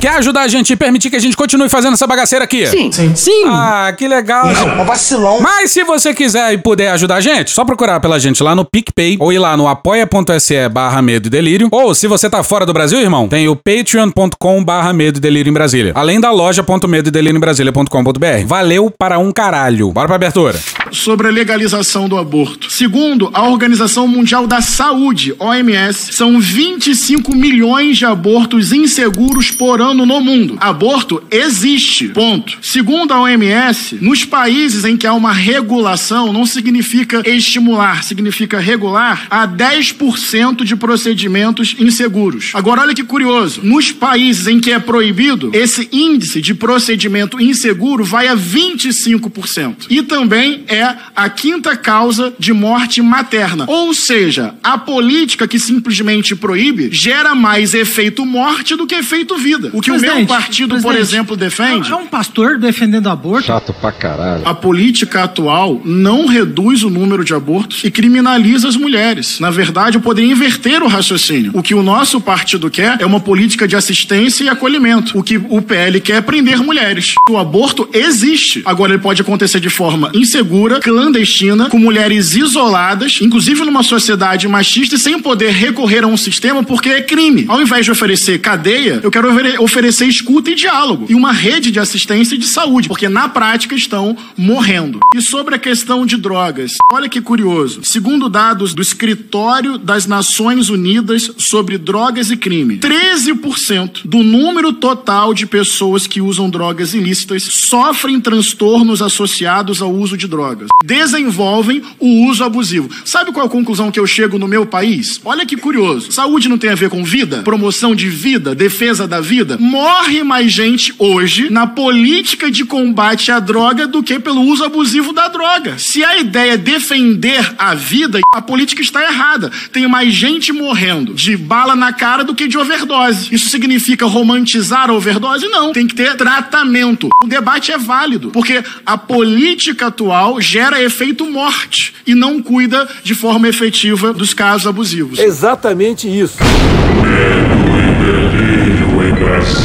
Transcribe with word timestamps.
Quer 0.00 0.16
ajudar 0.16 0.42
a 0.42 0.48
gente 0.48 0.72
e 0.72 0.76
permitir 0.76 1.10
que 1.10 1.16
a 1.16 1.20
gente 1.20 1.36
continue 1.36 1.68
fazendo 1.68 1.94
essa 1.94 2.06
bagaceira 2.06 2.44
aqui? 2.44 2.66
Sim. 2.66 2.90
Sim. 2.90 3.14
Sim. 3.14 3.44
Ah, 3.46 3.92
que 3.96 4.08
legal. 4.08 4.52
Não, 4.52 4.82
um 4.82 4.84
vacilão. 4.84 5.40
Mas 5.40 5.70
se 5.70 5.84
você 5.84 6.12
quiser 6.12 6.52
e 6.52 6.58
puder 6.58 6.90
ajudar 6.90 7.16
a 7.16 7.20
gente, 7.20 7.50
só 7.52 7.64
procurar 7.64 8.00
pela 8.00 8.18
gente 8.18 8.42
lá 8.42 8.54
no 8.54 8.64
PicPay 8.64 9.16
ou 9.20 9.32
ir 9.32 9.38
lá 9.38 9.56
no 9.56 9.68
apoia.se 9.68 10.68
barra 10.68 11.00
medo 11.00 11.26
e 11.26 11.30
delírio. 11.30 11.68
Ou 11.70 11.94
se 11.94 12.06
você 12.08 12.28
tá 12.28 12.42
fora 12.42 12.66
do 12.66 12.72
Brasil, 12.72 12.98
irmão, 13.00 13.28
tem 13.28 13.48
o 13.48 13.54
patreon.com 13.56 14.64
barra 14.64 14.92
medo 14.92 15.18
e 15.18 15.20
delírio 15.20 15.50
em 15.50 15.54
Brasília. 15.54 15.92
Além 15.94 16.20
da 16.20 16.30
loja.medo 16.32 17.08
e 17.08 17.12
delírio 17.12 17.36
em 17.36 17.40
Brasília.com.br. 17.40 18.46
Valeu 18.46 18.90
para 18.90 19.18
um 19.18 19.30
caralho. 19.30 19.92
Bora 19.92 20.06
pra 20.08 20.16
abertura. 20.16 20.58
sobre 20.90 21.28
a 21.28 21.30
legalização 21.30 22.08
do 22.08 22.18
aborto. 22.18 22.70
Segundo 22.70 23.30
a 23.32 23.48
Organização 23.48 24.06
Mundial 24.08 24.46
da 24.46 24.60
Saúde, 24.60 25.34
OMS, 25.38 26.12
são 26.12 26.38
25 26.40 27.34
milhões 27.34 27.96
de 27.96 28.04
abortos 28.04 28.72
inseguros 28.72 29.50
por 29.50 29.71
ano 29.80 30.04
no 30.04 30.20
mundo. 30.20 30.56
Aborto 30.60 31.22
existe. 31.30 32.08
Ponto. 32.08 32.58
Segundo 32.60 33.12
a 33.12 33.20
OMS, 33.20 33.98
nos 34.00 34.24
países 34.24 34.84
em 34.84 34.96
que 34.96 35.06
há 35.06 35.14
uma 35.14 35.32
regulação, 35.32 36.32
não 36.32 36.44
significa 36.46 37.22
estimular, 37.28 38.02
significa 38.02 38.58
regular, 38.58 39.26
há 39.30 39.46
10% 39.46 40.64
de 40.64 40.76
procedimentos 40.76 41.76
inseguros. 41.78 42.50
Agora, 42.54 42.82
olha 42.82 42.94
que 42.94 43.04
curioso. 43.04 43.60
Nos 43.62 43.92
países 43.92 44.46
em 44.46 44.60
que 44.60 44.72
é 44.72 44.78
proibido, 44.78 45.50
esse 45.52 45.88
índice 45.92 46.40
de 46.40 46.54
procedimento 46.54 47.40
inseguro 47.40 48.04
vai 48.04 48.28
a 48.28 48.36
25%. 48.36 49.86
E 49.88 50.02
também 50.02 50.64
é 50.68 50.96
a 51.14 51.28
quinta 51.28 51.76
causa 51.76 52.32
de 52.38 52.52
morte 52.52 53.00
materna. 53.00 53.64
Ou 53.68 53.94
seja, 53.94 54.54
a 54.62 54.76
política 54.78 55.46
que 55.46 55.58
simplesmente 55.58 56.34
proíbe 56.34 56.90
gera 56.92 57.34
mais 57.34 57.74
efeito 57.74 58.24
morte 58.24 58.76
do 58.76 58.86
que 58.86 58.94
efeito 58.94 59.36
vida. 59.36 59.61
O 59.72 59.80
que 59.80 59.90
o 59.90 60.00
meu 60.00 60.26
partido, 60.26 60.80
por 60.80 60.94
exemplo, 60.94 61.36
defende. 61.36 61.90
É 61.90 61.96
um 61.96 62.06
pastor 62.06 62.58
defendendo 62.58 63.08
aborto. 63.08 63.46
Chato 63.46 63.72
pra 63.72 63.92
caralho. 63.92 64.42
A 64.46 64.54
política 64.54 65.24
atual 65.24 65.80
não 65.84 66.26
reduz 66.26 66.82
o 66.82 66.90
número 66.90 67.24
de 67.24 67.34
abortos 67.34 67.84
e 67.84 67.90
criminaliza 67.90 68.68
as 68.68 68.76
mulheres. 68.76 69.38
Na 69.40 69.50
verdade, 69.50 69.96
eu 69.96 70.00
poderia 70.00 70.30
inverter 70.30 70.82
o 70.82 70.88
raciocínio. 70.88 71.52
O 71.54 71.62
que 71.62 71.74
o 71.74 71.82
nosso 71.82 72.20
partido 72.20 72.70
quer 72.70 72.96
é 73.00 73.06
uma 73.06 73.20
política 73.20 73.66
de 73.66 73.76
assistência 73.76 74.44
e 74.44 74.48
acolhimento. 74.48 75.18
O 75.18 75.22
que 75.22 75.36
o 75.36 75.60
PL 75.62 76.00
quer 76.00 76.16
é 76.16 76.20
prender 76.20 76.58
mulheres. 76.58 77.14
O 77.30 77.38
aborto 77.38 77.88
existe. 77.92 78.62
Agora, 78.64 78.92
ele 78.92 79.02
pode 79.02 79.22
acontecer 79.22 79.60
de 79.60 79.70
forma 79.70 80.10
insegura, 80.14 80.80
clandestina, 80.80 81.68
com 81.68 81.78
mulheres 81.78 82.34
isoladas, 82.34 83.18
inclusive 83.22 83.64
numa 83.64 83.82
sociedade 83.82 84.46
machista 84.46 84.96
e 84.96 84.98
sem 84.98 85.18
poder 85.18 85.50
recorrer 85.50 86.04
a 86.04 86.06
um 86.06 86.16
sistema 86.16 86.62
porque 86.62 86.90
é 86.90 87.02
crime. 87.02 87.46
Ao 87.48 87.60
invés 87.60 87.84
de 87.84 87.90
oferecer 87.90 88.38
cadeia, 88.38 89.00
eu 89.02 89.10
quero 89.10 89.28
oferecer 89.58 90.06
escuta 90.06 90.50
e 90.50 90.54
diálogo 90.54 91.06
e 91.08 91.14
uma 91.14 91.32
rede 91.32 91.70
de 91.70 91.80
assistência 91.80 92.34
e 92.34 92.38
de 92.38 92.46
saúde, 92.46 92.88
porque 92.88 93.08
na 93.08 93.28
prática 93.28 93.74
estão 93.74 94.16
morrendo. 94.36 95.00
E 95.14 95.22
sobre 95.22 95.54
a 95.54 95.58
questão 95.58 96.04
de 96.06 96.16
drogas, 96.16 96.76
olha 96.92 97.08
que 97.08 97.20
curioso. 97.20 97.84
Segundo 97.84 98.28
dados 98.28 98.74
do 98.74 98.82
Escritório 98.82 99.78
das 99.78 100.06
Nações 100.06 100.68
Unidas 100.68 101.30
sobre 101.38 101.78
Drogas 101.78 102.30
e 102.30 102.36
Crime, 102.36 102.78
13% 102.78 104.02
do 104.04 104.22
número 104.22 104.72
total 104.72 105.34
de 105.34 105.46
pessoas 105.46 106.06
que 106.06 106.20
usam 106.20 106.50
drogas 106.50 106.94
ilícitas 106.94 107.42
sofrem 107.42 108.20
transtornos 108.20 109.02
associados 109.02 109.82
ao 109.82 109.92
uso 109.92 110.16
de 110.16 110.26
drogas. 110.26 110.68
Desenvolvem 110.84 111.82
o 111.98 112.26
uso 112.26 112.44
abusivo. 112.44 112.88
Sabe 113.04 113.32
qual 113.32 113.46
a 113.46 113.50
conclusão 113.50 113.90
que 113.90 114.00
eu 114.00 114.06
chego 114.06 114.38
no 114.38 114.48
meu 114.48 114.66
país? 114.66 115.20
Olha 115.24 115.46
que 115.46 115.56
curioso. 115.56 116.12
Saúde 116.12 116.48
não 116.48 116.58
tem 116.58 116.70
a 116.70 116.74
ver 116.74 116.90
com 116.90 117.04
vida? 117.04 117.42
Promoção 117.42 117.94
de 117.94 118.08
vida, 118.08 118.54
defesa 118.54 119.06
da 119.06 119.20
vida? 119.20 119.41
Morre 119.58 120.22
mais 120.22 120.52
gente 120.52 120.94
hoje 120.98 121.50
na 121.50 121.66
política 121.66 122.50
de 122.50 122.64
combate 122.64 123.30
à 123.30 123.38
droga 123.38 123.86
do 123.86 124.02
que 124.02 124.18
pelo 124.18 124.42
uso 124.42 124.64
abusivo 124.64 125.12
da 125.12 125.28
droga. 125.28 125.78
Se 125.78 126.04
a 126.04 126.18
ideia 126.18 126.52
é 126.52 126.56
defender 126.56 127.54
a 127.58 127.74
vida, 127.74 128.20
a 128.32 128.42
política 128.42 128.82
está 128.82 129.02
errada. 129.02 129.50
Tem 129.72 129.86
mais 129.86 130.12
gente 130.12 130.52
morrendo 130.52 131.14
de 131.14 131.36
bala 131.36 131.74
na 131.74 131.92
cara 131.92 132.24
do 132.24 132.34
que 132.34 132.48
de 132.48 132.58
overdose. 132.58 133.34
Isso 133.34 133.48
significa 133.48 134.06
romantizar 134.06 134.90
a 134.90 134.92
overdose? 134.92 135.46
Não. 135.48 135.72
Tem 135.72 135.86
que 135.86 135.94
ter 135.94 136.16
tratamento. 136.16 137.08
O 137.22 137.26
debate 137.26 137.72
é 137.72 137.78
válido, 137.78 138.30
porque 138.30 138.62
a 138.84 138.96
política 138.96 139.86
atual 139.86 140.40
gera 140.40 140.82
efeito 140.82 141.30
morte 141.30 141.94
e 142.06 142.14
não 142.14 142.42
cuida 142.42 142.88
de 143.02 143.14
forma 143.14 143.48
efetiva 143.48 144.12
dos 144.12 144.34
casos 144.34 144.66
abusivos. 144.66 145.18
Exatamente 145.18 146.08
isso. 146.08 146.38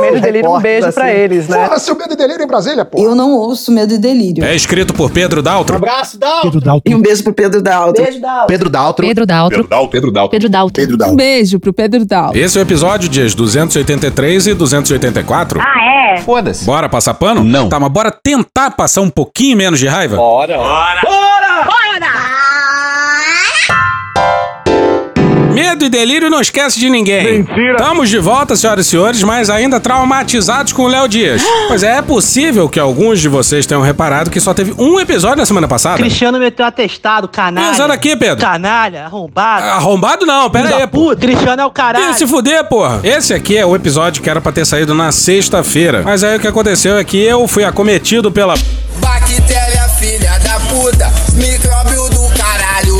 Medo 0.00 0.16
e 0.16 0.20
delírio, 0.20 0.50
um 0.54 0.60
beijo 0.60 0.92
pra 0.92 1.12
eles, 1.12 1.48
né? 1.48 1.64
Porra, 1.66 1.78
seu 1.78 1.96
medo 1.96 2.12
e 2.12 2.16
delírio 2.16 2.42
em 2.44 2.46
Brasília, 2.46 2.84
pô. 2.84 2.98
Eu 3.02 3.14
não 3.14 3.32
ouço 3.32 3.70
medo 3.72 3.92
e 3.94 3.98
delírio. 3.98 4.44
é 4.44 4.54
escrito 4.54 4.92
por 4.94 5.10
Pedro 5.10 5.42
Daltro. 5.42 5.76
Abraço, 5.76 6.18
Dal. 6.18 6.42
Pedro 6.42 6.60
Dalton. 6.60 6.90
E 6.90 6.94
um 6.94 7.00
beijo 7.00 7.22
pro 7.24 7.32
Pedro 7.32 7.62
Daltro. 7.62 8.02
Beijo 8.04 8.20
da 8.20 8.44
Pedro 8.46 8.70
Daltro. 8.70 9.06
Pedro 9.06 9.26
Daltro. 9.26 9.56
Pedro 9.58 10.10
Dalton. 10.10 10.30
Pedro 10.30 10.48
Daltro. 10.48 10.72
Pedro 10.80 10.94
Um 10.94 10.98
Daltro. 10.98 11.16
beijo 11.16 11.58
pro 11.60 11.72
Pedro 11.72 12.04
Daltro. 12.04 12.38
Esse 12.38 12.58
é 12.58 12.60
o 12.60 12.62
episódio 12.62 13.08
dias 13.08 13.34
283 13.34 14.46
e 14.48 14.54
284. 14.54 15.60
Ah, 15.60 16.14
é? 16.14 16.16
Foda-se. 16.18 16.64
Bora 16.64 16.88
passar 16.88 17.14
pano? 17.14 17.44
Não. 17.44 17.68
Tá, 17.68 17.78
mas 17.78 17.90
bora 17.90 18.10
tentar 18.10 18.70
passar 18.72 19.00
um 19.00 19.10
pouquinho 19.10 19.56
menos 19.56 19.78
de 19.78 19.86
raiva? 19.86 20.16
Medo 25.58 25.84
e 25.84 25.88
delírio 25.88 26.30
não 26.30 26.40
esquece 26.40 26.78
de 26.78 26.88
ninguém. 26.88 27.38
Mentira. 27.38 27.72
Estamos 27.72 28.08
de 28.08 28.18
volta, 28.18 28.54
senhoras 28.54 28.86
e 28.86 28.90
senhores, 28.90 29.22
mas 29.24 29.50
ainda 29.50 29.80
traumatizados 29.80 30.72
com 30.72 30.84
o 30.84 30.86
Léo 30.88 31.08
Dias. 31.08 31.42
pois 31.66 31.82
é, 31.82 31.96
é 31.96 32.02
possível 32.02 32.68
que 32.68 32.78
alguns 32.78 33.20
de 33.20 33.28
vocês 33.28 33.66
tenham 33.66 33.82
reparado 33.82 34.30
que 34.30 34.38
só 34.38 34.54
teve 34.54 34.72
um 34.78 35.00
episódio 35.00 35.38
na 35.38 35.46
semana 35.46 35.66
passada. 35.66 35.96
Cristiano 35.96 36.38
meteu 36.38 36.64
atestado, 36.64 37.26
canalha. 37.26 37.72
Ih, 37.72 37.76
sai 37.76 37.88
daqui, 37.88 38.14
Pedro. 38.14 38.36
Canalha, 38.36 39.06
arrombado. 39.06 39.64
Arrombado 39.64 40.24
não, 40.24 40.48
pera 40.48 40.76
aí, 40.76 40.86
pô. 40.86 41.08
Puta, 41.08 41.16
Cristiano 41.22 41.60
é 41.60 41.66
o 41.66 41.70
caralho. 41.70 42.10
Ih, 42.10 42.14
se 42.14 42.26
fuder, 42.26 42.64
porra. 42.64 43.00
Esse 43.02 43.34
aqui 43.34 43.56
é 43.56 43.66
o 43.66 43.74
episódio 43.74 44.22
que 44.22 44.30
era 44.30 44.40
pra 44.40 44.52
ter 44.52 44.64
saído 44.64 44.94
na 44.94 45.10
sexta-feira. 45.10 46.02
Mas 46.04 46.22
aí 46.22 46.36
o 46.36 46.40
que 46.40 46.46
aconteceu 46.46 46.96
é 46.96 47.02
que 47.02 47.20
eu 47.20 47.48
fui 47.48 47.64
acometido 47.64 48.30
pela... 48.30 48.54
Bactéria, 49.00 49.88
filha 49.98 50.38
da 50.38 50.60
puta, 50.60 51.10
caralho. 51.38 51.67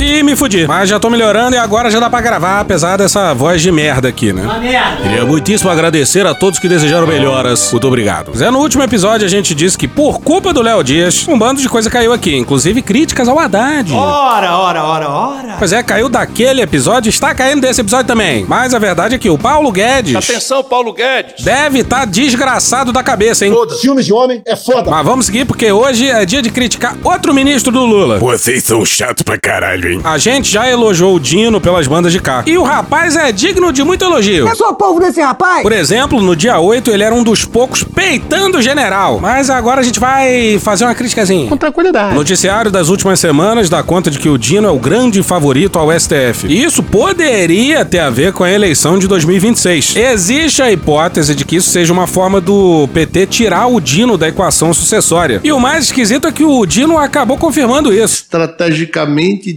E 0.09 0.23
me 0.23 0.35
fudi. 0.35 0.67
Mas 0.67 0.89
já 0.89 0.99
tô 0.99 1.11
melhorando 1.11 1.55
e 1.55 1.59
agora 1.59 1.91
já 1.91 2.01
dá 2.01 2.09
pra 2.09 2.23
gravar, 2.23 2.61
apesar 2.61 2.97
dessa 2.97 3.35
voz 3.35 3.61
de 3.61 3.71
merda 3.71 4.09
aqui, 4.09 4.33
né? 4.33 4.41
Uma 4.43 4.59
merda. 4.59 5.03
Queria 5.03 5.25
muitíssimo 5.27 5.71
agradecer 5.71 6.27
a 6.27 6.33
todos 6.35 6.59
que 6.59 6.67
desejaram 6.67 7.07
melhoras. 7.07 7.71
Muito 7.73 7.87
obrigado. 7.87 8.35
Zé, 8.35 8.51
no 8.51 8.59
último 8.59 8.83
episódio 8.83 9.27
a 9.27 9.29
gente 9.29 9.55
disse 9.55 9.77
que 9.77 9.87
por 9.87 10.19
culpa 10.21 10.51
do 10.51 10.63
Léo 10.63 10.83
Dias, 10.83 11.29
um 11.29 11.39
bando 11.39 11.61
de 11.61 11.69
coisa 11.69 11.91
caiu 11.91 12.11
aqui, 12.11 12.35
inclusive 12.35 12.81
críticas 12.81 13.29
ao 13.29 13.39
Haddad. 13.39 13.93
Ora, 13.93 14.57
ora, 14.57 14.83
ora, 14.83 15.09
ora. 15.11 15.57
Pois 15.59 15.75
é, 15.75 15.83
caiu 15.83 16.09
daquele 16.09 16.63
episódio, 16.63 17.11
está 17.11 17.35
caindo 17.35 17.61
desse 17.61 17.83
episódio 17.83 18.07
também. 18.07 18.47
Mas 18.49 18.73
a 18.73 18.79
verdade 18.79 19.15
é 19.15 19.19
que 19.19 19.29
o 19.29 19.37
Paulo 19.37 19.71
Guedes 19.71 20.17
Atenção, 20.17 20.65
Paulo 20.65 20.95
Guedes. 20.95 21.45
deve 21.45 21.81
estar 21.81 22.07
desgraçado 22.07 22.93
da 22.93 23.03
cabeça, 23.03 23.45
hein? 23.45 23.53
Filmes 23.83 24.07
de 24.07 24.13
homem 24.15 24.43
é 24.47 24.57
foda. 24.57 24.91
Mas 24.91 25.05
vamos 25.05 25.27
seguir 25.27 25.45
porque 25.45 25.71
hoje 25.71 26.09
é 26.09 26.25
dia 26.25 26.41
de 26.41 26.49
criticar 26.49 26.97
outro 27.05 27.35
ministro 27.35 27.71
do 27.71 27.85
Lula. 27.85 28.19
Vocês 28.19 28.65
são 28.65 28.83
chatos 28.87 29.23
pra 29.23 29.39
caralho, 29.39 29.93
hein? 29.93 29.98
A 30.05 30.19
gente 30.19 30.51
já 30.51 30.69
elogiou 30.69 31.15
o 31.15 31.21
Dino 31.21 31.61
pelas 31.61 31.87
bandas 31.87 32.13
de 32.13 32.21
cá. 32.21 32.43
E 32.47 32.57
o 32.57 32.63
rapaz 32.63 33.17
é 33.17 33.31
digno 33.33 33.73
de 33.73 33.83
muito 33.83 34.05
elogio. 34.05 34.55
sou 34.57 34.75
povo 34.75 35.01
desse 35.01 35.21
rapaz? 35.21 35.63
Por 35.63 35.73
exemplo, 35.73 36.21
no 36.21 36.35
dia 36.35 36.59
8 36.59 36.91
ele 36.91 37.03
era 37.03 37.15
um 37.15 37.23
dos 37.23 37.45
poucos 37.45 37.83
peitando 37.83 38.59
o 38.59 38.63
general. 38.63 39.19
Mas 39.21 39.51
agora 39.51 39.81
a 39.81 39.85
gente 39.85 40.01
vai 40.01 40.59
fazer 40.61 40.85
uma 40.85 40.95
criticazinha. 40.95 41.49
Com 41.49 41.57
tranquilidade. 41.57 42.13
O 42.13 42.15
noticiário 42.15 42.71
das 42.71 42.89
últimas 42.89 43.21
semanas 43.21 43.69
dá 43.69 43.83
conta 43.83 44.11
de 44.11 44.19
que 44.19 44.29
o 44.29 44.39
Dino 44.39 44.69
é 44.69 44.71
o 44.71 44.79
grande 44.79 45.23
favorito 45.23 45.79
ao 45.79 45.91
STF. 45.99 46.47
E 46.49 46.63
isso 46.63 46.83
poderia 46.83 47.85
ter 47.85 47.99
a 48.01 48.11
ver 48.11 48.33
com 48.33 48.45
a 48.45 48.51
eleição 48.51 48.99
de 48.99 49.07
2026. 49.09 49.97
Existe 49.97 50.63
a 50.63 50.71
hipótese 50.71 51.35
de 51.35 51.45
que 51.45 51.57
isso 51.57 51.71
seja 51.71 51.93
uma 51.93 52.07
forma 52.07 52.41
do 52.41 52.89
PT 52.93 53.27
tirar 53.27 53.67
o 53.67 53.81
Dino 53.81 54.17
da 54.17 54.29
equação 54.29 54.73
sucessória. 54.73 55.41
E 55.43 55.53
o 55.53 55.61
mais 55.61 55.85
esquisito 55.85 56.27
é 56.27 56.33
que 56.33 56.45
o 56.45 56.65
Dino 56.67 56.99
acabou 56.99 57.37
confirmando 57.37 57.93
isso. 57.93 58.23
Estrategicamente 58.23 59.53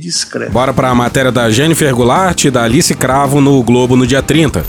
Bora 0.51 0.73
pra 0.73 0.93
matéria 0.95 1.31
da 1.31 1.49
Jennifer 1.49 1.93
Goulart 1.93 2.45
e 2.45 2.51
da 2.51 2.63
Alice 2.63 2.93
Cravo 2.95 3.41
no 3.41 3.61
Globo 3.63 3.95
no 3.95 4.07
dia 4.07 4.21
30. 4.21 4.65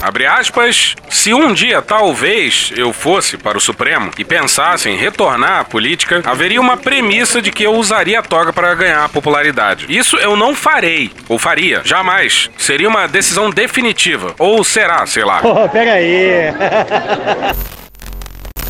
Abre 0.00 0.26
aspas, 0.26 0.94
se 1.10 1.34
um 1.34 1.52
dia 1.52 1.82
talvez 1.82 2.72
eu 2.76 2.92
fosse 2.92 3.36
para 3.36 3.58
o 3.58 3.60
Supremo 3.60 4.12
e 4.16 4.24
pensasse 4.24 4.88
em 4.88 4.96
retornar 4.96 5.60
à 5.60 5.64
política, 5.64 6.22
haveria 6.24 6.60
uma 6.60 6.76
premissa 6.76 7.42
de 7.42 7.50
que 7.50 7.64
eu 7.64 7.74
usaria 7.74 8.20
a 8.20 8.22
toga 8.22 8.52
para 8.52 8.74
ganhar 8.76 9.08
popularidade. 9.08 9.86
Isso 9.88 10.16
eu 10.16 10.36
não 10.36 10.54
farei, 10.54 11.10
ou 11.28 11.36
faria, 11.36 11.82
jamais. 11.84 12.48
Seria 12.56 12.88
uma 12.88 13.08
decisão 13.08 13.50
definitiva, 13.50 14.34
ou 14.38 14.62
será, 14.62 15.04
sei 15.04 15.24
lá. 15.24 15.40
Pô, 15.42 15.68
pera 15.68 15.94
aí. 15.94 16.54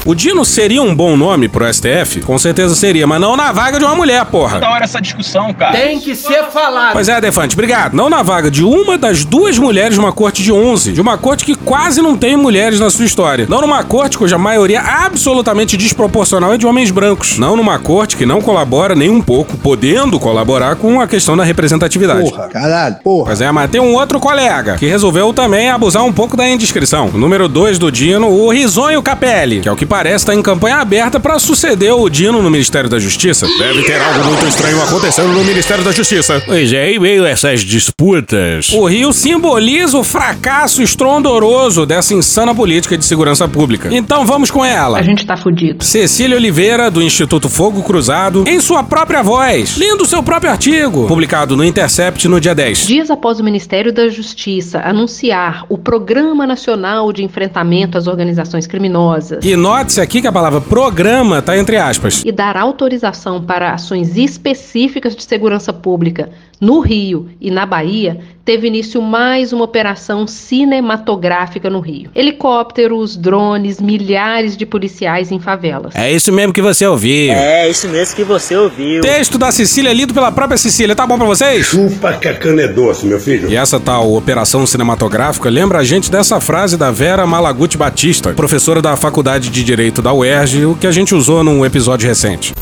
O 0.09 0.15
Dino 0.15 0.43
seria 0.43 0.81
um 0.81 0.95
bom 0.95 1.19
nome 1.19 1.51
pro 1.51 1.71
STF? 1.71 2.23
Com 2.23 2.39
certeza 2.39 2.75
seria, 2.75 3.07
mas 3.07 3.21
não 3.21 3.37
na 3.37 3.53
vaga 3.53 3.79
de 3.79 3.85
uma 3.85 3.95
mulher, 3.95 4.25
porra. 4.25 4.59
Da 4.59 4.71
hora 4.71 4.85
essa 4.85 5.03
discussão, 5.03 5.53
cara. 5.53 5.77
Tem 5.77 6.01
que 6.01 6.17
ser 6.17 6.45
falado. 6.45 6.95
Pois 6.95 7.11
é, 7.11 7.21
Defante, 7.21 7.55
obrigado. 7.55 7.93
Não 7.93 8.09
na 8.09 8.23
vaga 8.23 8.51
de 8.51 8.65
uma 8.65 8.97
das 8.97 9.23
duas 9.23 9.59
mulheres 9.59 9.93
de 9.93 10.01
uma 10.01 10.11
corte 10.11 10.43
de 10.43 10.51
11. 10.51 10.93
De 10.93 11.01
uma 11.03 11.19
corte 11.19 11.45
que 11.45 11.55
quase 11.55 12.01
não 12.01 12.17
tem 12.17 12.39
mulheres 12.39 12.81
na 12.81 12.89
sua 12.89 13.05
história. 13.05 13.45
Não 13.51 13.61
numa 13.61 13.85
corte 13.85 14.17
cuja 14.17 14.39
maioria 14.39 14.81
absolutamente 14.81 15.77
desproporcional 15.77 16.55
é 16.55 16.57
de 16.57 16.67
homens 16.67 16.91
brancos. 16.91 17.37
Não 17.37 17.55
numa 17.55 17.79
corte 17.79 18.17
que 18.17 18.25
não 18.25 18.41
colabora 18.41 18.95
nem 18.95 19.11
um 19.11 19.21
pouco, 19.21 19.59
podendo 19.59 20.19
colaborar 20.19 20.77
com 20.77 21.03
a 21.03 21.07
questão 21.07 21.37
da 21.37 21.45
representatividade. 21.45 22.31
Porra, 22.31 22.49
caralho, 22.49 22.97
porra. 23.05 23.27
Pois 23.27 23.43
é, 23.43 23.53
mas 23.53 23.71
tem 23.71 23.79
um 23.79 23.93
outro 23.93 24.19
colega 24.19 24.79
que 24.79 24.87
resolveu 24.87 25.35
também 25.35 25.69
abusar 25.69 26.03
um 26.03 26.15
pouco 26.15 26.35
da 26.35 26.49
indiscrição. 26.49 27.11
O 27.13 27.19
número 27.19 27.47
2 27.47 27.79
do 27.79 27.93
Dino, 27.93 28.27
o 28.27 28.51
Risonho 28.51 29.03
Capelli, 29.03 29.61
que 29.61 29.69
é 29.69 29.73
o 29.73 29.77
que 29.77 29.85
parece 29.85 29.98
estar 30.07 30.35
em 30.35 30.43
campanha 30.43 30.77
aberta 30.77 31.19
para 31.19 31.39
suceder 31.39 31.93
o 31.93 32.09
Dino 32.09 32.43
no 32.43 32.51
Ministério 32.51 32.89
da 32.89 32.99
Justiça. 32.99 33.47
Deve 33.59 33.83
ter 33.83 34.01
algo 34.01 34.25
muito 34.25 34.47
estranho 34.47 34.83
acontecendo 34.83 35.29
no 35.29 35.45
Ministério 35.45 35.85
da 35.85 35.93
Justiça. 35.93 36.43
Pois 36.47 36.73
é, 36.73 36.93
e 36.93 36.99
meio 36.99 37.25
a 37.25 37.29
essas 37.29 37.61
disputas. 37.61 38.71
O 38.73 38.87
Rio 38.87 39.13
simboliza 39.13 39.99
o 39.99 40.05
fracasso 40.05 40.83
estrondoroso 40.83 41.85
dessa 41.87 42.15
insana 42.15 42.55
política 42.55 42.97
de 42.97 43.05
segurança 43.05 43.49
pública. 43.49 43.89
Então 43.93 44.25
vamos 44.25 44.51
com 44.51 44.65
ela. 44.65 44.99
A 44.99 45.03
gente 45.03 45.27
tá 45.27 45.37
fudido. 45.37 45.85
Cecília 45.85 46.37
Oliveira, 46.37 46.91
do 46.91 47.03
Instituto 47.03 47.49
Fogo 47.49 47.83
Cruzado, 47.83 48.45
em 48.47 48.61
sua 48.61 48.83
própria 48.83 49.23
voz, 49.23 49.77
lendo 49.77 50.07
seu 50.07 50.23
próprio 50.23 50.51
artigo, 50.51 51.07
publicado 51.07 51.57
no 51.57 51.65
Intercept 51.65 52.29
no 52.29 52.41
dia 52.41 52.55
10. 52.55 52.87
Dias 52.87 53.11
após 53.11 53.41
o 53.41 53.45
Ministério 53.45 53.93
da 53.93 54.09
Justiça 54.09 54.81
anunciar 54.81 55.65
o 55.69 55.77
Programa 55.77 56.47
Nacional 56.47 57.13
de 57.13 57.23
Enfrentamento 57.23 57.97
às 57.97 58.07
Organizações 58.07 58.67
Criminosas. 58.67 59.45
E 59.45 59.57
note-se 59.79 60.01
aqui 60.01 60.21
que 60.21 60.27
a 60.27 60.33
palavra 60.33 60.61
programa 60.61 61.41
tá 61.41 61.57
entre 61.57 61.77
aspas. 61.77 62.25
E 62.25 62.33
dar 62.33 62.57
autorização 62.57 63.41
para 63.41 63.73
ações 63.73 64.17
específicas 64.17 65.15
de 65.15 65.23
segurança 65.23 65.73
pública 65.73 66.31
no 66.61 66.81
Rio 66.81 67.31
e 67.41 67.49
na 67.49 67.65
Bahia, 67.65 68.21
teve 68.49 68.67
início 68.67 69.03
mais 69.03 69.53
uma 69.53 69.63
operação 69.63 70.27
cinematográfica 70.27 71.69
no 71.69 71.81
Rio. 71.81 72.11
Helicópteros, 72.15 73.15
drones, 73.15 73.79
milhares 73.79 74.57
de 74.57 74.65
policiais 74.65 75.31
em 75.31 75.39
favelas. 75.39 75.95
É 75.95 76.11
isso 76.11 76.33
mesmo 76.33 76.55
que 76.55 76.63
você 76.63 76.87
ouviu. 76.87 77.31
É, 77.31 77.69
isso 77.69 77.87
mesmo 77.89 78.17
que 78.17 78.25
você 78.25 78.57
ouviu. 78.57 79.03
Texto 79.03 79.37
da 79.37 79.53
Cecília 79.53 79.93
lido 79.93 80.15
pela 80.15 80.33
própria 80.33 80.57
Cecília. 80.57 80.97
Tá 80.97 81.07
bom 81.07 81.19
pra 81.19 81.27
vocês? 81.27 81.67
Chupa 81.67 82.15
que 82.15 82.27
a 82.27 82.33
cana 82.33 82.63
é 82.63 82.69
doce, 82.69 83.05
meu 83.05 83.21
filho. 83.21 83.51
E 83.51 83.55
essa 83.55 83.79
tal 83.79 84.15
operação 84.15 84.67
cinematográfica 84.67 85.51
lembra 85.51 85.81
a 85.81 85.85
gente 85.85 86.11
dessa 86.11 86.41
frase 86.41 86.79
da 86.79 86.91
Vera 86.91 87.27
Malaguti 87.27 87.77
Batista, 87.77 88.33
professora 88.33 88.81
da 88.81 88.97
Faculdade 88.97 89.51
de 89.51 89.63
Direito 89.63 90.01
da 90.01 90.15
UERJ, 90.15 90.65
o 90.65 90.75
que 90.75 90.87
a 90.87 90.91
gente 90.91 91.15
usou 91.15 91.45
num 91.45 91.67
episódio 91.67 92.09
recente. 92.09 92.55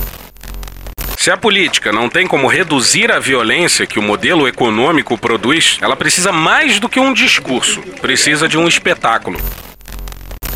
Se 1.26 1.30
a 1.32 1.36
política 1.36 1.90
não 1.90 2.08
tem 2.08 2.24
como 2.24 2.46
reduzir 2.46 3.10
a 3.10 3.18
violência 3.18 3.84
que 3.84 3.98
o 3.98 4.02
modelo 4.02 4.46
econômico 4.46 5.18
produz, 5.18 5.76
ela 5.80 5.96
precisa 5.96 6.30
mais 6.30 6.78
do 6.78 6.88
que 6.88 7.00
um 7.00 7.12
discurso, 7.12 7.82
precisa 8.00 8.48
de 8.48 8.56
um 8.56 8.68
espetáculo. 8.68 9.36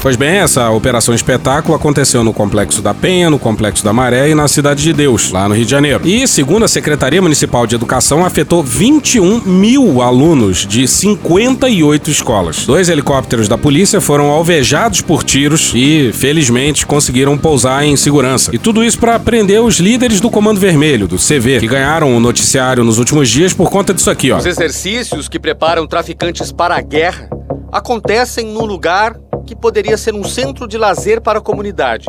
Pois 0.03 0.17
bem, 0.17 0.39
essa 0.39 0.71
operação 0.71 1.15
espetáculo 1.15 1.75
aconteceu 1.75 2.25
no 2.25 2.33
Complexo 2.33 2.81
da 2.81 2.95
Penha, 2.95 3.29
no 3.29 3.39
Complexo 3.39 3.85
da 3.85 3.93
Maré 3.93 4.31
e 4.31 4.35
na 4.35 4.49
Cidade 4.49 4.83
de 4.83 4.95
Deus, 4.95 5.31
lá 5.31 5.47
no 5.47 5.55
Rio 5.55 5.67
de 5.67 5.71
Janeiro. 5.71 6.01
E, 6.07 6.27
segundo 6.27 6.65
a 6.65 6.69
Secretaria 6.69 7.21
Municipal 7.21 7.67
de 7.67 7.75
Educação, 7.75 8.25
afetou 8.25 8.63
21 8.63 9.43
mil 9.43 10.01
alunos 10.01 10.67
de 10.67 10.89
58 10.89 12.11
escolas. 12.11 12.65
Dois 12.65 12.89
helicópteros 12.89 13.47
da 13.47 13.59
polícia 13.59 14.01
foram 14.01 14.31
alvejados 14.31 15.03
por 15.03 15.23
tiros 15.23 15.73
e, 15.75 16.11
felizmente, 16.15 16.87
conseguiram 16.87 17.37
pousar 17.37 17.85
em 17.85 17.95
segurança. 17.95 18.51
E 18.55 18.59
tudo 18.59 18.83
isso 18.83 18.99
para 18.99 19.21
prender 19.21 19.61
os 19.61 19.79
líderes 19.81 20.19
do 20.19 20.31
Comando 20.31 20.59
Vermelho, 20.59 21.07
do 21.07 21.19
CV, 21.19 21.61
que 21.61 21.69
ganharam 21.69 22.17
o 22.17 22.21
noticiário 22.21 22.83
nos 22.83 22.99
últimos 22.99 23.29
dias 23.29 23.53
por 23.53 23.69
conta 23.69 23.93
disso 23.93 24.11
aqui, 24.11 24.33
ó. 24.33 24.39
Os 24.39 24.47
exercícios 24.47 25.29
que 25.29 25.39
preparam 25.39 25.87
traficantes 25.87 26.51
para 26.51 26.75
a 26.75 26.81
guerra 26.81 27.29
acontecem 27.73 28.47
num 28.47 28.65
lugar 28.65 29.17
que 29.47 29.55
poderia 29.55 29.97
ser 29.97 30.15
um 30.15 30.25
centro 30.25 30.67
de 30.67 30.77
lazer 30.77 31.21
para 31.21 31.39
a 31.39 31.43
comunidade. 31.43 32.07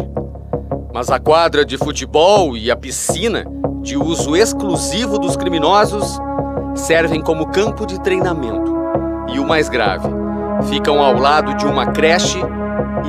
Mas 0.93 1.09
a 1.09 1.19
quadra 1.19 1.63
de 1.63 1.77
futebol 1.77 2.57
e 2.57 2.69
a 2.69 2.75
piscina, 2.75 3.45
de 3.81 3.97
uso 3.97 4.35
exclusivo 4.35 5.17
dos 5.17 5.37
criminosos, 5.37 6.19
servem 6.75 7.21
como 7.21 7.51
campo 7.51 7.85
de 7.85 7.99
treinamento. 8.01 8.71
E 9.33 9.39
o 9.39 9.47
mais 9.47 9.69
grave, 9.69 10.09
ficam 10.69 11.01
ao 11.01 11.17
lado 11.17 11.55
de 11.55 11.65
uma 11.65 11.87
creche 11.87 12.39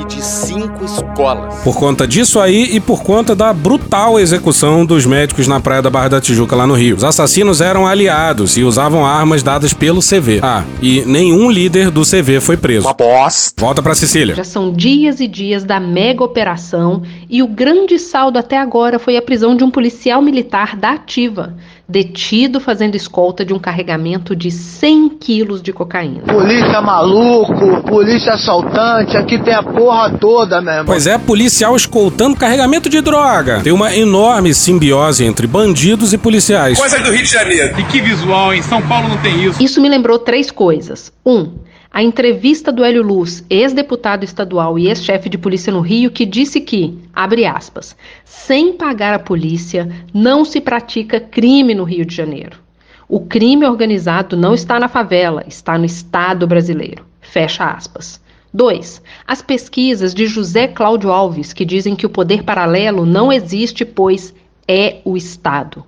e 0.00 0.05
de 0.05 0.23
cinco 0.23 0.84
escolas. 0.84 1.62
Por 1.62 1.76
conta 1.76 2.06
disso 2.06 2.40
aí 2.40 2.75
e 2.75 2.81
por 2.81 3.02
conta 3.02 3.34
da 3.34 3.52
brutal 3.52 4.19
execução 4.19 4.84
dos 4.84 5.06
médicos 5.06 5.46
na 5.46 5.61
praia 5.61 5.82
da 5.82 5.90
Barra 5.90 6.08
da 6.08 6.20
Tijuca 6.20 6.56
lá 6.56 6.67
no 6.67 6.75
Rio. 6.75 6.96
Os 6.96 7.05
assassinos 7.05 7.61
eram 7.61 7.87
aliados 7.87 8.56
e 8.56 8.62
usavam 8.62 9.05
armas 9.05 9.43
dadas 9.43 9.73
pelo 9.73 10.00
CV. 10.00 10.40
Ah, 10.43 10.64
e 10.81 11.02
nenhum 11.05 11.50
líder 11.50 11.90
do 11.90 12.02
CV 12.02 12.40
foi 12.40 12.56
preso. 12.56 12.87
Uma 12.87 12.94
bosta. 12.94 13.61
Volta 13.61 13.82
pra 13.82 13.94
Sicília. 13.94 14.34
Já 14.34 14.44
são 14.44 14.73
dias 14.73 15.20
e 15.20 15.29
dias 15.29 15.64
da 15.64 15.79
mega 15.79 16.25
operação 16.25 17.02
e 17.29 17.43
o 17.43 17.46
grande 17.46 17.99
saldo 17.99 18.38
até 18.38 18.58
agora 18.58 18.99
foi 18.99 19.17
a 19.17 19.23
prisão 19.23 19.56
de 19.56 19.64
um 19.64 19.70
policial 19.70 20.23
militar 20.23 20.76
da 20.76 20.93
Ativa, 20.93 21.55
detido 21.92 22.58
fazendo 22.58 22.94
escolta 22.94 23.44
de 23.44 23.52
um 23.52 23.58
carregamento 23.58 24.34
de 24.34 24.50
100 24.50 25.10
quilos 25.10 25.60
de 25.60 25.74
cocaína. 25.74 26.22
Polícia 26.22 26.80
maluco, 26.80 27.82
polícia 27.82 28.32
assaltante, 28.32 29.14
aqui 29.14 29.38
tem 29.38 29.54
a 29.54 29.62
porra 29.62 30.16
toda, 30.18 30.62
meu 30.62 30.72
irmão. 30.72 30.86
Pois 30.86 31.06
é, 31.06 31.18
policial 31.18 31.76
escoltando 31.76 32.34
carregamento 32.34 32.88
de 32.88 33.02
droga. 33.02 33.60
Tem 33.60 33.72
uma 33.72 33.94
enorme 33.94 34.54
simbiose 34.54 35.22
entre 35.24 35.46
bandidos 35.46 36.14
e 36.14 36.18
policiais. 36.18 36.78
Coisa 36.78 36.98
do 36.98 37.10
Rio 37.10 37.22
de 37.22 37.30
Janeiro. 37.30 37.78
E 37.78 37.84
que 37.84 38.00
visual, 38.00 38.54
hein? 38.54 38.62
São 38.62 38.80
Paulo 38.80 39.10
não 39.10 39.18
tem 39.18 39.44
isso. 39.44 39.62
Isso 39.62 39.80
me 39.80 39.88
lembrou 39.88 40.18
três 40.18 40.50
coisas. 40.50 41.12
Um, 41.26 41.52
a 41.92 42.02
entrevista 42.02 42.72
do 42.72 42.82
Hélio 42.82 43.02
Luz, 43.02 43.44
ex-deputado 43.50 44.24
estadual 44.24 44.78
e 44.78 44.88
ex-chefe 44.88 45.28
de 45.28 45.36
polícia 45.36 45.70
no 45.70 45.81
Rio, 45.81 46.10
que 46.10 46.24
disse 46.24 46.58
que, 46.58 46.98
abre 47.12 47.44
aspas, 47.44 47.94
sem 48.24 48.72
pagar 48.72 49.12
a 49.12 49.19
polícia, 49.19 49.88
não 50.14 50.43
se 50.43 50.58
pratica 50.58 51.20
crime 51.20 51.74
no 51.74 51.84
Rio 51.84 52.06
de 52.06 52.14
Janeiro. 52.14 52.58
O 53.06 53.20
crime 53.20 53.67
organizado 53.67 54.38
não 54.38 54.55
está 54.55 54.81
na 54.81 54.88
favela, 54.88 55.44
está 55.46 55.76
no 55.76 55.84
Estado 55.84 56.46
brasileiro. 56.46 57.05
Fecha 57.20 57.70
aspas. 57.70 58.19
2. 58.55 59.02
As 59.26 59.43
pesquisas 59.43 60.14
de 60.14 60.26
José 60.26 60.69
Cláudio 60.69 61.10
Alves, 61.10 61.52
que 61.52 61.64
dizem 61.64 61.94
que 61.94 62.06
o 62.06 62.10
poder 62.10 62.43
paralelo 62.43 63.05
não 63.05 63.31
existe, 63.31 63.84
pois 63.84 64.34
é 64.67 65.00
o 65.05 65.14
Estado. 65.14 65.84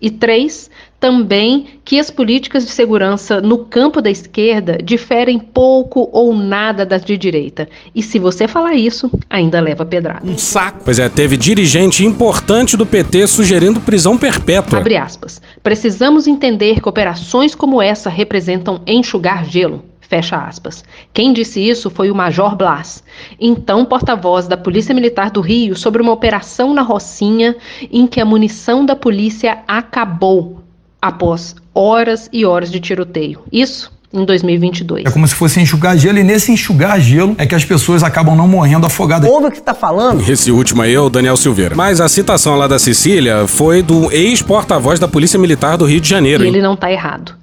E 0.00 0.10
três, 0.10 0.70
também 1.04 1.66
que 1.84 2.00
as 2.00 2.10
políticas 2.10 2.64
de 2.64 2.70
segurança 2.70 3.38
no 3.38 3.58
campo 3.58 4.00
da 4.00 4.10
esquerda 4.10 4.78
diferem 4.82 5.38
pouco 5.38 6.08
ou 6.10 6.34
nada 6.34 6.86
das 6.86 7.04
de 7.04 7.18
direita. 7.18 7.68
E 7.94 8.02
se 8.02 8.18
você 8.18 8.48
falar 8.48 8.72
isso, 8.72 9.10
ainda 9.28 9.60
leva 9.60 9.84
pedrada. 9.84 10.24
Um 10.24 10.38
saco. 10.38 10.80
Pois 10.82 10.98
é, 10.98 11.06
teve 11.10 11.36
dirigente 11.36 12.06
importante 12.06 12.74
do 12.74 12.86
PT 12.86 13.26
sugerindo 13.26 13.82
prisão 13.82 14.16
perpétua. 14.16 14.78
Abre 14.78 14.96
aspas. 14.96 15.42
Precisamos 15.62 16.26
entender 16.26 16.80
que 16.80 16.88
operações 16.88 17.54
como 17.54 17.82
essa 17.82 18.08
representam 18.08 18.80
enxugar 18.86 19.44
gelo. 19.44 19.84
Fecha 20.00 20.38
aspas. 20.38 20.82
Quem 21.12 21.34
disse 21.34 21.60
isso 21.60 21.90
foi 21.90 22.10
o 22.10 22.14
Major 22.14 22.56
Blas, 22.56 23.04
então 23.38 23.84
porta-voz 23.84 24.46
da 24.48 24.56
Polícia 24.56 24.94
Militar 24.94 25.30
do 25.30 25.42
Rio, 25.42 25.76
sobre 25.76 26.00
uma 26.00 26.12
operação 26.12 26.72
na 26.72 26.80
Rocinha 26.80 27.56
em 27.90 28.06
que 28.06 28.20
a 28.22 28.24
munição 28.24 28.86
da 28.86 28.96
polícia 28.96 29.58
acabou 29.66 30.63
após 31.04 31.54
horas 31.74 32.30
e 32.32 32.46
horas 32.46 32.70
de 32.70 32.80
tiroteio. 32.80 33.40
Isso 33.52 33.92
em 34.10 34.24
2022. 34.24 35.04
É 35.04 35.10
como 35.10 35.28
se 35.28 35.34
fosse 35.34 35.60
enxugar 35.60 35.98
gelo, 35.98 36.18
e 36.18 36.22
nesse 36.22 36.50
enxugar 36.50 36.98
gelo 36.98 37.34
é 37.36 37.44
que 37.44 37.54
as 37.54 37.64
pessoas 37.64 38.02
acabam 38.02 38.34
não 38.34 38.48
morrendo 38.48 38.86
afogadas. 38.86 39.28
Ouve 39.28 39.48
o 39.48 39.50
que 39.50 39.58
você 39.58 39.62
tá 39.62 39.74
falando? 39.74 40.26
Esse 40.30 40.50
último 40.50 40.80
aí 40.80 40.94
é 40.94 41.00
o 41.00 41.10
Daniel 41.10 41.36
Silveira. 41.36 41.74
Mas 41.74 42.00
a 42.00 42.08
citação 42.08 42.56
lá 42.56 42.66
da 42.66 42.78
Sicília 42.78 43.46
foi 43.46 43.82
do 43.82 44.10
ex-porta-voz 44.12 44.98
da 44.98 45.06
Polícia 45.06 45.38
Militar 45.38 45.76
do 45.76 45.84
Rio 45.84 46.00
de 46.00 46.08
Janeiro. 46.08 46.42
E 46.42 46.46
hein? 46.46 46.52
ele 46.54 46.62
não 46.62 46.72
está 46.72 46.90
errado. 46.90 47.34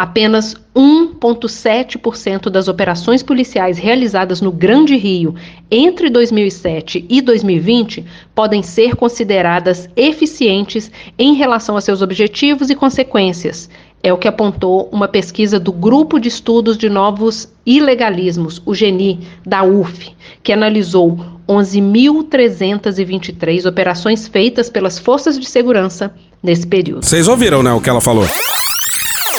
Apenas 0.00 0.56
1,7% 0.74 2.48
das 2.48 2.68
operações 2.68 3.22
policiais 3.22 3.76
realizadas 3.76 4.40
no 4.40 4.50
Grande 4.50 4.96
Rio 4.96 5.34
entre 5.70 6.08
2007 6.08 7.04
e 7.06 7.20
2020 7.20 8.06
podem 8.34 8.62
ser 8.62 8.96
consideradas 8.96 9.90
eficientes 9.94 10.90
em 11.18 11.34
relação 11.34 11.76
a 11.76 11.82
seus 11.82 12.00
objetivos 12.00 12.70
e 12.70 12.74
consequências. 12.74 13.68
É 14.02 14.10
o 14.10 14.16
que 14.16 14.26
apontou 14.26 14.88
uma 14.90 15.06
pesquisa 15.06 15.60
do 15.60 15.70
Grupo 15.70 16.18
de 16.18 16.28
Estudos 16.28 16.78
de 16.78 16.88
Novos 16.88 17.52
Ilegalismos, 17.66 18.62
o 18.64 18.74
GENI, 18.74 19.20
da 19.44 19.64
UF, 19.64 20.16
que 20.42 20.54
analisou 20.54 21.18
11.323 21.46 23.68
operações 23.68 24.26
feitas 24.26 24.70
pelas 24.70 24.98
forças 24.98 25.38
de 25.38 25.44
segurança 25.44 26.10
nesse 26.42 26.66
período. 26.66 27.04
Vocês 27.04 27.28
ouviram, 27.28 27.62
né, 27.62 27.74
o 27.74 27.82
que 27.82 27.90
ela 27.90 28.00
falou? 28.00 28.24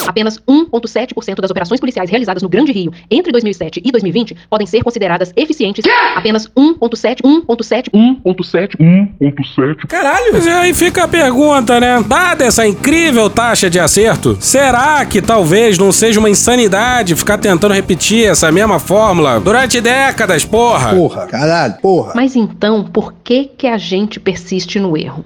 Apenas 0.06 0.38
1,7% 0.38 1.40
das 1.40 1.50
operações 1.50 1.80
policiais 1.80 2.10
realizadas 2.10 2.42
no 2.42 2.48
Grande 2.48 2.72
Rio 2.72 2.92
entre 3.10 3.32
2007 3.32 3.82
e 3.84 3.90
2020 3.90 4.36
podem 4.48 4.66
ser 4.66 4.82
consideradas 4.82 5.32
eficientes. 5.36 5.84
Apenas 6.14 6.48
1,7, 6.48 7.22
1,7, 7.22 7.90
1,7, 7.92 8.76
1,7. 9.20 9.86
Caralho! 9.86 10.32
Mas 10.32 10.46
aí 10.46 10.74
fica 10.74 11.04
a 11.04 11.08
pergunta, 11.08 11.80
né? 11.80 12.02
Dada 12.06 12.44
essa 12.44 12.66
incrível 12.66 13.28
taxa 13.30 13.70
de 13.70 13.78
acerto, 13.78 14.36
será 14.40 15.04
que 15.06 15.22
talvez 15.22 15.78
não 15.78 15.92
seja 15.92 16.18
uma 16.18 16.30
insanidade 16.30 17.14
ficar 17.14 17.38
tentando 17.38 17.74
repetir 17.74 18.26
essa 18.26 18.50
mesma 18.50 18.78
fórmula 18.78 19.40
durante 19.40 19.80
décadas, 19.80 20.44
porra? 20.44 20.94
Porra, 20.94 21.26
caralho, 21.26 21.74
porra. 21.80 22.12
Mas 22.14 22.36
então, 22.36 22.84
por 22.84 23.12
que 23.24 23.44
que 23.44 23.66
a 23.66 23.78
gente 23.78 24.18
persiste 24.20 24.78
no 24.78 24.96
erro? 24.96 25.24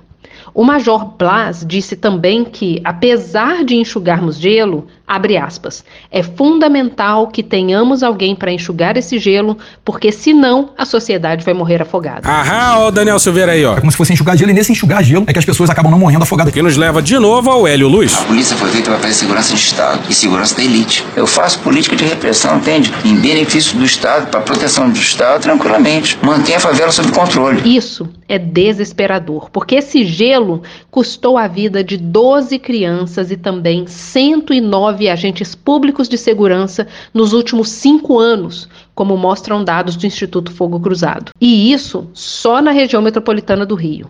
O 0.57 0.65
Major 0.65 1.05
Blas 1.19 1.67
disse 1.69 1.95
também 1.97 2.43
que, 2.43 2.81
apesar 2.83 3.63
de 3.63 3.77
enxugarmos 3.77 4.39
gelo, 4.39 4.87
abre 5.07 5.37
aspas, 5.37 5.85
é 6.11 6.23
fundamental 6.23 7.29
que 7.29 7.43
tenhamos 7.43 8.03
alguém 8.03 8.35
para 8.35 8.51
enxugar 8.51 8.97
esse 8.97 9.19
gelo, 9.19 9.57
porque 9.85 10.11
senão 10.11 10.71
a 10.77 10.85
sociedade 10.85 11.45
vai 11.45 11.55
morrer 11.55 11.83
afogada. 11.83 12.29
Aham, 12.29 12.79
ó 12.79 12.89
o 12.89 12.91
Daniel 12.91 13.19
Silveira 13.19 13.53
aí, 13.53 13.65
ó. 13.65 13.77
É 13.77 13.81
como 13.81 13.91
se 13.91 13.97
fosse 13.97 14.13
enxugar 14.13 14.37
gelo 14.37 14.51
e 14.51 14.55
nesse 14.55 14.73
enxugar 14.73 15.03
gelo 15.03 15.25
é 15.27 15.33
que 15.33 15.39
as 15.39 15.45
pessoas 15.45 15.71
acabam 15.71 15.91
não 15.91 15.99
morrendo 15.99 16.23
afogadas. 16.23 16.53
Que 16.53 16.63
nos 16.63 16.77
leva 16.77 17.03
de 17.03 17.19
novo 17.19 17.51
ao 17.51 17.67
Hélio 17.67 17.89
Luz. 17.89 18.15
A 18.17 18.25
polícia 18.25 18.57
foi 18.57 18.71
feita 18.71 18.91
para 18.91 19.01
fazer 19.01 19.15
segurança 19.15 19.55
de 19.55 19.61
Estado 19.61 20.01
e 20.09 20.15
segurança 20.15 20.57
da 20.57 20.63
elite. 20.63 21.05
Eu 21.15 21.27
faço 21.27 21.59
política 21.61 21.95
de 21.95 22.05
repressão, 22.05 22.57
entende? 22.57 22.93
Em 23.05 23.15
benefício 23.17 23.77
do 23.79 23.85
Estado, 23.85 24.29
para 24.29 24.41
proteção 24.41 24.89
do 24.91 24.99
Estado, 24.99 25.43
tranquilamente. 25.43 26.19
Mantenha 26.23 26.59
a 26.59 26.61
favela 26.61 26.91
sob 26.91 27.11
controle. 27.13 27.77
Isso 27.77 28.09
é 28.29 28.39
desesperador, 28.39 29.51
porque 29.51 29.77
esse 29.77 30.05
gelo 30.05 30.63
custou 30.91 31.39
a 31.39 31.47
vida 31.47 31.85
de 31.85 31.97
12 31.97 32.59
crianças 32.59 33.31
e 33.31 33.37
também 33.37 33.87
109 33.87 34.96
agentes 35.09 35.55
públicos 35.55 36.09
de 36.09 36.17
segurança 36.17 36.87
nos 37.13 37.33
últimos 37.33 37.69
cinco 37.69 38.19
anos, 38.19 38.69
como 38.95 39.17
mostram 39.17 39.63
dados 39.63 39.97
do 39.97 40.07
Instituto 40.07 40.51
Fogo 40.51 40.81
Cruzado. 40.81 41.33
E 41.41 41.73
isso 41.73 42.09
só 42.15 42.63
na 42.63 42.71
região 42.71 43.03
metropolitana 43.03 43.67
do 43.67 43.75
Rio. 43.75 44.09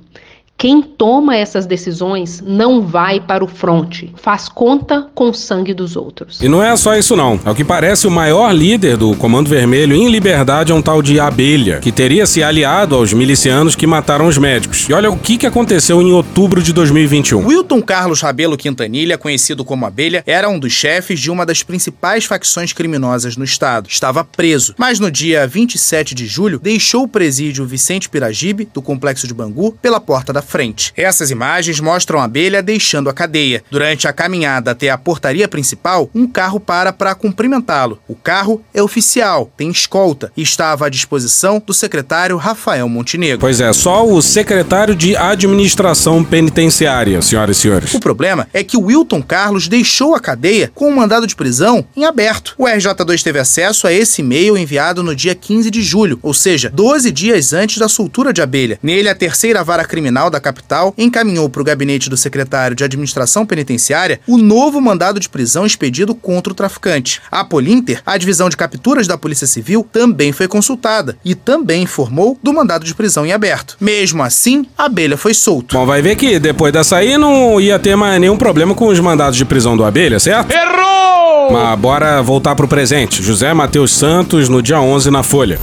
Quem 0.59 0.81
toma 0.81 1.37
essas 1.37 1.67
decisões 1.67 2.43
não 2.45 2.81
vai 2.81 3.21
para 3.21 3.45
o 3.45 3.47
fronte, 3.47 4.15
faz 4.17 4.49
conta 4.49 5.07
com 5.15 5.29
o 5.29 5.35
sangue 5.35 5.75
dos 5.75 5.97
outros. 5.97 6.41
E 6.41 6.49
não 6.49 6.63
é 6.63 6.75
só 6.79 6.97
isso 6.97 7.15
não. 7.15 7.39
Ao 7.45 7.55
que 7.55 7.63
parece, 7.63 8.07
o 8.07 8.11
maior 8.11 8.51
líder 8.53 8.97
do 8.97 9.15
Comando 9.17 9.51
Vermelho 9.51 9.95
em 9.95 10.09
liberdade 10.09 10.73
é 10.73 10.75
um 10.75 10.81
tal 10.81 11.03
de 11.03 11.21
Abelha, 11.21 11.81
que 11.81 11.93
teria 11.93 12.25
se 12.25 12.43
aliado 12.43 12.95
aos 12.95 13.13
milicianos 13.13 13.77
que 13.77 13.87
mataram 13.87 14.27
os 14.27 14.39
médicos. 14.39 14.89
E 14.89 14.95
olha 14.95 15.11
o 15.11 15.19
que, 15.19 15.37
que 15.37 15.47
aconteceu 15.47 16.01
em 16.01 16.11
outubro 16.11 16.63
de 16.63 16.73
2021. 16.73 17.47
Wilton 17.47 17.83
Carlos 17.83 18.23
Rabelo 18.23 18.57
Quintanilha, 18.57 19.19
conhecido 19.19 19.63
como 19.63 19.85
Abelha, 19.85 20.25
era 20.27 20.49
um 20.49 20.59
dos 20.59 20.73
chefes 20.73 21.21
de 21.21 21.31
uma 21.31 21.45
das 21.45 21.63
principais 21.63 22.25
facções 22.25 22.73
criminosas 22.73 23.37
no 23.37 23.45
estado. 23.45 23.91
Estava 23.91 24.25
preso, 24.25 24.75
mas 24.79 24.99
no 24.99 25.11
dia 25.11 25.47
27 25.47 26.15
de 26.15 26.27
julho 26.27 26.59
deixou 26.59 27.03
o 27.03 27.09
presídio 27.09 27.67
Vicente 27.67 28.09
Piragibe, 28.09 28.67
do 28.73 28.81
complexo 28.81 29.29
de 29.29 29.35
Bangu, 29.35 29.77
pela 29.83 30.01
porta 30.01 30.33
da 30.33 30.46
frente. 30.47 30.93
Essas 30.97 31.31
imagens 31.31 31.81
mostram 31.81 32.21
a 32.21 32.25
abelha 32.25 32.63
deixando 32.63 33.11
a 33.11 33.13
cadeia. 33.13 33.63
Durante 33.71 34.09
a 34.09 34.13
caminhada 34.13 34.71
até 34.71 34.89
a 34.89 34.97
portaria 34.97 35.49
principal, 35.49 36.09
um 36.15 36.27
carro 36.27 36.59
para 36.59 36.93
para 36.93 37.15
cumprimentá-lo. 37.15 37.99
O 38.09 38.15
carro 38.15 38.63
é 38.73 38.83
oficial, 38.83 39.51
tem 39.57 39.71
escolta 39.71 40.33
e 40.37 40.43
estava 40.43 40.87
à 40.87 40.89
disposição 40.89 41.63
do 41.65 41.75
secretário 41.75 42.37
Rafael 42.37 42.89
Montenegro. 42.89 43.41
Pois 43.41 43.61
é, 43.61 43.73
só 43.73 44.07
o 44.07 44.23
secretário 44.23 44.95
de 44.95 45.17
Administração 45.17 46.25
Penitenciária, 46.25 47.21
senhoras 47.21 47.57
e 47.57 47.61
senhores. 47.61 47.95
O 47.95 48.01
problema 48.01 48.49
é 48.53 48.63
que 48.63 48.77
o 48.77 48.87
Wilton 48.87 49.23
Carlos 49.23 49.69
deixou 49.69 50.15
a 50.15 50.21
cadeia 50.21 50.71
com 50.75 50.89
um 50.89 50.95
mandado 50.95 51.27
de 51.27 51.35
prisão 51.35 51.85
em 51.97 52.05
aberto. 52.05 52.55
O 52.57 52.65
RJ2 52.65 53.23
teve 53.23 53.39
acesso 53.39 53.87
a 53.87 53.93
esse 53.93 54.23
e-mail 54.23 54.57
enviado 54.57 55.03
no 55.03 55.15
dia 55.15 55.35
15 55.35 55.71
de 55.71 55.83
julho, 55.83 56.19
ou 56.23 56.33
seja, 56.33 56.71
12 56.73 57.11
dias 57.11 57.53
antes 57.53 57.79
da 57.79 57.89
soltura 57.89 58.33
de 58.33 58.43
abelha. 58.43 58.79
Nele, 58.83 59.09
a 59.09 59.15
terceira 59.15 59.65
vara 59.65 59.85
criminal 59.85 60.31
da 60.31 60.36
capital 60.41 60.95
encaminhou 60.97 61.49
para 61.49 61.63
o 61.63 61.65
gabinete 61.65 62.11
do 62.11 62.17
secretário 62.17 62.77
de 62.77 62.85
Administração 62.85 63.47
Penitenciária 63.47 64.21
o 64.27 64.39
novo 64.39 64.81
mandado 64.81 65.21
de 65.21 65.29
prisão 65.29 65.67
expedido 65.67 66.15
contra 66.15 66.53
o 66.53 66.57
traficante. 66.57 67.21
A 67.31 67.45
Polinter, 67.45 68.03
a 68.05 68.17
divisão 68.17 68.49
de 68.49 68.57
capturas 68.57 69.07
da 69.07 69.19
Polícia 69.19 69.47
Civil, 69.47 69.87
também 69.93 70.33
foi 70.33 70.49
consultada 70.49 71.17
e 71.25 71.35
também 71.35 71.83
informou 71.83 72.39
do 72.43 72.53
mandado 72.53 72.85
de 72.85 72.95
prisão 72.95 73.27
em 73.27 73.33
aberto. 73.33 73.77
Mesmo 73.81 74.23
assim, 74.23 74.67
a 74.77 74.85
abelha 74.85 75.17
foi 75.17 75.35
solto. 75.35 75.77
Bom, 75.77 75.87
vai 75.87 76.01
ver 76.01 76.17
que 76.17 76.39
depois 76.39 76.73
dessa 76.73 76.97
aí 76.97 77.19
não 77.19 77.61
ia 77.61 77.79
ter 77.79 77.97
mais 77.97 78.21
nenhum 78.21 78.37
problema 78.37 78.75
com 78.75 78.87
os 78.87 79.01
mandados 79.01 79.37
de 79.37 79.45
prisão 79.45 79.77
do 79.77 79.85
Abelha, 79.85 80.19
certo? 80.19 80.53
Errou! 80.53 81.53
Mas 81.53 81.79
bora 81.79 82.23
voltar 82.23 82.55
pro 82.55 82.69
presente. 82.69 83.23
José 83.23 83.53
Matheus 83.53 83.93
Santos 83.93 84.49
no 84.49 84.63
dia 84.63 84.81
11 84.81 85.11
na 85.11 85.23
Folha. 85.23 85.59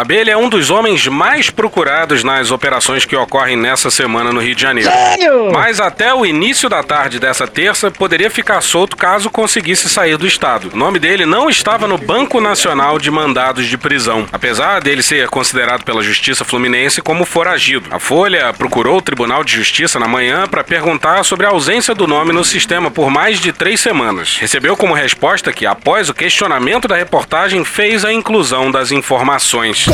Abelha 0.00 0.32
é 0.32 0.36
um 0.36 0.48
dos 0.48 0.70
homens 0.70 1.06
mais 1.08 1.50
procurados 1.50 2.24
nas 2.24 2.50
operações 2.50 3.04
que 3.04 3.14
ocorrem 3.14 3.54
nessa 3.54 3.90
semana 3.90 4.32
no 4.32 4.40
Rio 4.40 4.54
de 4.54 4.62
Janeiro. 4.62 4.90
Sério? 4.90 5.52
Mas 5.52 5.78
até 5.78 6.14
o 6.14 6.24
início 6.24 6.70
da 6.70 6.82
tarde 6.82 7.18
dessa 7.20 7.46
terça 7.46 7.90
poderia 7.90 8.30
ficar 8.30 8.62
solto 8.62 8.96
caso 8.96 9.28
conseguisse 9.28 9.90
sair 9.90 10.16
do 10.16 10.26
estado. 10.26 10.70
O 10.72 10.76
nome 10.76 10.98
dele 10.98 11.26
não 11.26 11.50
estava 11.50 11.86
no 11.86 11.98
Banco 11.98 12.40
Nacional 12.40 12.98
de 12.98 13.10
Mandados 13.10 13.66
de 13.66 13.76
Prisão, 13.76 14.26
apesar 14.32 14.80
dele 14.80 15.02
ser 15.02 15.28
considerado 15.28 15.84
pela 15.84 16.02
Justiça 16.02 16.46
Fluminense 16.46 17.02
como 17.02 17.26
foragido. 17.26 17.84
A 17.90 17.98
Folha 17.98 18.54
procurou 18.54 18.96
o 18.96 19.02
Tribunal 19.02 19.44
de 19.44 19.52
Justiça 19.52 19.98
na 19.98 20.08
manhã 20.08 20.46
para 20.46 20.64
perguntar 20.64 21.22
sobre 21.24 21.44
a 21.44 21.50
ausência 21.50 21.94
do 21.94 22.06
nome 22.06 22.32
no 22.32 22.42
sistema 22.42 22.90
por 22.90 23.10
mais 23.10 23.38
de 23.38 23.52
três 23.52 23.80
semanas. 23.80 24.38
Recebeu 24.40 24.78
como 24.78 24.94
resposta 24.94 25.52
que, 25.52 25.66
após 25.66 26.08
o 26.08 26.14
questionamento 26.14 26.88
da 26.88 26.96
reportagem, 26.96 27.66
fez 27.66 28.02
a 28.02 28.10
inclusão 28.10 28.70
das 28.70 28.90
informações. 28.90 29.89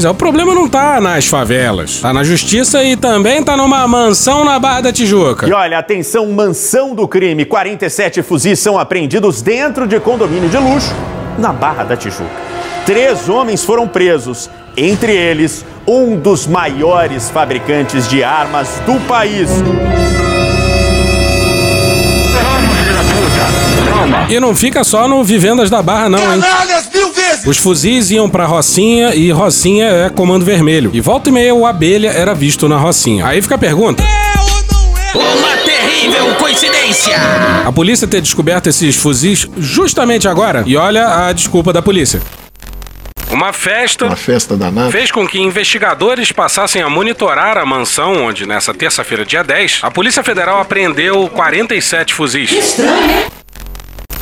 Pois 0.00 0.04
é, 0.04 0.10
o 0.10 0.14
problema 0.14 0.54
não 0.54 0.66
tá 0.66 0.98
nas 0.98 1.26
favelas, 1.26 2.00
tá 2.00 2.10
na 2.10 2.24
justiça 2.24 2.82
e 2.82 2.96
também 2.96 3.42
tá 3.42 3.54
numa 3.54 3.86
mansão 3.86 4.46
na 4.46 4.58
Barra 4.58 4.80
da 4.80 4.92
Tijuca. 4.92 5.46
E 5.46 5.52
olha, 5.52 5.78
atenção, 5.78 6.26
mansão 6.32 6.94
do 6.94 7.06
crime. 7.06 7.44
47 7.44 8.22
fuzis 8.22 8.58
são 8.60 8.78
apreendidos 8.78 9.42
dentro 9.42 9.86
de 9.86 10.00
condomínio 10.00 10.48
de 10.48 10.56
luxo 10.56 10.94
na 11.38 11.52
Barra 11.52 11.84
da 11.84 11.96
Tijuca. 11.98 12.30
Três 12.86 13.28
homens 13.28 13.62
foram 13.62 13.86
presos, 13.86 14.48
entre 14.74 15.12
eles 15.12 15.66
um 15.86 16.16
dos 16.16 16.46
maiores 16.46 17.28
fabricantes 17.28 18.08
de 18.08 18.24
armas 18.24 18.80
do 18.86 18.98
país. 19.06 19.50
E 24.28 24.40
não 24.40 24.54
fica 24.54 24.84
só 24.84 25.08
no 25.08 25.22
Vivendas 25.24 25.68
da 25.68 25.82
Barra, 25.82 26.08
não, 26.08 26.34
hein? 26.34 26.40
Os 27.46 27.56
fuzis 27.58 28.10
iam 28.10 28.28
pra 28.28 28.44
Rocinha 28.46 29.14
e 29.14 29.30
Rocinha 29.30 29.86
é 29.86 30.10
Comando 30.10 30.44
Vermelho. 30.44 30.90
E 30.92 31.00
volta 31.00 31.30
e 31.30 31.32
meia 31.32 31.54
o 31.54 31.66
Abelha 31.66 32.10
era 32.10 32.34
visto 32.34 32.68
na 32.68 32.76
Rocinha. 32.76 33.26
Aí 33.26 33.40
fica 33.40 33.54
a 33.54 33.58
pergunta. 33.58 34.02
Uma 35.14 35.56
terrível 35.64 36.34
coincidência! 36.36 37.16
A 37.66 37.72
polícia 37.72 38.06
ter 38.06 38.20
descoberto 38.20 38.68
esses 38.68 38.94
fuzis 38.96 39.48
justamente 39.56 40.28
agora? 40.28 40.62
E 40.66 40.76
olha 40.76 41.26
a 41.26 41.32
desculpa 41.32 41.72
da 41.72 41.80
polícia. 41.82 42.20
Uma 43.30 43.52
festa, 43.52 44.06
Uma 44.06 44.16
festa 44.16 44.56
danada. 44.56 44.90
fez 44.90 45.10
com 45.10 45.26
que 45.26 45.40
investigadores 45.40 46.32
passassem 46.32 46.82
a 46.82 46.90
monitorar 46.90 47.56
a 47.58 47.64
mansão 47.64 48.24
onde, 48.24 48.44
nessa 48.44 48.74
terça-feira, 48.74 49.24
dia 49.24 49.42
10, 49.44 49.80
a 49.82 49.90
Polícia 49.90 50.22
Federal 50.22 50.60
apreendeu 50.60 51.28
47 51.28 52.12
fuzis. 52.12 52.76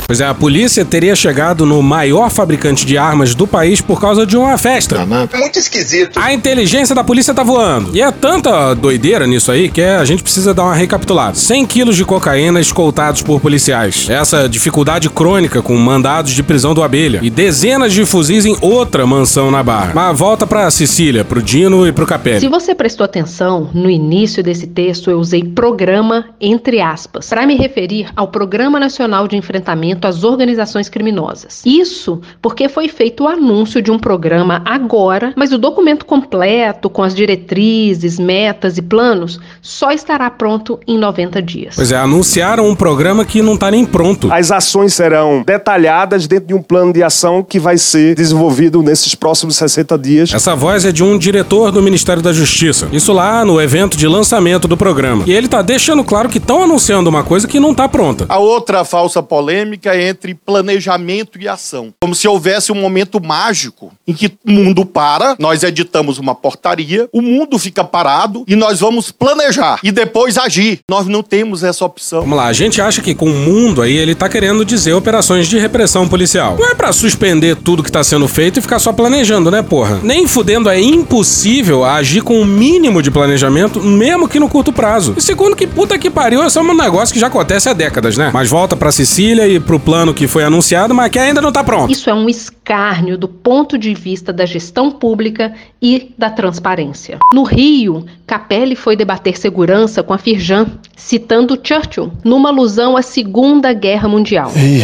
Pois 0.09 0.21
é, 0.21 0.25
a 0.25 0.33
polícia 0.33 0.83
teria 0.83 1.15
chegado 1.15 1.67
no 1.67 1.83
maior 1.83 2.31
fabricante 2.31 2.83
de 2.83 2.97
armas 2.97 3.35
do 3.35 3.45
país 3.45 3.79
por 3.79 4.01
causa 4.01 4.25
de 4.25 4.35
uma 4.35 4.57
festa. 4.57 5.05
Muito 5.05 5.59
esquisito. 5.59 6.19
A 6.19 6.33
inteligência 6.33 6.95
da 6.95 7.03
polícia 7.03 7.31
tá 7.31 7.43
voando. 7.43 7.95
E 7.95 8.01
é 8.01 8.09
tanta 8.09 8.73
doideira 8.73 9.27
nisso 9.27 9.51
aí 9.51 9.69
que 9.69 9.83
a 9.83 10.03
gente 10.03 10.23
precisa 10.23 10.51
dar 10.51 10.63
uma 10.63 10.73
recapitulada. 10.73 11.35
100 11.35 11.63
quilos 11.67 11.95
de 11.95 12.03
cocaína 12.03 12.59
escoltados 12.59 13.21
por 13.21 13.39
policiais. 13.39 14.09
Essa 14.09 14.49
dificuldade 14.49 15.11
crônica 15.11 15.61
com 15.61 15.77
mandados 15.77 16.31
de 16.31 16.41
prisão 16.41 16.73
do 16.73 16.81
Abelha. 16.81 17.19
E 17.21 17.29
dezenas 17.29 17.93
de 17.93 18.03
fuzis 18.03 18.47
em 18.47 18.57
outra 18.61 19.05
mansão 19.05 19.51
na 19.51 19.61
Barra. 19.61 19.91
Mas 19.93 20.17
volta 20.17 20.47
pra 20.47 20.71
Sicília, 20.71 21.23
pro 21.23 21.39
Dino 21.39 21.85
e 21.85 21.91
pro 21.91 22.07
Capelli. 22.07 22.39
Se 22.39 22.47
você 22.47 22.73
prestou 22.73 23.05
atenção, 23.05 23.69
no 23.75 23.91
início 23.91 24.41
desse 24.41 24.65
texto 24.65 25.11
eu 25.11 25.19
usei 25.19 25.43
programa 25.43 26.29
entre 26.41 26.81
aspas 26.81 27.29
para 27.29 27.45
me 27.45 27.55
referir 27.55 28.09
ao 28.15 28.29
Programa 28.29 28.79
Nacional 28.79 29.27
de 29.27 29.37
Enfrentamento 29.37 29.98
financiamento 29.99 30.05
às 30.07 30.23
organizações 30.23 30.89
criminosas. 30.89 31.61
Isso 31.65 32.21
porque 32.41 32.69
foi 32.69 32.87
feito 32.87 33.25
o 33.25 33.27
anúncio 33.27 33.81
de 33.81 33.91
um 33.91 33.99
programa 33.99 34.61
agora, 34.65 35.33
mas 35.35 35.51
o 35.51 35.57
documento 35.57 36.05
completo, 36.05 36.89
com 36.89 37.03
as 37.03 37.13
diretrizes, 37.13 38.17
metas 38.17 38.77
e 38.77 38.81
planos, 38.81 39.39
só 39.61 39.91
estará 39.91 40.29
pronto 40.29 40.79
em 40.87 40.97
90 40.97 41.41
dias. 41.41 41.75
Pois 41.75 41.91
é, 41.91 41.97
anunciaram 41.97 42.67
um 42.67 42.75
programa 42.75 43.25
que 43.25 43.41
não 43.41 43.55
está 43.55 43.69
nem 43.69 43.85
pronto. 43.85 44.31
As 44.31 44.51
ações 44.51 44.93
serão 44.93 45.43
detalhadas 45.45 46.27
dentro 46.27 46.47
de 46.47 46.53
um 46.53 46.61
plano 46.61 46.93
de 46.93 47.03
ação 47.03 47.43
que 47.43 47.59
vai 47.59 47.77
ser 47.77 48.15
desenvolvido 48.15 48.81
nesses 48.81 49.13
próximos 49.13 49.57
60 49.57 49.97
dias. 49.97 50.33
Essa 50.33 50.55
voz 50.55 50.85
é 50.85 50.91
de 50.91 51.03
um 51.03 51.17
diretor 51.17 51.71
do 51.71 51.81
Ministério 51.81 52.21
da 52.21 52.31
Justiça. 52.31 52.87
Isso 52.91 53.11
lá 53.11 53.43
no 53.43 53.61
evento 53.61 53.97
de 53.97 54.07
lançamento 54.07 54.67
do 54.67 54.77
programa. 54.77 55.23
E 55.25 55.33
ele 55.33 55.47
tá 55.47 55.61
deixando 55.61 56.03
claro 56.03 56.29
que 56.29 56.37
estão 56.37 56.63
anunciando 56.63 57.09
uma 57.09 57.23
coisa 57.23 57.47
que 57.47 57.59
não 57.59 57.73
tá 57.73 57.87
pronta. 57.87 58.25
A 58.29 58.37
outra 58.37 58.85
falsa 58.85 59.21
polêmica 59.21 59.88
entre 59.97 60.33
planejamento 60.33 61.39
e 61.39 61.47
ação. 61.47 61.93
Como 62.01 62.15
se 62.15 62.27
houvesse 62.27 62.71
um 62.71 62.75
momento 62.75 63.23
mágico 63.23 63.91
em 64.07 64.13
que 64.13 64.31
o 64.45 64.51
mundo 64.51 64.85
para, 64.85 65.35
nós 65.39 65.63
editamos 65.63 66.17
uma 66.17 66.35
portaria, 66.35 67.07
o 67.13 67.21
mundo 67.21 67.57
fica 67.57 67.83
parado 67.83 68.43
e 68.47 68.55
nós 68.55 68.79
vamos 68.79 69.11
planejar 69.11 69.79
e 69.83 69.91
depois 69.91 70.37
agir. 70.37 70.79
Nós 70.89 71.07
não 71.07 71.21
temos 71.21 71.63
essa 71.63 71.85
opção. 71.85 72.21
Vamos 72.21 72.37
lá, 72.37 72.47
a 72.47 72.53
gente 72.53 72.81
acha 72.81 73.01
que 73.01 73.15
com 73.15 73.27
o 73.27 73.35
mundo 73.35 73.81
aí 73.81 73.95
ele 73.95 74.15
tá 74.15 74.27
querendo 74.27 74.65
dizer 74.65 74.93
operações 74.93 75.47
de 75.47 75.57
repressão 75.57 76.07
policial. 76.07 76.57
Não 76.57 76.69
é 76.69 76.75
para 76.75 76.91
suspender 76.91 77.55
tudo 77.55 77.83
que 77.83 77.91
tá 77.91 78.03
sendo 78.03 78.27
feito 78.27 78.59
e 78.59 78.61
ficar 78.61 78.79
só 78.79 78.91
planejando, 78.91 79.51
né, 79.51 79.61
porra? 79.61 79.99
Nem 80.03 80.27
fudendo 80.27 80.69
é 80.69 80.79
impossível 80.79 81.83
agir 81.83 82.21
com 82.21 82.35
o 82.35 82.41
um 82.41 82.45
mínimo 82.45 83.01
de 83.01 83.11
planejamento, 83.11 83.81
mesmo 83.81 84.27
que 84.27 84.39
no 84.39 84.49
curto 84.49 84.71
prazo. 84.73 85.13
E 85.17 85.21
segundo 85.21 85.55
que 85.55 85.67
puta 85.67 85.97
que 85.97 86.09
pariu, 86.09 86.43
esse 86.43 86.57
é 86.57 86.61
um 86.61 86.73
negócio 86.73 87.13
que 87.13 87.19
já 87.19 87.27
acontece 87.27 87.69
há 87.69 87.73
décadas, 87.73 88.17
né? 88.17 88.31
Mas 88.33 88.49
volta 88.49 88.75
para 88.75 88.91
Sicília 88.91 89.47
e 89.47 89.59
pro 89.59 89.78
plano 89.79 90.13
que 90.13 90.27
foi 90.27 90.43
anunciado, 90.43 90.93
mas 90.93 91.09
que 91.09 91.19
ainda 91.19 91.41
não 91.41 91.51
tá 91.51 91.63
pronto. 91.63 91.91
Isso 91.91 92.09
é 92.09 92.13
um 92.13 92.29
escárnio 92.29 93.17
do 93.17 93.27
ponto 93.27 93.77
de 93.77 93.93
vista 93.93 94.31
da 94.31 94.45
gestão 94.45 94.91
pública 94.91 95.53
e 95.81 96.11
da 96.17 96.29
transparência. 96.29 97.17
No 97.33 97.43
Rio, 97.43 98.05
Capelli 98.27 98.75
foi 98.75 98.95
debater 98.95 99.37
segurança 99.37 100.03
com 100.03 100.13
a 100.13 100.17
Firjan, 100.17 100.67
citando 100.95 101.57
Churchill, 101.61 102.11
numa 102.23 102.49
alusão 102.49 102.95
à 102.95 103.01
Segunda 103.01 103.73
Guerra 103.73 104.07
Mundial. 104.07 104.51
Ih, 104.55 104.83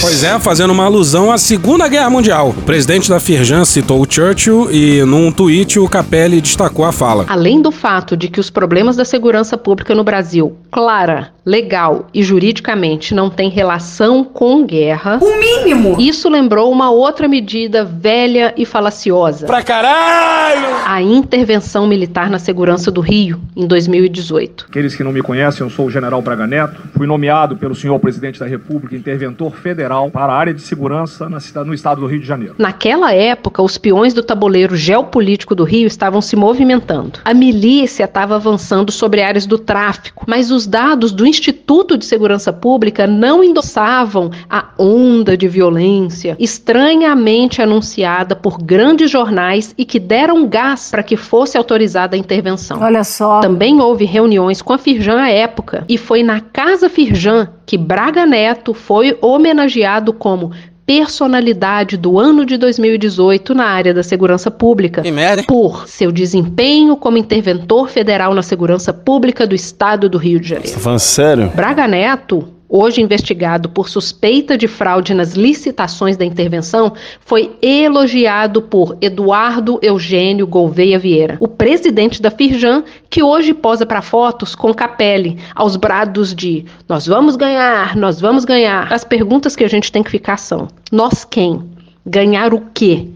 pois 0.00 0.22
é, 0.22 0.38
fazendo 0.38 0.72
uma 0.72 0.84
alusão 0.84 1.32
à 1.32 1.38
Segunda 1.38 1.88
Guerra 1.88 2.10
Mundial. 2.10 2.50
O 2.50 2.62
presidente 2.62 3.08
da 3.08 3.18
Firjan 3.18 3.64
citou 3.64 4.00
o 4.00 4.06
Churchill 4.08 4.70
e, 4.70 5.02
num 5.04 5.32
tweet, 5.32 5.78
o 5.78 5.88
Capelli 5.88 6.40
destacou 6.40 6.84
a 6.84 6.92
fala. 6.92 7.24
Além 7.28 7.60
do 7.60 7.72
fato 7.72 8.16
de 8.16 8.28
que 8.28 8.38
os 8.38 8.50
problemas 8.50 8.96
da 8.96 9.04
segurança 9.04 9.56
pública 9.56 9.94
no 9.94 10.04
Brasil, 10.04 10.56
clara, 10.70 11.32
legal 11.44 12.06
e 12.12 12.22
juridicamente 12.22 13.14
não 13.14 13.28
têm 13.28 13.50
relação 13.50 14.24
com 14.34 14.66
guerra. 14.66 15.20
O 15.22 15.38
mínimo! 15.38 15.96
Isso 15.98 16.28
lembrou 16.28 16.70
uma 16.70 16.90
outra 16.90 17.28
medida 17.28 17.84
velha 17.84 18.52
e 18.56 18.66
falaciosa. 18.66 19.46
Pra 19.46 19.62
caralho! 19.62 20.74
A 20.84 21.00
intervenção 21.00 21.86
militar 21.86 22.28
na 22.28 22.40
segurança 22.40 22.90
do 22.90 23.00
Rio, 23.00 23.40
em 23.56 23.66
2018. 23.66 24.66
Aqueles 24.68 24.96
que 24.96 25.04
não 25.04 25.12
me 25.12 25.22
conhecem, 25.22 25.64
eu 25.64 25.70
sou 25.70 25.86
o 25.86 25.90
general 25.90 26.20
Braga 26.20 26.46
Neto. 26.48 26.82
Fui 26.96 27.06
nomeado 27.06 27.56
pelo 27.56 27.76
senhor 27.76 27.98
presidente 28.00 28.40
da 28.40 28.46
República 28.46 28.96
interventor 28.96 29.54
federal 29.54 30.10
para 30.10 30.32
a 30.32 30.36
área 30.36 30.52
de 30.52 30.60
segurança 30.60 31.28
na 31.28 31.38
cidade, 31.38 31.68
no 31.68 31.74
estado 31.74 32.00
do 32.00 32.06
Rio 32.06 32.20
de 32.20 32.26
Janeiro. 32.26 32.56
Naquela 32.58 33.14
época, 33.14 33.62
os 33.62 33.78
peões 33.78 34.12
do 34.12 34.22
tabuleiro 34.22 34.76
geopolítico 34.76 35.54
do 35.54 35.62
Rio 35.62 35.86
estavam 35.86 36.20
se 36.20 36.34
movimentando. 36.34 37.20
A 37.24 37.32
milícia 37.32 38.04
estava 38.04 38.34
avançando 38.34 38.90
sobre 38.90 39.22
áreas 39.22 39.46
do 39.46 39.58
tráfico, 39.58 40.24
mas 40.26 40.50
os 40.50 40.66
dados 40.66 41.12
do 41.12 41.24
Instituto 41.24 41.96
de 41.96 42.04
Segurança 42.04 42.52
Pública 42.52 43.06
não 43.06 43.44
endossavam 43.44 44.13
a 44.48 44.68
onda 44.78 45.36
de 45.36 45.48
violência 45.48 46.36
estranhamente 46.38 47.60
anunciada 47.60 48.34
por 48.36 48.58
grandes 48.58 49.10
jornais 49.10 49.74
e 49.76 49.84
que 49.84 49.98
deram 49.98 50.46
gás 50.46 50.90
para 50.90 51.02
que 51.02 51.16
fosse 51.16 51.56
autorizada 51.56 52.16
a 52.16 52.18
intervenção. 52.18 52.80
Olha 52.80 53.04
só. 53.04 53.40
Também 53.40 53.80
houve 53.80 54.04
reuniões 54.04 54.62
com 54.62 54.72
a 54.72 54.78
Firjan 54.78 55.20
à 55.20 55.30
época 55.30 55.84
e 55.88 55.98
foi 55.98 56.22
na 56.22 56.40
Casa 56.40 56.88
Firjan 56.88 57.48
que 57.66 57.78
Braga 57.78 58.26
Neto 58.26 58.74
foi 58.74 59.16
homenageado 59.20 60.12
como 60.12 60.52
personalidade 60.86 61.96
do 61.96 62.18
ano 62.18 62.44
de 62.44 62.56
2018 62.56 63.54
na 63.54 63.64
área 63.64 63.94
da 63.94 64.02
segurança 64.02 64.50
pública 64.50 65.02
por 65.46 65.88
seu 65.88 66.12
desempenho 66.12 66.96
como 66.96 67.16
interventor 67.16 67.88
federal 67.88 68.34
na 68.34 68.42
segurança 68.42 68.92
pública 68.92 69.46
do 69.46 69.54
estado 69.54 70.08
do 70.08 70.18
Rio 70.18 70.38
de 70.38 70.50
Janeiro. 70.50 70.68
Você 70.68 70.74
tá 70.74 70.80
falando 70.80 70.98
sério? 70.98 71.52
Braga 71.54 71.88
Neto 71.88 72.53
hoje 72.68 73.00
investigado 73.00 73.68
por 73.68 73.88
suspeita 73.88 74.56
de 74.56 74.66
fraude 74.66 75.14
nas 75.14 75.34
licitações 75.34 76.16
da 76.16 76.24
intervenção, 76.24 76.92
foi 77.20 77.56
elogiado 77.60 78.62
por 78.62 78.96
Eduardo 79.00 79.78
Eugênio 79.82 80.46
Gouveia 80.46 80.98
Vieira, 80.98 81.36
o 81.40 81.48
presidente 81.48 82.20
da 82.20 82.30
Firjan, 82.30 82.84
que 83.08 83.22
hoje 83.22 83.54
posa 83.54 83.86
para 83.86 84.02
fotos 84.02 84.54
com 84.54 84.74
Capelli, 84.74 85.38
aos 85.54 85.76
brados 85.76 86.34
de 86.34 86.64
nós 86.88 87.06
vamos 87.06 87.36
ganhar, 87.36 87.96
nós 87.96 88.20
vamos 88.20 88.44
ganhar. 88.44 88.92
As 88.92 89.04
perguntas 89.04 89.54
que 89.54 89.64
a 89.64 89.68
gente 89.68 89.92
tem 89.92 90.02
que 90.02 90.10
ficar 90.10 90.36
são: 90.36 90.68
nós 90.90 91.24
quem? 91.24 91.62
Ganhar 92.06 92.52
o 92.52 92.60
quê? 92.72 93.08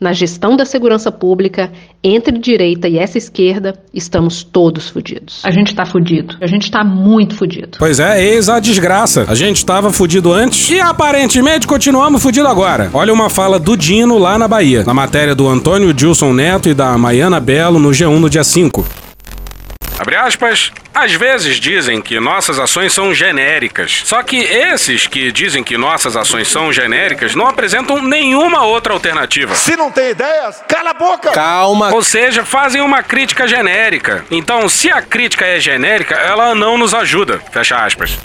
Na 0.00 0.12
gestão 0.12 0.56
da 0.56 0.66
segurança 0.66 1.10
pública, 1.12 1.72
entre 2.02 2.36
direita 2.36 2.88
e 2.88 2.98
essa 2.98 3.16
esquerda, 3.16 3.74
estamos 3.92 4.42
todos 4.42 4.88
fudidos. 4.88 5.40
A 5.44 5.50
gente 5.50 5.74
tá 5.74 5.86
fudido. 5.86 6.36
A 6.40 6.46
gente 6.46 6.70
tá 6.70 6.82
muito 6.82 7.34
fudido. 7.36 7.78
Pois 7.78 8.00
é, 8.00 8.22
eis 8.22 8.48
a 8.48 8.58
desgraça. 8.58 9.24
A 9.28 9.34
gente 9.34 9.64
tava 9.64 9.92
fudido 9.92 10.32
antes 10.32 10.68
e 10.70 10.80
aparentemente 10.80 11.66
continuamos 11.66 12.22
fudido 12.22 12.48
agora. 12.48 12.90
Olha 12.92 13.12
uma 13.12 13.30
fala 13.30 13.58
do 13.58 13.76
Dino 13.76 14.18
lá 14.18 14.36
na 14.36 14.48
Bahia, 14.48 14.82
na 14.84 14.92
matéria 14.92 15.34
do 15.34 15.48
Antônio 15.48 15.94
Dilson 15.94 16.32
Neto 16.32 16.68
e 16.68 16.74
da 16.74 16.98
Maiana 16.98 17.38
Belo 17.38 17.78
no 17.78 17.90
G1 17.90 18.18
no 18.18 18.28
dia 18.28 18.44
5. 18.44 19.03
Abre 19.98 20.16
aspas. 20.16 20.72
Às 20.94 21.12
vezes 21.12 21.56
dizem 21.56 22.00
que 22.00 22.20
nossas 22.20 22.58
ações 22.58 22.92
são 22.92 23.14
genéricas. 23.14 24.02
Só 24.04 24.22
que 24.22 24.36
esses 24.36 25.06
que 25.06 25.32
dizem 25.32 25.64
que 25.64 25.76
nossas 25.76 26.16
ações 26.16 26.48
são 26.48 26.72
genéricas 26.72 27.34
não 27.34 27.46
apresentam 27.46 28.00
nenhuma 28.02 28.64
outra 28.64 28.92
alternativa. 28.92 29.54
Se 29.54 29.76
não 29.76 29.90
tem 29.90 30.10
ideias, 30.10 30.62
cala 30.68 30.90
a 30.90 30.94
boca! 30.94 31.32
Calma. 31.32 31.92
Ou 31.92 32.02
seja, 32.02 32.44
fazem 32.44 32.80
uma 32.80 33.02
crítica 33.02 33.48
genérica. 33.48 34.24
Então, 34.30 34.68
se 34.68 34.90
a 34.90 35.02
crítica 35.02 35.46
é 35.46 35.58
genérica, 35.60 36.14
ela 36.14 36.54
não 36.54 36.78
nos 36.78 36.94
ajuda. 36.94 37.40
Fecha 37.52 37.76
aspas. 37.76 38.18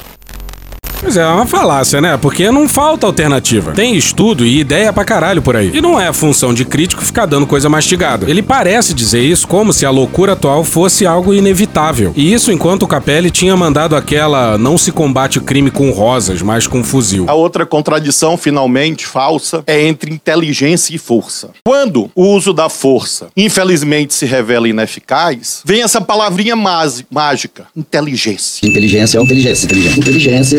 Pois 1.02 1.16
é, 1.16 1.22
é 1.22 1.28
uma 1.28 1.46
falácia, 1.46 2.02
né? 2.02 2.18
Porque 2.18 2.52
não 2.52 2.68
falta 2.68 3.08
alternativa. 3.08 3.72
Tem 3.72 3.96
estudo 3.96 4.46
e 4.46 4.60
ideia 4.60 4.92
pra 4.92 5.06
caralho 5.06 5.42
por 5.42 5.56
aí. 5.56 5.72
E 5.74 5.82
não 5.82 6.00
é 6.00 6.08
a 6.08 6.14
função 6.14 6.54
de 6.54 6.66
crítico 6.66 7.04
ficar 7.04 7.26
dando 7.26 7.48
coisa 7.48 7.70
mastigada. 7.70 8.30
Ele 8.30 8.44
parece 8.44 8.94
dizer 8.94 9.22
isso 9.22 9.48
como 9.48 9.72
se 9.72 9.86
a 9.86 9.90
loucura 9.90 10.34
atual 10.34 10.64
fosse 10.64 11.06
algo 11.06 11.34
inevitável. 11.34 12.12
E 12.16 12.34
isso 12.34 12.52
enquanto 12.52 12.84
o 12.84 12.88
Capelli 12.88 13.32
tinha 13.32 13.56
mandado 13.56 13.96
aquela 13.96 14.58
não 14.58 14.78
se 14.78 14.92
combate 14.92 15.38
o 15.38 15.42
crime 15.42 15.72
com 15.72 15.90
rosas, 15.92 16.42
mas 16.42 16.68
com 16.68 16.84
fuzil. 16.84 17.26
A 17.28 17.34
outra 17.34 17.66
contradição, 17.66 18.38
finalmente, 18.38 19.06
falsa, 19.06 19.64
é 19.66 19.82
entre 19.88 20.12
inteligência 20.12 20.94
e 20.94 20.98
força. 20.98 21.52
Quando 21.64 22.12
o 22.14 22.26
uso 22.26 22.54
da 22.54 22.68
força, 22.68 23.28
infelizmente, 23.38 24.14
se 24.14 24.26
revela 24.26 24.68
ineficaz, 24.68 25.62
vem 25.64 25.82
essa 25.82 26.02
palavrinha 26.02 26.56
mágica, 26.56 27.68
inteligência. 27.76 28.68
Inteligência 28.68 29.18
é 29.18 29.22
inteligência, 29.22 29.66
inteligência, 29.66 29.96
inteligência, 29.98 30.58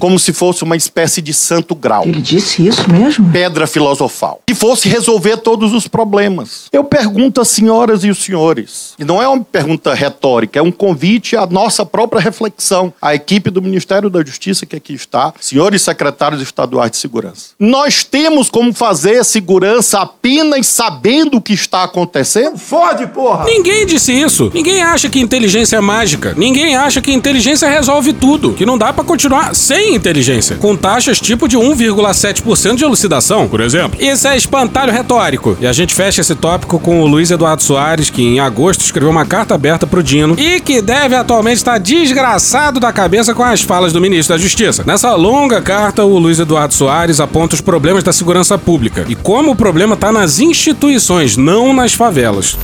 Como 0.00 0.18
se 0.18 0.32
fosse 0.32 0.64
uma 0.64 0.76
espécie 0.76 1.20
de 1.20 1.32
santo 1.32 1.74
grau. 1.74 2.04
Ele 2.04 2.20
disse 2.20 2.66
isso 2.66 2.90
mesmo? 2.90 3.30
Pedra 3.30 3.66
filosofal. 3.66 4.40
Que 4.46 4.54
fosse 4.54 4.88
resolver 4.88 5.38
todos 5.38 5.72
os 5.72 5.86
problemas. 5.86 6.66
Eu 6.72 6.84
pergunto 6.84 7.40
às 7.40 7.48
senhoras 7.48 8.04
e 8.04 8.10
os 8.10 8.18
senhores, 8.18 8.94
e 8.98 9.04
não 9.04 9.22
é 9.22 9.28
uma 9.28 9.44
pergunta 9.44 9.94
retórica, 9.94 10.58
é 10.58 10.62
um 10.62 10.72
convite 10.72 11.36
à 11.36 11.46
nossa 11.46 11.84
própria 11.84 12.20
reflexão, 12.20 12.92
à 13.00 13.14
equipe 13.14 13.50
do 13.50 13.62
Ministério 13.62 14.10
da 14.10 14.24
Justiça 14.24 14.66
que 14.66 14.76
aqui 14.76 14.94
está, 14.94 15.32
senhores 15.40 15.82
secretários 15.82 16.42
estaduais 16.42 16.90
de 16.90 16.96
segurança. 16.96 17.50
Nós 17.58 18.04
temos 18.04 18.50
como 18.50 18.72
fazer 18.72 19.24
segurança 19.24 20.00
apenas 20.00 20.66
sabendo 20.66 21.38
o 21.38 21.40
que 21.40 21.52
está 21.52 21.84
acontecendo? 21.84 22.58
Fode, 22.58 23.06
porra! 23.08 23.44
Ninguém 23.44 23.86
disse 23.86 24.12
isso. 24.12 24.50
Ninguém 24.54 24.82
acha 24.82 25.08
que 25.08 25.20
inteligência 25.20 25.76
é 25.76 25.80
mágica. 25.80 26.34
Ninguém 26.36 26.76
acha 26.76 27.00
que 27.00 27.12
inteligência 27.12 27.68
resolve 27.68 28.12
tudo. 28.12 28.52
Que 28.54 28.66
não 28.66 28.78
dá 28.78 28.92
para 28.92 29.04
continuar 29.04 29.54
sem 29.68 29.94
inteligência, 29.94 30.56
com 30.56 30.74
taxas 30.74 31.20
tipo 31.20 31.46
de 31.46 31.58
1,7% 31.58 32.74
de 32.74 32.84
elucidação, 32.84 33.46
por 33.46 33.60
exemplo. 33.60 34.02
Isso 34.02 34.26
é 34.26 34.34
espantalho 34.34 34.90
retórico. 34.90 35.58
E 35.60 35.66
a 35.66 35.74
gente 35.74 35.94
fecha 35.94 36.22
esse 36.22 36.34
tópico 36.34 36.78
com 36.78 37.02
o 37.02 37.06
Luiz 37.06 37.30
Eduardo 37.30 37.62
Soares, 37.62 38.08
que 38.08 38.22
em 38.22 38.40
agosto 38.40 38.80
escreveu 38.80 39.10
uma 39.10 39.26
carta 39.26 39.54
aberta 39.54 39.86
pro 39.86 40.02
Dino 40.02 40.36
e 40.38 40.58
que 40.58 40.80
deve 40.80 41.14
atualmente 41.14 41.58
estar 41.58 41.76
desgraçado 41.76 42.80
da 42.80 42.90
cabeça 42.94 43.34
com 43.34 43.42
as 43.42 43.60
falas 43.60 43.92
do 43.92 44.00
ministro 44.00 44.34
da 44.34 44.40
Justiça. 44.40 44.84
Nessa 44.86 45.14
longa 45.14 45.60
carta, 45.60 46.02
o 46.02 46.18
Luiz 46.18 46.38
Eduardo 46.38 46.72
Soares 46.72 47.20
aponta 47.20 47.54
os 47.54 47.60
problemas 47.60 48.02
da 48.02 48.12
segurança 48.12 48.56
pública 48.56 49.04
e 49.06 49.14
como 49.14 49.50
o 49.50 49.56
problema 49.56 49.96
está 49.96 50.10
nas 50.10 50.40
instituições, 50.40 51.36
não 51.36 51.74
nas 51.74 51.92
favelas. 51.92 52.56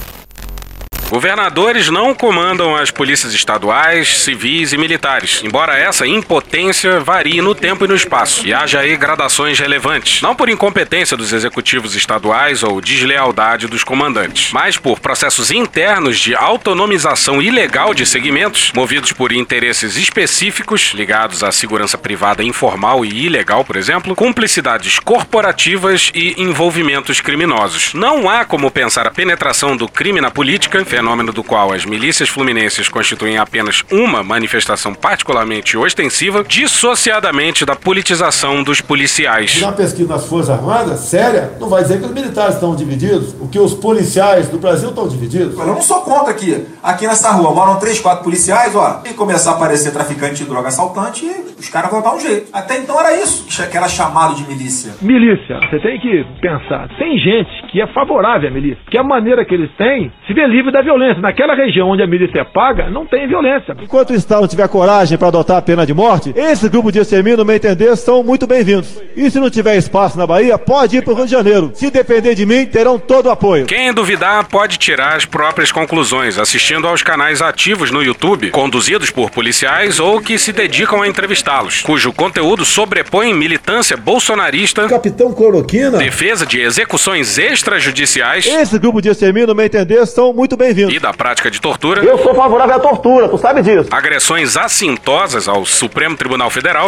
Governadores 1.10 1.90
não 1.90 2.14
comandam 2.14 2.74
as 2.74 2.90
polícias 2.90 3.34
estaduais, 3.34 4.18
civis 4.18 4.72
e 4.72 4.78
militares, 4.78 5.42
embora 5.44 5.78
essa 5.78 6.06
impotência 6.06 6.98
varie 7.00 7.40
no 7.40 7.54
tempo 7.54 7.84
e 7.84 7.88
no 7.88 7.94
espaço, 7.94 8.46
e 8.46 8.52
haja 8.52 8.80
aí 8.80 8.96
gradações 8.96 9.58
relevantes, 9.58 10.22
não 10.22 10.34
por 10.34 10.48
incompetência 10.48 11.16
dos 11.16 11.32
executivos 11.32 11.94
estaduais 11.94 12.62
ou 12.62 12.80
deslealdade 12.80 13.66
dos 13.66 13.84
comandantes, 13.84 14.50
mas 14.52 14.76
por 14.76 14.98
processos 14.98 15.50
internos 15.50 16.18
de 16.18 16.34
autonomização 16.34 17.40
ilegal 17.40 17.94
de 17.94 18.06
segmentos, 18.06 18.72
movidos 18.74 19.12
por 19.12 19.30
interesses 19.30 19.96
específicos 19.96 20.92
ligados 20.94 21.44
à 21.44 21.52
segurança 21.52 21.98
privada 21.98 22.42
informal 22.42 23.04
e 23.04 23.26
ilegal, 23.26 23.64
por 23.64 23.76
exemplo, 23.76 24.16
cumplicidades 24.16 24.98
corporativas 24.98 26.10
e 26.14 26.34
envolvimentos 26.42 27.20
criminosos. 27.20 27.94
Não 27.94 28.28
há 28.28 28.44
como 28.44 28.70
pensar 28.70 29.06
a 29.06 29.10
penetração 29.10 29.76
do 29.76 29.88
crime 29.88 30.20
na 30.20 30.30
política, 30.30 30.80
fenômeno 30.94 31.32
do 31.32 31.42
qual 31.42 31.72
as 31.72 31.84
milícias 31.84 32.28
fluminenses 32.28 32.88
constituem 32.88 33.36
apenas 33.36 33.82
uma 33.90 34.22
manifestação 34.22 34.94
particularmente 34.94 35.76
ostensiva, 35.76 36.44
dissociadamente 36.46 37.66
da 37.66 37.74
politização 37.74 38.62
dos 38.62 38.80
policiais. 38.80 39.60
Uma 39.60 39.72
pesquisa 39.72 40.08
nas 40.08 40.24
Forças 40.28 40.50
Armadas, 40.50 41.00
séria, 41.00 41.50
não 41.58 41.68
vai 41.68 41.82
dizer 41.82 41.98
que 41.98 42.06
os 42.06 42.12
militares 42.12 42.54
estão 42.54 42.76
divididos, 42.76 43.34
o 43.40 43.48
que 43.48 43.58
os 43.58 43.74
policiais 43.74 44.48
do 44.48 44.56
Brasil 44.58 44.90
estão 44.90 45.08
divididos. 45.08 45.58
Eu 45.58 45.66
não 45.66 45.82
sou 45.82 46.02
contra 46.02 46.30
aqui. 46.30 46.64
Aqui 46.80 47.08
nessa 47.08 47.32
rua 47.32 47.52
moram 47.52 47.76
três, 47.80 47.98
quatro 47.98 48.22
policiais, 48.22 48.72
ó. 48.76 49.02
E 49.04 49.14
começar 49.14 49.50
a 49.50 49.54
aparecer 49.54 49.92
traficante 49.92 50.36
de 50.36 50.44
droga 50.44 50.68
assaltante, 50.68 51.26
os 51.58 51.68
caras 51.68 51.90
vão 51.90 52.02
dar 52.02 52.14
um 52.14 52.20
jeito. 52.20 52.46
Até 52.52 52.78
então 52.78 53.00
era 53.00 53.16
isso 53.16 53.46
que 53.68 53.76
era 53.76 53.88
chamado 53.88 54.36
de 54.36 54.44
milícia. 54.44 54.92
Milícia, 55.02 55.58
você 55.58 55.80
tem 55.80 55.98
que 55.98 56.24
pensar. 56.40 56.88
Tem 56.96 57.18
gente 57.18 57.63
que 57.74 57.82
é 57.82 57.88
favorável 57.88 58.48
à 58.48 58.52
milícia, 58.52 58.78
que 58.88 58.96
a 58.96 59.02
maneira 59.02 59.44
que 59.44 59.52
eles 59.52 59.68
têm 59.76 60.12
se 60.28 60.32
vê 60.32 60.46
livre 60.46 60.70
da 60.70 60.80
violência. 60.80 61.20
Naquela 61.20 61.56
região 61.56 61.88
onde 61.88 62.04
a 62.04 62.06
milícia 62.06 62.38
é 62.38 62.44
paga, 62.44 62.88
não 62.88 63.04
tem 63.04 63.26
violência. 63.26 63.74
Enquanto 63.82 64.10
o 64.10 64.14
Estado 64.14 64.42
não 64.42 64.48
tiver 64.48 64.68
coragem 64.68 65.18
para 65.18 65.26
adotar 65.26 65.56
a 65.56 65.62
pena 65.62 65.84
de 65.84 65.92
morte, 65.92 66.32
esse 66.36 66.68
grupo 66.68 66.92
de 66.92 67.00
extermínio, 67.00 67.38
no 67.38 67.44
meu 67.44 67.56
entender, 67.56 67.96
são 67.96 68.22
muito 68.22 68.46
bem-vindos. 68.46 69.02
E 69.16 69.28
se 69.28 69.40
não 69.40 69.50
tiver 69.50 69.76
espaço 69.76 70.16
na 70.16 70.24
Bahia, 70.24 70.56
pode 70.56 70.98
ir 70.98 71.02
para 71.02 71.14
o 71.14 71.16
Rio 71.16 71.24
de 71.24 71.32
Janeiro. 71.32 71.72
Se 71.74 71.90
depender 71.90 72.36
de 72.36 72.46
mim, 72.46 72.64
terão 72.64 72.96
todo 72.96 73.26
o 73.26 73.30
apoio. 73.30 73.66
Quem 73.66 73.92
duvidar 73.92 74.48
pode 74.48 74.78
tirar 74.78 75.16
as 75.16 75.24
próprias 75.24 75.72
conclusões 75.72 76.38
assistindo 76.38 76.86
aos 76.86 77.02
canais 77.02 77.42
ativos 77.42 77.90
no 77.90 78.04
YouTube, 78.04 78.52
conduzidos 78.52 79.10
por 79.10 79.30
policiais 79.30 79.98
ou 79.98 80.20
que 80.20 80.38
se 80.38 80.52
dedicam 80.52 81.02
a 81.02 81.08
entrevistá-los, 81.08 81.82
cujo 81.82 82.12
conteúdo 82.12 82.64
sobrepõe 82.64 83.34
militância 83.34 83.96
bolsonarista, 83.96 84.86
Capitão 84.86 85.32
Cloroquina, 85.32 85.98
defesa 85.98 86.46
de 86.46 86.60
execuções 86.60 87.36
extrajudiciais 87.64 88.44
esse 88.46 88.78
grupo 88.78 89.00
de 89.00 89.08
extermínio, 89.08 89.48
no 89.48 89.54
meu 89.54 89.64
entender, 89.64 90.06
são 90.06 90.32
muito 90.32 90.56
bem-vindos. 90.56 90.94
e 90.94 90.98
da 90.98 91.12
prática 91.14 91.50
de 91.50 91.60
tortura, 91.60 92.04
Eu 92.04 92.18
sou 92.18 92.34
favorável 92.34 92.74
à 92.76 92.78
tortura, 92.78 93.28
tu 93.28 93.38
sabe 93.38 93.62
disso. 93.62 93.88
agressões 93.90 94.56
assintosas 94.56 95.48
ao 95.48 95.64
Supremo 95.64 96.14
Tribunal 96.16 96.50
Federal 96.50 96.86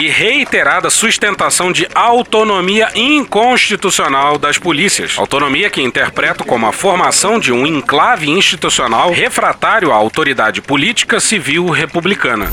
e 0.00 0.08
reiterada 0.08 0.88
sustentação 0.88 1.72
de 1.72 1.88
autonomia 1.94 2.88
inconstitucional 2.94 4.38
das 4.38 4.56
polícias. 4.56 5.14
Autonomia 5.18 5.68
que 5.68 5.82
interpreto 5.82 6.44
como 6.44 6.66
a 6.66 6.72
formação 6.72 7.40
de 7.40 7.52
um 7.52 7.66
enclave 7.66 8.30
institucional 8.30 9.10
refratário 9.10 9.90
à 9.90 9.96
autoridade 9.96 10.62
política 10.62 11.18
civil 11.18 11.68
republicana. 11.70 12.50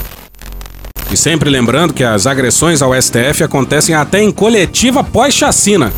E 1.12 1.17
sempre 1.17 1.50
lembrando 1.50 1.93
que 1.93 2.04
as 2.04 2.26
agressões 2.26 2.82
ao 2.82 3.00
STF 3.00 3.43
acontecem 3.43 3.93
até 3.93 4.21
em 4.21 4.32
coletiva 4.32 5.04
pós-chacina. 5.04 5.91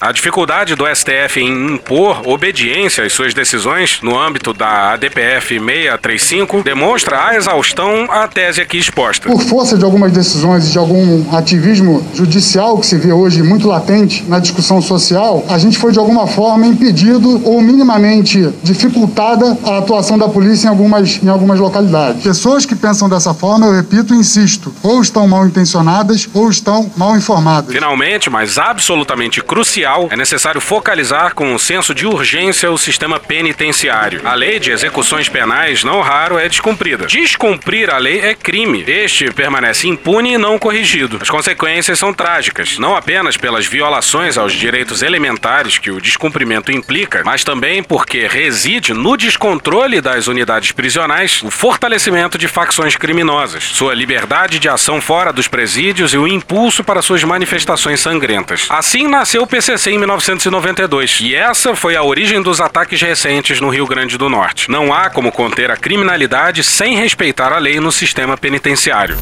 A 0.00 0.12
dificuldade 0.12 0.74
do 0.74 0.86
STF 0.86 1.40
em 1.40 1.74
impor 1.74 2.26
obediência 2.26 3.04
às 3.04 3.12
suas 3.12 3.34
decisões 3.34 4.00
no 4.02 4.18
âmbito 4.18 4.54
da 4.54 4.92
ADPF 4.94 5.58
635 5.58 6.62
demonstra 6.62 7.26
a 7.26 7.36
exaustão 7.36 8.06
a 8.08 8.26
tese 8.26 8.62
aqui 8.62 8.78
exposta. 8.78 9.28
Por 9.28 9.42
força 9.42 9.76
de 9.76 9.84
algumas 9.84 10.10
decisões 10.10 10.68
e 10.68 10.72
de 10.72 10.78
algum 10.78 11.36
ativismo 11.36 12.02
judicial 12.14 12.78
que 12.78 12.86
se 12.86 12.96
vê 12.96 13.12
hoje 13.12 13.42
muito 13.42 13.68
latente 13.68 14.24
na 14.26 14.38
discussão 14.38 14.80
social, 14.80 15.44
a 15.50 15.58
gente 15.58 15.76
foi 15.76 15.92
de 15.92 15.98
alguma 15.98 16.26
forma 16.26 16.66
impedido 16.66 17.42
ou 17.44 17.60
minimamente 17.60 18.48
dificultada 18.62 19.58
a 19.66 19.78
atuação 19.78 20.16
da 20.16 20.28
polícia 20.28 20.68
em 20.68 20.70
algumas, 20.70 21.22
em 21.22 21.28
algumas 21.28 21.60
localidades. 21.60 22.22
Pessoas 22.22 22.64
que 22.64 22.74
pensam 22.74 23.06
dessa 23.06 23.34
forma, 23.34 23.66
eu 23.66 23.72
repito 23.74 24.14
e 24.14 24.16
insisto, 24.16 24.74
ou 24.82 25.02
estão 25.02 25.28
mal 25.28 25.46
intencionadas 25.46 26.26
ou 26.32 26.48
estão 26.48 26.90
mal 26.96 27.14
informadas. 27.18 27.70
Finalmente, 27.70 28.30
mas 28.30 28.56
absolutamente 28.56 29.42
crucial, 29.42 29.89
é 30.10 30.16
necessário 30.16 30.60
focalizar 30.60 31.34
com 31.34 31.52
um 31.52 31.58
senso 31.58 31.94
de 31.94 32.06
urgência 32.06 32.70
o 32.70 32.78
sistema 32.78 33.18
penitenciário. 33.18 34.20
A 34.24 34.34
lei 34.34 34.58
de 34.58 34.70
execuções 34.70 35.28
penais, 35.28 35.82
não 35.82 36.00
raro, 36.00 36.38
é 36.38 36.48
descumprida. 36.48 37.06
Descumprir 37.06 37.90
a 37.90 37.98
lei 37.98 38.20
é 38.20 38.34
crime. 38.34 38.84
Este 38.86 39.30
permanece 39.32 39.88
impune 39.88 40.34
e 40.34 40.38
não 40.38 40.58
corrigido. 40.58 41.18
As 41.20 41.28
consequências 41.28 41.98
são 41.98 42.12
trágicas, 42.12 42.78
não 42.78 42.94
apenas 42.94 43.36
pelas 43.36 43.66
violações 43.66 44.38
aos 44.38 44.52
direitos 44.52 45.02
elementares 45.02 45.78
que 45.78 45.90
o 45.90 46.00
descumprimento 46.00 46.70
implica, 46.70 47.22
mas 47.24 47.42
também 47.42 47.82
porque 47.82 48.26
reside 48.26 48.92
no 48.92 49.16
descontrole 49.16 50.00
das 50.00 50.26
unidades 50.28 50.72
prisionais 50.72 51.42
o 51.42 51.50
fortalecimento 51.50 52.38
de 52.38 52.48
facções 52.48 52.96
criminosas, 52.96 53.64
sua 53.64 53.94
liberdade 53.94 54.58
de 54.58 54.68
ação 54.68 55.00
fora 55.00 55.32
dos 55.32 55.48
presídios 55.48 56.14
e 56.14 56.18
o 56.18 56.28
impulso 56.28 56.84
para 56.84 57.02
suas 57.02 57.24
manifestações 57.24 58.00
sangrentas. 58.00 58.66
Assim 58.68 59.08
nasceu 59.08 59.42
o 59.42 59.46
PCC 59.46 59.79
em 59.86 59.98
1992, 59.98 61.20
e 61.20 61.34
essa 61.34 61.74
foi 61.74 61.96
a 61.96 62.02
origem 62.02 62.42
dos 62.42 62.60
ataques 62.60 63.00
recentes 63.00 63.60
no 63.60 63.68
Rio 63.68 63.86
Grande 63.86 64.18
do 64.18 64.28
Norte. 64.28 64.70
Não 64.70 64.92
há 64.92 65.08
como 65.08 65.32
conter 65.32 65.70
a 65.70 65.76
criminalidade 65.76 66.62
sem 66.62 66.96
respeitar 66.96 67.52
a 67.52 67.58
lei 67.58 67.80
no 67.80 67.92
sistema 67.92 68.36
penitenciário. 68.36 69.16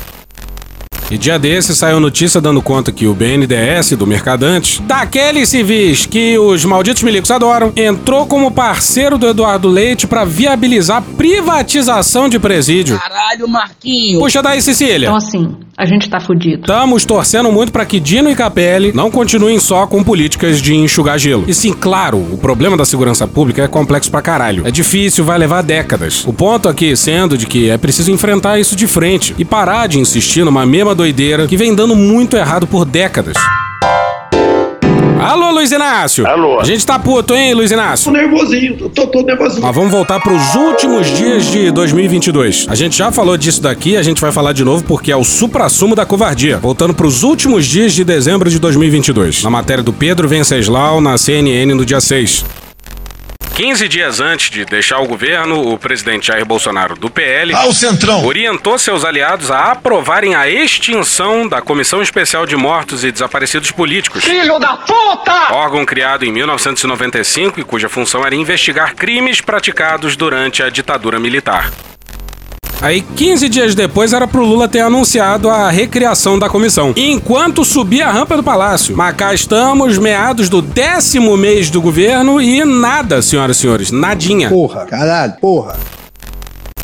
E 1.11 1.16
dia 1.16 1.38
desses 1.38 1.79
saiu 1.79 1.99
notícia 2.01 2.38
dando 2.38 2.61
conta 2.61 2.92
que 2.92 3.07
o 3.07 3.14
BNDES 3.14 3.92
do 3.97 4.07
Mercadante, 4.07 4.83
daqueles 4.83 5.49
civis 5.49 6.05
que 6.05 6.38
os 6.38 6.66
malditos 6.66 7.03
milicos 7.03 7.31
adoram, 7.31 7.73
entrou 7.75 8.27
como 8.27 8.51
parceiro 8.51 9.16
do 9.16 9.27
Eduardo 9.27 9.68
Leite 9.68 10.07
para 10.07 10.25
viabilizar 10.25 11.03
privatização 11.16 12.29
de 12.29 12.38
presídio. 12.38 12.99
Caralho, 12.99 13.49
Marquinho. 13.49 14.21
Puxa 14.21 14.42
daí, 14.42 14.61
Cecília. 14.61 15.07
Então, 15.07 15.16
assim, 15.16 15.57
a 15.79 15.87
gente 15.87 16.11
tá 16.11 16.21
fudido. 16.21 16.61
Estamos 16.61 17.05
torcendo 17.07 17.51
muito 17.53 17.73
para 17.73 17.87
que 17.87 18.01
Dino 18.01 18.29
e 18.29 18.35
Capelli 18.35 18.92
não 18.92 19.11
continuem 19.11 19.59
só 19.61 19.87
com 19.87 20.03
políticas 20.03 20.61
de 20.61 20.75
enxugar 20.75 21.18
gelo. 21.18 21.44
E 21.47 21.55
sim, 21.55 21.73
claro, 21.73 22.18
o 22.18 22.37
problema 22.37 22.77
da 22.77 22.85
segurança 22.85 23.29
pública 23.29 23.62
é 23.62 23.68
complexo 23.68 24.11
pra 24.11 24.21
caralho. 24.21 24.66
É 24.66 24.71
difícil, 24.71 25.25
vai 25.25 25.38
levar 25.38 25.62
décadas. 25.62 26.25
O 26.27 26.33
ponto 26.33 26.68
aqui 26.68 26.94
sendo 26.97 27.38
de 27.38 27.47
que 27.47 27.71
é 27.71 27.79
preciso 27.79 28.11
enfrentar 28.11 28.59
isso 28.59 28.75
de 28.75 28.87
frente 28.87 29.35
e 29.38 29.44
parar 29.44 29.87
de 29.87 29.99
insistir 29.99 30.44
numa 30.44 30.66
mesma 30.66 30.97
doideira 30.99 31.47
que 31.47 31.57
vem 31.57 31.73
dando 31.73 31.95
muito 31.95 32.37
errado 32.37 32.67
por 32.67 32.85
décadas. 32.85 33.35
Alô, 35.21 35.53
Luiz 35.53 35.71
Inácio! 35.71 36.27
Alô. 36.27 36.59
A 36.61 36.65
gente 36.65 36.85
tá 36.85 36.99
puto, 36.99 37.35
hein, 37.35 37.55
Luiz 37.55 37.71
Inácio? 37.71 38.13
Tô 38.13 38.19
nervosinho, 38.19 38.89
tô, 38.89 39.07
tô 39.07 39.23
nervosinho. 39.23 39.63
Mas 39.63 39.75
vamos 39.75 39.93
voltar 39.93 40.19
pros 40.21 40.55
últimos 40.57 41.07
dias 41.07 41.47
de 41.47 41.71
2022. 41.71 42.67
A 42.69 42.75
gente 42.75 42.97
já 42.97 43.13
falou 43.13 43.37
disso 43.37 43.63
daqui, 43.63 43.97
a 43.97 44.03
gente 44.03 44.21
vai 44.21 44.33
falar 44.33 44.53
de 44.53 44.65
novo 44.65 44.83
porque 44.85 45.13
é 45.13 45.17
o 45.17 45.23
suprassumo 45.23 45.95
da 45.95 46.05
covardia. 46.05 46.59
Voltando 46.59 46.95
pros 46.95 47.23
últimos 47.23 47.65
dias 47.65 47.93
de 47.93 48.03
dezembro 48.03 48.51
de 48.51 48.59
2022. 48.59 49.45
Na 49.45 49.51
matéria 49.51 49.85
do 49.85 49.93
Pedro 49.93 50.27
Venceslau 50.27 51.01
na 51.01 51.17
CNN 51.17 51.75
no 51.75 51.85
dia 51.85 52.01
6. 52.01 52.45
15 53.59 53.88
dias 53.88 54.21
antes 54.21 54.51
de 54.51 54.64
deixar 54.64 55.01
o 55.01 55.07
governo, 55.09 55.73
o 55.73 55.77
presidente 55.77 56.29
Jair 56.29 56.47
Bolsonaro, 56.47 56.94
do 56.94 57.11
PL, 57.11 57.53
Ah, 57.53 57.66
o 57.66 57.75
Centrão. 57.75 58.25
orientou 58.25 58.79
seus 58.79 59.05
aliados 59.05 59.51
a 59.51 59.73
aprovarem 59.73 60.37
a 60.37 60.49
extinção 60.49 61.49
da 61.49 61.61
Comissão 61.61 62.01
Especial 62.01 62.47
de 62.47 62.55
Mortos 62.55 63.03
e 63.03 63.11
Desaparecidos 63.11 63.73
Políticos. 63.73 64.23
Filho 64.23 64.61
da 64.61 64.77
puta! 64.77 65.53
Órgão 65.53 65.85
criado 65.85 66.25
em 66.25 66.31
1995 66.31 67.59
e 67.59 67.64
cuja 67.64 67.88
função 67.88 68.25
era 68.25 68.33
investigar 68.33 68.94
crimes 68.94 69.40
praticados 69.40 70.14
durante 70.14 70.62
a 70.62 70.71
ditadura 70.71 71.18
militar. 71.18 71.73
Aí, 72.81 73.03
15 73.03 73.49
dias 73.49 73.75
depois, 73.75 74.12
era 74.12 74.27
pro 74.29 74.45
Lula 74.45 74.69
ter 74.69 74.81
anunciado 74.81 75.49
a 75.51 75.69
recriação 75.69 76.38
da 76.38 76.49
comissão. 76.49 76.93
Enquanto 76.97 77.64
subia 77.64 78.07
a 78.07 78.12
rampa 78.12 78.37
do 78.37 78.43
palácio. 78.43 78.97
Mas 78.97 79.17
cá 79.17 79.35
estamos, 79.35 79.99
meados 79.99 80.49
do 80.49 80.62
décimo 80.62 81.37
mês 81.37 81.71
do 81.71 81.81
governo 81.81 82.41
e 82.41 82.64
nada, 82.64 83.21
senhoras 83.21 83.57
e 83.57 83.61
senhores, 83.61 83.91
nadinha. 83.91 84.49
Porra, 84.49 84.87
caralho, 84.87 85.35
porra. 85.41 85.77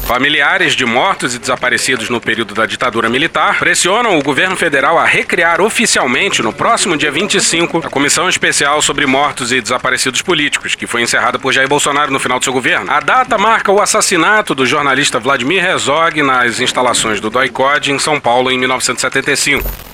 Familiares 0.04 0.74
de 0.74 0.84
mortos 0.84 1.34
e 1.34 1.38
desaparecidos 1.38 2.10
no 2.10 2.20
período 2.20 2.52
da 2.52 2.66
ditadura 2.66 3.08
militar 3.08 3.58
pressionam 3.58 4.18
o 4.18 4.22
governo 4.22 4.54
federal 4.54 4.98
a 4.98 5.04
recriar 5.04 5.62
oficialmente, 5.62 6.42
no 6.42 6.52
próximo 6.52 6.94
dia 6.94 7.10
25, 7.10 7.78
a 7.78 7.90
Comissão 7.90 8.28
Especial 8.28 8.82
sobre 8.82 9.06
Mortos 9.06 9.50
e 9.50 9.62
Desaparecidos 9.62 10.20
Políticos, 10.20 10.74
que 10.74 10.86
foi 10.86 11.00
encerrada 11.00 11.38
por 11.38 11.52
Jair 11.52 11.68
Bolsonaro 11.68 12.12
no 12.12 12.20
final 12.20 12.38
do 12.38 12.44
seu 12.44 12.52
governo. 12.52 12.90
A 12.90 13.00
data 13.00 13.38
marca 13.38 13.72
o 13.72 13.80
assassinato 13.80 14.54
do 14.54 14.66
jornalista 14.66 15.18
Vladimir 15.18 15.64
Herzog 15.64 16.22
nas 16.22 16.60
instalações 16.60 17.18
do 17.18 17.30
DOI-CODE 17.30 17.92
em 17.92 17.98
São 17.98 18.20
Paulo 18.20 18.50
em 18.50 18.58
1975. 18.58 19.93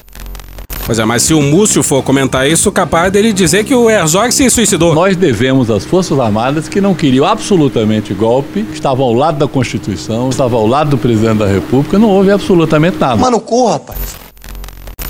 Pois 0.91 0.99
é, 0.99 1.05
mas 1.05 1.23
se 1.23 1.33
o 1.33 1.41
Múcio 1.41 1.85
for 1.85 2.03
comentar 2.03 2.51
isso, 2.51 2.73
capaz 2.73 3.13
dele 3.13 3.33
dizer 3.33 3.63
que 3.63 3.73
o 3.73 3.89
Herzog 3.89 4.33
se 4.33 4.51
suicidou. 4.51 4.93
Nós 4.93 5.17
devemos 5.17 5.71
às 5.71 5.85
Forças 5.85 6.19
Armadas 6.19 6.69
que 6.69 6.81
não 6.81 6.97
queriam 6.97 7.25
absolutamente 7.25 8.13
golpe, 8.13 8.67
estavam 8.73 9.07
ao 9.07 9.15
lado 9.15 9.39
da 9.39 9.47
Constituição, 9.47 10.31
estavam 10.31 10.59
ao 10.59 10.67
lado 10.67 10.91
do 10.91 10.99
presidente 10.99 11.39
da 11.39 11.47
República, 11.47 11.97
não 11.97 12.09
houve 12.09 12.33
absolutamente 12.33 12.99
nada. 12.99 13.15
Mano, 13.15 13.39
corra, 13.39 13.75
rapaz. 13.75 14.17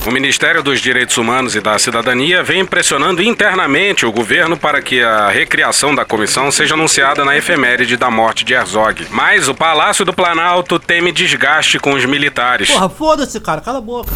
O 0.06 0.10
Ministério 0.10 0.62
dos 0.62 0.80
Direitos 0.80 1.16
Humanos 1.16 1.56
e 1.56 1.62
da 1.62 1.78
Cidadania 1.78 2.42
vem 2.42 2.62
pressionando 2.66 3.22
internamente 3.22 4.04
o 4.04 4.12
governo 4.12 4.58
para 4.58 4.82
que 4.82 5.02
a 5.02 5.30
recriação 5.30 5.94
da 5.94 6.04
comissão 6.04 6.50
seja 6.50 6.74
anunciada 6.74 7.24
na 7.24 7.38
efeméride 7.38 7.96
da 7.96 8.10
morte 8.10 8.44
de 8.44 8.52
Herzog. 8.52 9.06
Mas 9.10 9.48
o 9.48 9.54
Palácio 9.54 10.04
do 10.04 10.12
Planalto 10.12 10.78
teme 10.78 11.10
desgaste 11.10 11.78
com 11.78 11.94
os 11.94 12.04
militares. 12.04 12.70
Porra, 12.70 12.90
foda-se, 12.90 13.40
cara. 13.40 13.62
Cala 13.62 13.78
a 13.78 13.80
boca. 13.80 14.12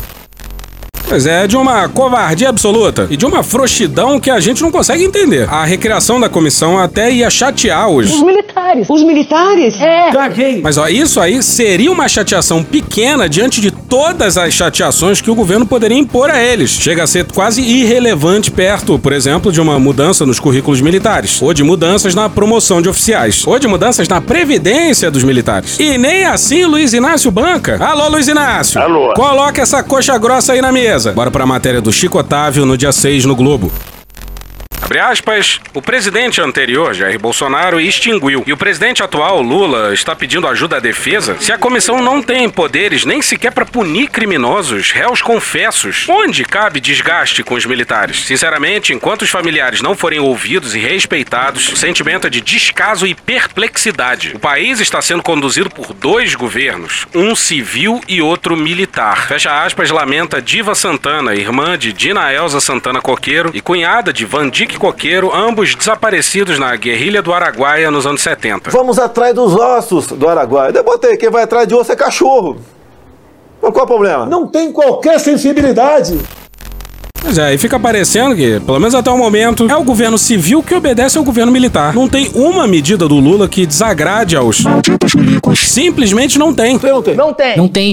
Pois 1.06 1.26
é, 1.26 1.46
de 1.46 1.56
uma 1.56 1.88
covardia 1.88 2.48
absoluta 2.48 3.06
e 3.10 3.16
de 3.16 3.26
uma 3.26 3.42
frouxidão 3.42 4.18
que 4.18 4.30
a 4.30 4.40
gente 4.40 4.62
não 4.62 4.70
consegue 4.70 5.04
entender. 5.04 5.48
A 5.50 5.64
recriação 5.64 6.18
da 6.18 6.28
comissão 6.28 6.78
até 6.78 7.10
ia 7.10 7.28
chatear 7.30 7.88
os. 7.88 8.12
Os 8.12 8.22
militares. 8.22 8.88
Os 8.88 9.02
militares? 9.04 9.80
É. 9.80 10.10
Caguei. 10.10 10.60
Mas 10.62 10.78
ó, 10.78 10.88
isso 10.88 11.20
aí 11.20 11.42
seria 11.42 11.92
uma 11.92 12.08
chateação 12.08 12.64
pequena 12.64 13.28
diante 13.28 13.60
de 13.60 13.70
todas 13.70 14.38
as 14.38 14.52
chateações 14.54 15.20
que 15.20 15.30
o 15.30 15.34
governo 15.34 15.66
poderia 15.66 15.98
impor 15.98 16.30
a 16.30 16.42
eles. 16.42 16.70
Chega 16.70 17.04
a 17.04 17.06
ser 17.06 17.24
quase 17.26 17.60
irrelevante 17.60 18.50
perto, 18.50 18.98
por 18.98 19.12
exemplo, 19.12 19.52
de 19.52 19.60
uma 19.60 19.78
mudança 19.78 20.24
nos 20.24 20.40
currículos 20.40 20.80
militares, 20.80 21.40
ou 21.42 21.52
de 21.52 21.62
mudanças 21.62 22.14
na 22.14 22.28
promoção 22.28 22.80
de 22.80 22.88
oficiais, 22.88 23.46
ou 23.46 23.58
de 23.58 23.68
mudanças 23.68 24.08
na 24.08 24.20
previdência 24.20 25.10
dos 25.10 25.22
militares. 25.22 25.78
E 25.78 25.98
nem 25.98 26.24
assim 26.24 26.64
Luiz 26.64 26.92
Inácio 26.92 27.30
banca. 27.30 27.76
Alô, 27.84 28.08
Luiz 28.08 28.26
Inácio. 28.26 28.80
Alô. 28.80 29.12
Coloca 29.14 29.60
essa 29.60 29.82
coxa 29.82 30.16
grossa 30.18 30.54
aí 30.54 30.62
na 30.62 30.72
mesa. 30.72 30.93
Bora 31.12 31.30
pra 31.30 31.46
matéria 31.46 31.80
do 31.80 31.92
Chico 31.92 32.18
Otávio 32.18 32.64
no 32.64 32.76
dia 32.76 32.92
6 32.92 33.24
no 33.24 33.34
Globo. 33.34 33.72
Abre 34.84 34.98
aspas, 34.98 35.60
o 35.72 35.80
presidente 35.80 36.42
anterior, 36.42 36.92
Jair 36.92 37.18
Bolsonaro, 37.18 37.80
extinguiu. 37.80 38.44
E 38.46 38.52
o 38.52 38.56
presidente 38.56 39.02
atual, 39.02 39.40
Lula, 39.40 39.94
está 39.94 40.14
pedindo 40.14 40.46
ajuda 40.46 40.76
à 40.76 40.78
defesa 40.78 41.38
se 41.40 41.50
a 41.50 41.56
comissão 41.56 42.02
não 42.02 42.20
tem 42.20 42.50
poderes 42.50 43.06
nem 43.06 43.22
sequer 43.22 43.50
para 43.50 43.64
punir 43.64 44.10
criminosos, 44.10 44.90
réus 44.90 45.22
confessos. 45.22 46.04
Onde 46.06 46.44
cabe 46.44 46.80
desgaste 46.80 47.42
com 47.42 47.54
os 47.54 47.64
militares? 47.64 48.26
Sinceramente, 48.26 48.92
enquanto 48.92 49.22
os 49.22 49.30
familiares 49.30 49.80
não 49.80 49.96
forem 49.96 50.18
ouvidos 50.18 50.74
e 50.74 50.78
respeitados, 50.78 51.72
o 51.72 51.76
sentimento 51.76 52.26
é 52.26 52.30
de 52.30 52.42
descaso 52.42 53.06
e 53.06 53.14
perplexidade. 53.14 54.32
O 54.34 54.38
país 54.38 54.80
está 54.80 55.00
sendo 55.00 55.22
conduzido 55.22 55.70
por 55.70 55.94
dois 55.94 56.34
governos, 56.34 57.06
um 57.14 57.34
civil 57.34 58.02
e 58.06 58.20
outro 58.20 58.54
militar. 58.54 59.28
Fecha 59.28 59.64
aspas, 59.64 59.90
lamenta 59.90 60.42
Diva 60.42 60.74
Santana, 60.74 61.34
irmã 61.34 61.78
de 61.78 61.90
Dina 61.90 62.30
Elza 62.30 62.60
Santana 62.60 63.00
Coqueiro 63.00 63.50
e 63.54 63.62
cunhada 63.62 64.12
de 64.12 64.26
Vandic 64.74 64.78
Coqueiro, 64.78 65.34
ambos 65.34 65.74
desaparecidos 65.74 66.58
na 66.58 66.74
guerrilha 66.76 67.22
do 67.22 67.32
Araguaia 67.32 67.90
nos 67.90 68.06
anos 68.06 68.22
70. 68.22 68.70
Vamos 68.70 68.98
atrás 68.98 69.34
dos 69.34 69.54
ossos 69.54 70.08
do 70.08 70.28
Araguaia. 70.28 70.72
Eu 70.74 70.84
botei, 70.84 71.16
quem 71.16 71.30
vai 71.30 71.42
atrás 71.42 71.66
de 71.66 71.74
osso 71.74 71.92
é 71.92 71.96
cachorro. 71.96 72.58
Mas 73.62 73.72
qual 73.72 73.84
o 73.84 73.88
problema? 73.88 74.26
Não 74.26 74.46
tem 74.46 74.72
qualquer 74.72 75.18
sensibilidade. 75.18 76.18
Pois 77.20 77.38
é, 77.38 77.54
e 77.54 77.58
fica 77.58 77.80
parecendo 77.80 78.36
que, 78.36 78.60
pelo 78.60 78.78
menos 78.78 78.94
até 78.94 79.10
o 79.10 79.16
momento, 79.16 79.66
é 79.70 79.76
o 79.76 79.82
governo 79.82 80.18
civil 80.18 80.62
que 80.62 80.74
obedece 80.74 81.16
ao 81.16 81.24
governo 81.24 81.50
militar. 81.50 81.94
Não 81.94 82.06
tem 82.06 82.30
uma 82.34 82.66
medida 82.66 83.08
do 83.08 83.14
Lula 83.14 83.48
que 83.48 83.64
desagrade 83.64 84.36
aos. 84.36 84.62
Simplesmente 85.56 86.38
não 86.38 86.52
tem. 86.52 86.78
Não 86.82 87.02
tem. 87.02 87.14
Não 87.14 87.32
tem. 87.32 87.56
Não 87.56 87.68
tem. 87.68 87.92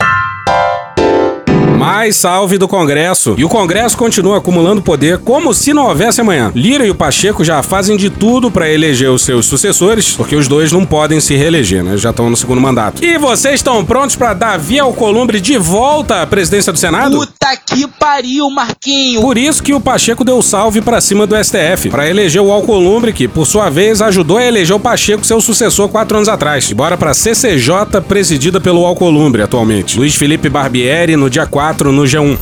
Mais 1.86 2.16
salve 2.16 2.58
do 2.58 2.68
Congresso. 2.68 3.36
E 3.38 3.44
o 3.44 3.50
Congresso 3.50 3.98
continua 3.98 4.38
acumulando 4.38 4.82
poder 4.82 5.18
como 5.20 5.54
se 5.54 5.74
não 5.74 5.88
houvesse 5.88 6.22
amanhã. 6.22 6.52
Lira 6.56 6.86
e 6.86 6.92
o 6.92 6.96
Pacheco 6.96 7.44
já 7.44 7.62
fazem 7.64 7.98
de 7.98 8.10
tudo 8.10 8.52
para 8.52 8.70
eleger 8.70 9.10
os 9.10 9.22
seus 9.22 9.46
sucessores, 9.46 10.14
porque 10.16 10.36
os 10.36 10.48
dois 10.48 10.72
não 10.72 10.86
podem 10.86 11.20
se 11.20 11.36
reeleger, 11.36 11.84
né? 11.84 11.98
Já 11.98 12.12
estão 12.12 12.30
no 12.30 12.38
segundo 12.38 12.62
mandato. 12.62 13.04
E 13.04 13.18
vocês 13.18 13.56
estão 13.56 13.84
prontos 13.84 14.16
para 14.16 14.34
Davi 14.34 14.80
Alcolumbre 14.80 15.40
de 15.40 15.58
volta 15.58 16.22
à 16.22 16.28
presidência 16.28 16.72
do 16.72 16.80
Senado? 16.80 17.18
Puta 17.18 17.58
que 17.66 17.88
pariu, 17.88 18.50
Marquinho. 18.50 19.22
Por 19.22 19.38
isso 19.38 19.64
que 19.64 19.74
o 19.74 19.80
Pacheco 19.80 20.24
deu 20.24 20.42
salve 20.42 20.82
para 20.82 21.02
cima 21.02 21.26
do 21.26 21.36
STF, 21.42 21.90
para 21.90 22.10
eleger 22.10 22.42
o 22.42 22.52
Alcolumbre, 22.52 23.14
que 23.14 23.28
por 23.28 23.46
sua 23.46 23.70
vez 23.70 24.02
ajudou 24.02 24.38
a 24.38 24.46
eleger 24.46 24.76
o 24.76 24.80
Pacheco, 24.80 25.26
seu 25.26 25.42
sucessor, 25.42 25.90
quatro 25.90 26.18
anos 26.18 26.30
atrás. 26.30 26.70
E 26.70 26.74
bora 26.74 26.98
pra 26.98 27.14
CCJ, 27.14 28.02
presidida 28.08 28.60
pelo 28.60 28.86
Alcolumbre 28.86 29.42
atualmente. 29.42 29.98
Luiz 29.98 30.16
Felipe 30.16 30.50
Barbieri, 30.50 31.16
no 31.16 31.30
dia 31.30 31.46
4 31.46 31.71
no 31.92 32.04
G1. 32.04 32.38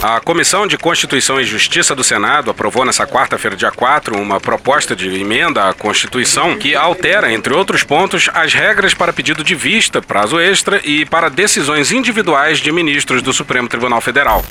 A 0.00 0.20
Comissão 0.20 0.66
de 0.66 0.78
Constituição 0.78 1.40
e 1.40 1.44
Justiça 1.44 1.94
do 1.94 2.04
Senado 2.04 2.50
aprovou 2.50 2.84
nessa 2.84 3.04
quarta-feira, 3.04 3.56
dia 3.56 3.70
4, 3.72 4.16
uma 4.16 4.38
proposta 4.38 4.94
de 4.94 5.08
emenda 5.08 5.68
à 5.68 5.74
Constituição 5.74 6.56
que 6.56 6.74
altera, 6.76 7.32
entre 7.32 7.52
outros 7.52 7.82
pontos, 7.82 8.28
as 8.32 8.54
regras 8.54 8.94
para 8.94 9.12
pedido 9.12 9.42
de 9.42 9.56
vista, 9.56 10.00
prazo 10.00 10.38
extra 10.38 10.80
e 10.84 11.04
para 11.04 11.28
decisões 11.28 11.90
individuais 11.90 12.58
de 12.58 12.70
ministros 12.70 13.22
do 13.22 13.32
Supremo 13.32 13.68
Tribunal 13.68 14.00
Federal. 14.00 14.44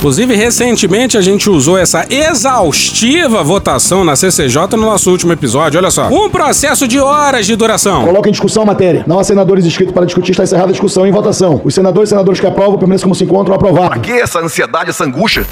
Inclusive, 0.00 0.34
recentemente 0.34 1.18
a 1.18 1.20
gente 1.20 1.50
usou 1.50 1.76
essa 1.76 2.06
exaustiva 2.08 3.44
votação 3.44 4.02
na 4.02 4.16
CCJ 4.16 4.68
no 4.70 4.78
nosso 4.78 5.10
último 5.10 5.30
episódio. 5.30 5.78
Olha 5.78 5.90
só. 5.90 6.08
Um 6.08 6.30
processo 6.30 6.88
de 6.88 6.98
horas 6.98 7.44
de 7.44 7.54
duração. 7.54 8.06
Coloca 8.06 8.26
em 8.26 8.32
discussão 8.32 8.62
a 8.62 8.66
matéria. 8.66 9.04
Não 9.06 9.18
há 9.18 9.24
senadores 9.24 9.66
inscritos 9.66 9.92
para 9.92 10.06
discutir, 10.06 10.30
está 10.30 10.42
encerrada 10.44 10.70
a 10.70 10.72
discussão 10.72 11.06
em 11.06 11.12
votação. 11.12 11.60
Os 11.62 11.74
senadores 11.74 12.08
e 12.08 12.12
senadores 12.12 12.40
que 12.40 12.46
aprovam 12.46 12.78
permanecem 12.78 13.04
como 13.04 13.14
se 13.14 13.24
encontram 13.24 13.54
aprovados. 13.54 13.90
Pra 13.90 13.98
que 13.98 14.12
essa 14.12 14.40
ansiedade, 14.40 14.88
essa 14.88 15.04
angústia? 15.04 15.46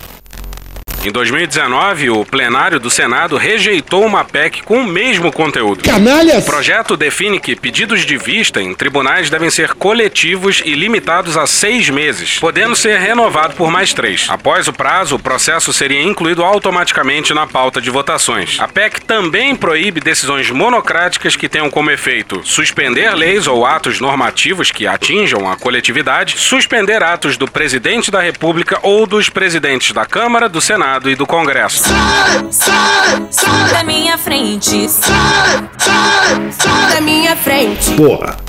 Em 1.04 1.12
2019, 1.12 2.10
o 2.10 2.24
plenário 2.24 2.80
do 2.80 2.90
Senado 2.90 3.36
rejeitou 3.36 4.04
uma 4.04 4.24
PEC 4.24 4.62
com 4.64 4.78
o 4.78 4.86
mesmo 4.86 5.30
conteúdo. 5.30 5.84
Canalhas! 5.84 6.42
O 6.42 6.50
projeto 6.50 6.96
define 6.96 7.38
que 7.38 7.54
pedidos 7.54 8.04
de 8.04 8.16
vista 8.16 8.60
em 8.60 8.74
tribunais 8.74 9.30
devem 9.30 9.48
ser 9.48 9.74
coletivos 9.74 10.60
e 10.64 10.74
limitados 10.74 11.36
a 11.36 11.46
seis 11.46 11.88
meses, 11.88 12.40
podendo 12.40 12.74
ser 12.74 12.98
renovado 12.98 13.54
por 13.54 13.70
mais 13.70 13.94
três. 13.94 14.26
Após 14.28 14.66
o 14.66 14.72
prazo, 14.72 15.14
o 15.14 15.18
processo 15.20 15.72
seria 15.72 16.02
incluído 16.02 16.42
automaticamente 16.42 17.32
na 17.32 17.46
pauta 17.46 17.80
de 17.80 17.90
votações. 17.90 18.58
A 18.58 18.66
PEC 18.66 19.00
também 19.02 19.54
proíbe 19.54 20.00
decisões 20.00 20.50
monocráticas 20.50 21.36
que 21.36 21.48
tenham 21.48 21.70
como 21.70 21.92
efeito 21.92 22.40
suspender 22.44 23.14
leis 23.14 23.46
ou 23.46 23.64
atos 23.64 24.00
normativos 24.00 24.72
que 24.72 24.86
atinjam 24.86 25.48
a 25.48 25.56
coletividade, 25.56 26.36
suspender 26.38 27.04
atos 27.04 27.36
do 27.36 27.48
presidente 27.48 28.10
da 28.10 28.20
República 28.20 28.80
ou 28.82 29.06
dos 29.06 29.28
presidentes 29.28 29.92
da 29.92 30.04
Câmara, 30.04 30.48
do 30.48 30.60
Senado 30.60 30.87
e 30.96 31.14
do 31.14 31.26
Congresso. 31.26 31.84
Sai, 31.84 32.46
sai, 32.50 33.26
sai 33.30 33.70
da 33.72 33.84
minha 33.84 34.16
frente. 34.16 34.88
Sai, 34.88 35.68
sai, 35.76 36.52
sai 36.52 36.94
da 36.94 37.00
minha 37.00 37.36
frente. 37.36 37.94
Porra. 37.94 38.47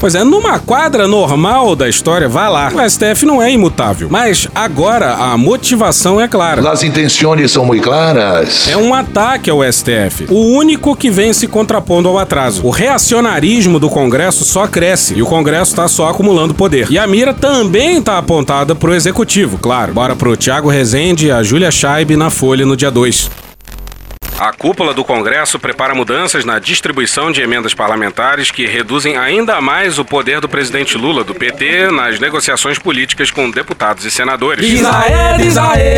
Pois 0.00 0.14
é, 0.14 0.24
numa 0.24 0.58
quadra 0.58 1.06
normal 1.06 1.76
da 1.76 1.86
história, 1.86 2.26
vá 2.26 2.48
lá. 2.48 2.72
O 2.74 2.88
STF 2.88 3.26
não 3.26 3.42
é 3.42 3.52
imutável. 3.52 4.08
Mas 4.10 4.48
agora 4.54 5.12
a 5.12 5.36
motivação 5.36 6.18
é 6.18 6.26
clara. 6.26 6.66
As 6.70 6.82
intenções 6.82 7.50
são 7.50 7.66
muito 7.66 7.82
claras. 7.82 8.66
É 8.66 8.78
um 8.78 8.94
ataque 8.94 9.50
ao 9.50 9.60
STF. 9.62 10.24
O 10.30 10.56
único 10.56 10.96
que 10.96 11.10
vem 11.10 11.34
se 11.34 11.46
contrapondo 11.46 12.08
ao 12.08 12.18
atraso. 12.18 12.64
O 12.66 12.70
reacionarismo 12.70 13.78
do 13.78 13.90
Congresso 13.90 14.42
só 14.42 14.66
cresce 14.66 15.12
e 15.18 15.22
o 15.22 15.26
Congresso 15.26 15.72
está 15.72 15.86
só 15.86 16.08
acumulando 16.08 16.54
poder. 16.54 16.90
E 16.90 16.98
a 16.98 17.06
mira 17.06 17.34
também 17.34 17.98
está 17.98 18.16
apontada 18.16 18.74
pro 18.74 18.94
Executivo, 18.94 19.58
claro. 19.58 19.92
Bora 19.92 20.16
pro 20.16 20.34
Tiago 20.34 20.70
Rezende 20.70 21.26
e 21.26 21.30
a 21.30 21.42
Júlia 21.42 21.70
Scheib 21.70 22.16
na 22.16 22.30
Folha 22.30 22.64
no 22.64 22.74
dia 22.74 22.90
2. 22.90 23.30
A 24.40 24.54
cúpula 24.54 24.94
do 24.94 25.04
Congresso 25.04 25.58
prepara 25.58 25.94
mudanças 25.94 26.46
na 26.46 26.58
distribuição 26.58 27.30
de 27.30 27.42
emendas 27.42 27.74
parlamentares 27.74 28.50
que 28.50 28.64
reduzem 28.64 29.18
ainda 29.18 29.60
mais 29.60 29.98
o 29.98 30.04
poder 30.04 30.40
do 30.40 30.48
presidente 30.48 30.96
Lula, 30.96 31.22
do 31.22 31.34
PT, 31.34 31.90
nas 31.90 32.18
negociações 32.18 32.78
políticas 32.78 33.30
com 33.30 33.50
deputados 33.50 34.06
e 34.06 34.10
senadores. 34.10 34.64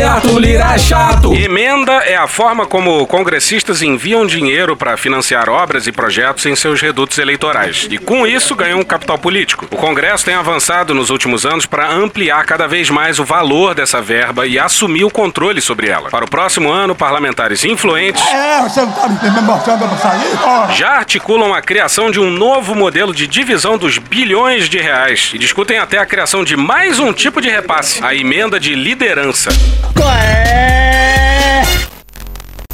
Arthur 0.03 0.39
Lira 0.39 0.73
é 0.75 0.77
chato. 0.77 1.33
Emenda 1.33 1.93
é 2.03 2.17
a 2.17 2.27
forma 2.27 2.65
como 2.65 3.07
congressistas 3.07 3.81
enviam 3.81 4.25
dinheiro 4.25 4.75
para 4.75 4.97
financiar 4.97 5.47
obras 5.47 5.87
e 5.87 5.93
projetos 5.93 6.45
em 6.45 6.53
seus 6.53 6.81
redutos 6.81 7.19
eleitorais. 7.19 7.87
E 7.89 7.97
com 7.97 8.27
isso 8.27 8.57
ganham 8.57 8.81
um 8.81 8.83
capital 8.83 9.17
político. 9.17 9.67
O 9.71 9.77
Congresso 9.77 10.25
tem 10.25 10.35
avançado 10.35 10.93
nos 10.93 11.09
últimos 11.09 11.45
anos 11.45 11.65
para 11.65 11.89
ampliar 11.89 12.45
cada 12.45 12.67
vez 12.67 12.89
mais 12.89 13.19
o 13.19 13.23
valor 13.23 13.73
dessa 13.73 14.01
verba 14.01 14.45
e 14.45 14.59
assumir 14.59 15.05
o 15.05 15.09
controle 15.09 15.61
sobre 15.61 15.87
ela. 15.87 16.09
Para 16.09 16.25
o 16.25 16.29
próximo 16.29 16.69
ano, 16.69 16.93
parlamentares 16.93 17.63
influentes 17.63 18.32
É, 18.33 18.63
você 18.63 18.81
não 18.81 18.91
tá 18.91 19.07
me 19.07 19.41
mostrando 19.41 19.87
pra 19.87 19.97
sair? 19.97 20.75
Já 20.75 20.89
articulam 20.93 21.53
a 21.53 21.61
criação 21.61 22.09
de 22.09 22.19
um 22.19 22.31
novo 22.31 22.73
modelo 22.73 23.13
de 23.13 23.27
divisão 23.27 23.77
dos 23.77 23.99
bilhões 23.99 24.67
de 24.67 24.79
reais 24.79 25.29
e 25.35 25.37
discutem 25.37 25.77
até 25.77 25.99
a 25.99 26.05
criação 26.05 26.43
de 26.43 26.57
mais 26.57 26.97
um 26.99 27.13
tipo 27.13 27.39
de 27.39 27.47
repasse, 27.47 28.03
a 28.03 28.15
emenda 28.15 28.59
de 28.59 28.73
liderança. 28.73 29.51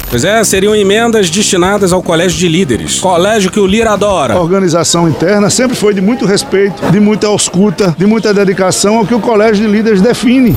Pois 0.08 0.24
é, 0.24 0.42
seriam 0.44 0.74
emendas 0.74 1.28
destinadas 1.28 1.92
ao 1.92 2.02
colégio 2.02 2.38
de 2.38 2.48
líderes. 2.48 2.98
Colégio 2.98 3.50
que 3.50 3.60
o 3.60 3.66
Lira 3.66 3.92
adora. 3.92 4.32
A 4.34 4.40
organização 4.40 5.06
interna 5.10 5.50
sempre 5.50 5.76
foi 5.76 5.92
de 5.92 6.00
muito 6.00 6.24
respeito, 6.24 6.90
de 6.90 6.98
muita 6.98 7.26
ausculta, 7.26 7.94
de 7.98 8.06
muita 8.06 8.32
dedicação 8.32 8.96
ao 8.96 9.06
que 9.06 9.14
o 9.14 9.20
colégio 9.20 9.66
de 9.66 9.70
líderes 9.70 10.00
define. 10.00 10.56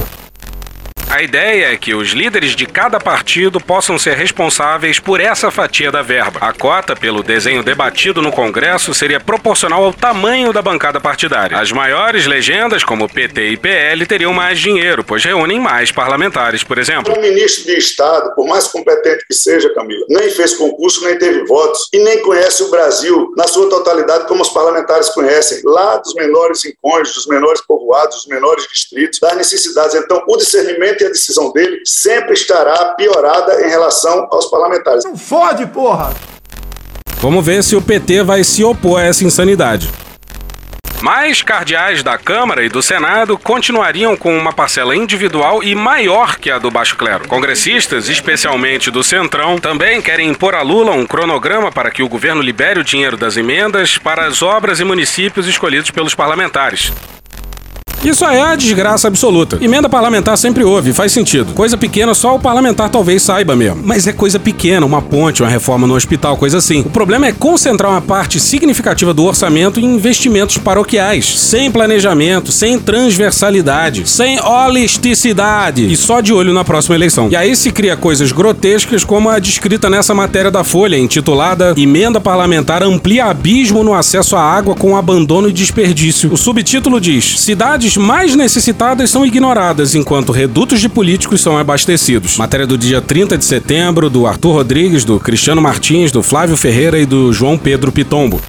A 1.13 1.21
ideia 1.21 1.71
é 1.71 1.77
que 1.77 1.93
os 1.93 2.09
líderes 2.09 2.55
de 2.55 2.65
cada 2.65 2.99
partido 2.99 3.61
possam 3.61 3.99
ser 3.99 4.17
responsáveis 4.17 4.97
por 4.97 5.19
essa 5.19 5.51
fatia 5.51 5.91
da 5.91 6.01
verba. 6.01 6.39
A 6.41 6.51
cota, 6.51 6.95
pelo 6.95 7.21
desenho 7.21 7.61
debatido 7.61 8.19
no 8.19 8.31
Congresso, 8.31 8.95
seria 8.95 9.19
proporcional 9.19 9.83
ao 9.83 9.93
tamanho 9.93 10.51
da 10.51 10.59
bancada 10.59 10.99
partidária. 10.99 11.59
As 11.59 11.71
maiores 11.71 12.25
legendas, 12.25 12.83
como 12.83 13.07
PT 13.07 13.49
e 13.49 13.57
PL, 13.57 14.07
teriam 14.07 14.33
mais 14.33 14.57
dinheiro, 14.57 15.03
pois 15.03 15.23
reúnem 15.23 15.59
mais 15.59 15.91
parlamentares, 15.91 16.63
por 16.63 16.79
exemplo. 16.79 17.13
Um 17.15 17.21
ministro 17.21 17.65
de 17.65 17.77
Estado, 17.77 18.33
por 18.33 18.47
mais 18.47 18.67
competente 18.67 19.23
que 19.27 19.35
seja, 19.35 19.71
Camila, 19.75 20.07
nem 20.09 20.31
fez 20.31 20.55
concurso, 20.55 21.05
nem 21.05 21.15
teve 21.15 21.45
votos 21.45 21.89
e 21.93 21.99
nem 21.99 22.23
conhece 22.23 22.63
o 22.63 22.71
Brasil 22.71 23.31
na 23.37 23.45
sua 23.45 23.69
totalidade 23.69 24.27
como 24.27 24.41
os 24.41 24.49
parlamentares 24.49 25.09
conhecem, 25.09 25.61
lá 25.63 25.97
dos 25.97 26.15
menores 26.15 26.65
rincões, 26.65 27.13
dos 27.13 27.27
menores 27.27 27.61
povoados, 27.61 28.15
dos 28.15 28.25
menores 28.25 28.67
distritos, 28.67 29.19
das 29.19 29.37
necessidades. 29.37 29.93
Então, 29.93 30.23
o 30.27 30.37
discernimento 30.37 31.02
e 31.03 31.07
a 31.07 31.09
decisão 31.09 31.51
dele 31.51 31.81
sempre 31.85 32.33
estará 32.33 32.93
piorada 32.95 33.65
em 33.65 33.69
relação 33.69 34.27
aos 34.31 34.45
parlamentares. 34.47 35.03
Não 35.03 35.17
fode, 35.17 35.65
porra! 35.67 36.13
Vamos 37.17 37.45
ver 37.45 37.63
se 37.63 37.75
o 37.75 37.81
PT 37.81 38.23
vai 38.23 38.43
se 38.43 38.63
opor 38.63 38.99
a 38.99 39.03
essa 39.03 39.23
insanidade. 39.23 39.89
Mas 41.01 41.41
cardeais 41.41 42.01
da 42.01 42.17
Câmara 42.17 42.63
e 42.63 42.69
do 42.69 42.81
Senado 42.81 43.37
continuariam 43.37 44.15
com 44.15 44.37
uma 44.37 44.53
parcela 44.53 44.95
individual 44.95 45.61
e 45.61 45.75
maior 45.75 46.37
que 46.37 46.49
a 46.49 46.57
do 46.57 46.71
baixo 46.71 46.95
clero. 46.95 47.27
Congressistas, 47.27 48.07
especialmente 48.07 48.89
do 48.89 49.03
Centrão, 49.03 49.59
também 49.59 50.01
querem 50.01 50.29
impor 50.29 50.55
a 50.55 50.61
Lula 50.61 50.91
um 50.91 51.05
cronograma 51.05 51.73
para 51.73 51.91
que 51.91 52.01
o 52.01 52.07
governo 52.07 52.41
libere 52.41 52.79
o 52.79 52.85
dinheiro 52.85 53.17
das 53.17 53.35
emendas 53.35 53.97
para 53.97 54.25
as 54.25 54.41
obras 54.41 54.79
e 54.79 54.85
municípios 54.85 55.45
escolhidos 55.45 55.91
pelos 55.91 56.15
parlamentares. 56.15 56.93
Isso 58.03 58.25
aí 58.25 58.37
é 58.37 58.41
a 58.41 58.55
desgraça 58.55 59.07
absoluta. 59.07 59.57
Emenda 59.61 59.87
parlamentar 59.87 60.37
sempre 60.37 60.63
houve, 60.63 60.91
faz 60.91 61.11
sentido. 61.13 61.53
Coisa 61.53 61.77
pequena 61.77 62.13
só 62.13 62.35
o 62.35 62.39
parlamentar 62.39 62.89
talvez 62.89 63.21
saiba 63.21 63.55
mesmo. 63.55 63.81
Mas 63.83 64.05
é 64.07 64.11
coisa 64.11 64.37
pequena, 64.37 64.85
uma 64.85 65.01
ponte, 65.01 65.41
uma 65.41 65.49
reforma 65.49 65.87
no 65.87 65.95
hospital, 65.95 66.35
coisa 66.35 66.57
assim. 66.57 66.81
O 66.81 66.89
problema 66.89 67.27
é 67.27 67.31
concentrar 67.31 67.89
uma 67.89 68.01
parte 68.01 68.41
significativa 68.41 69.13
do 69.13 69.23
orçamento 69.23 69.79
em 69.79 69.85
investimentos 69.85 70.57
paroquiais, 70.57 71.39
sem 71.39 71.71
planejamento, 71.71 72.51
sem 72.51 72.77
transversalidade, 72.77 74.07
sem 74.09 74.37
holisticidade 74.39 75.91
e 75.91 75.95
só 75.95 76.19
de 76.19 76.33
olho 76.33 76.53
na 76.53 76.65
próxima 76.65 76.95
eleição. 76.95 77.29
E 77.31 77.35
aí 77.37 77.55
se 77.55 77.71
cria 77.71 77.95
coisas 77.95 78.33
grotescas 78.33 79.05
como 79.05 79.29
a 79.29 79.39
descrita 79.39 79.89
nessa 79.89 80.13
matéria 80.13 80.51
da 80.51 80.63
Folha, 80.63 80.97
intitulada 80.97 81.73
Emenda 81.77 82.19
Parlamentar 82.19 82.83
amplia 82.83 83.25
abismo 83.25 83.83
no 83.83 83.93
acesso 83.93 84.35
à 84.35 84.41
água 84.41 84.75
com 84.75 84.97
abandono 84.97 85.47
e 85.47 85.53
desperdício. 85.53 86.33
O 86.33 86.37
subtítulo 86.37 86.99
diz: 86.99 87.39
Cidades 87.39 87.92
mais 87.97 88.35
necessitadas 88.35 89.09
são 89.09 89.25
ignoradas, 89.25 89.95
enquanto 89.95 90.31
redutos 90.31 90.79
de 90.79 90.89
políticos 90.89 91.41
são 91.41 91.57
abastecidos. 91.57 92.37
Matéria 92.37 92.67
do 92.67 92.77
dia 92.77 93.01
30 93.01 93.37
de 93.37 93.45
setembro, 93.45 94.09
do 94.09 94.25
Arthur 94.27 94.53
Rodrigues, 94.53 95.03
do 95.03 95.19
Cristiano 95.19 95.61
Martins, 95.61 96.11
do 96.11 96.23
Flávio 96.23 96.57
Ferreira 96.57 96.99
e 96.99 97.05
do 97.05 97.31
João 97.33 97.57
Pedro 97.57 97.91
Pitombo. 97.91 98.41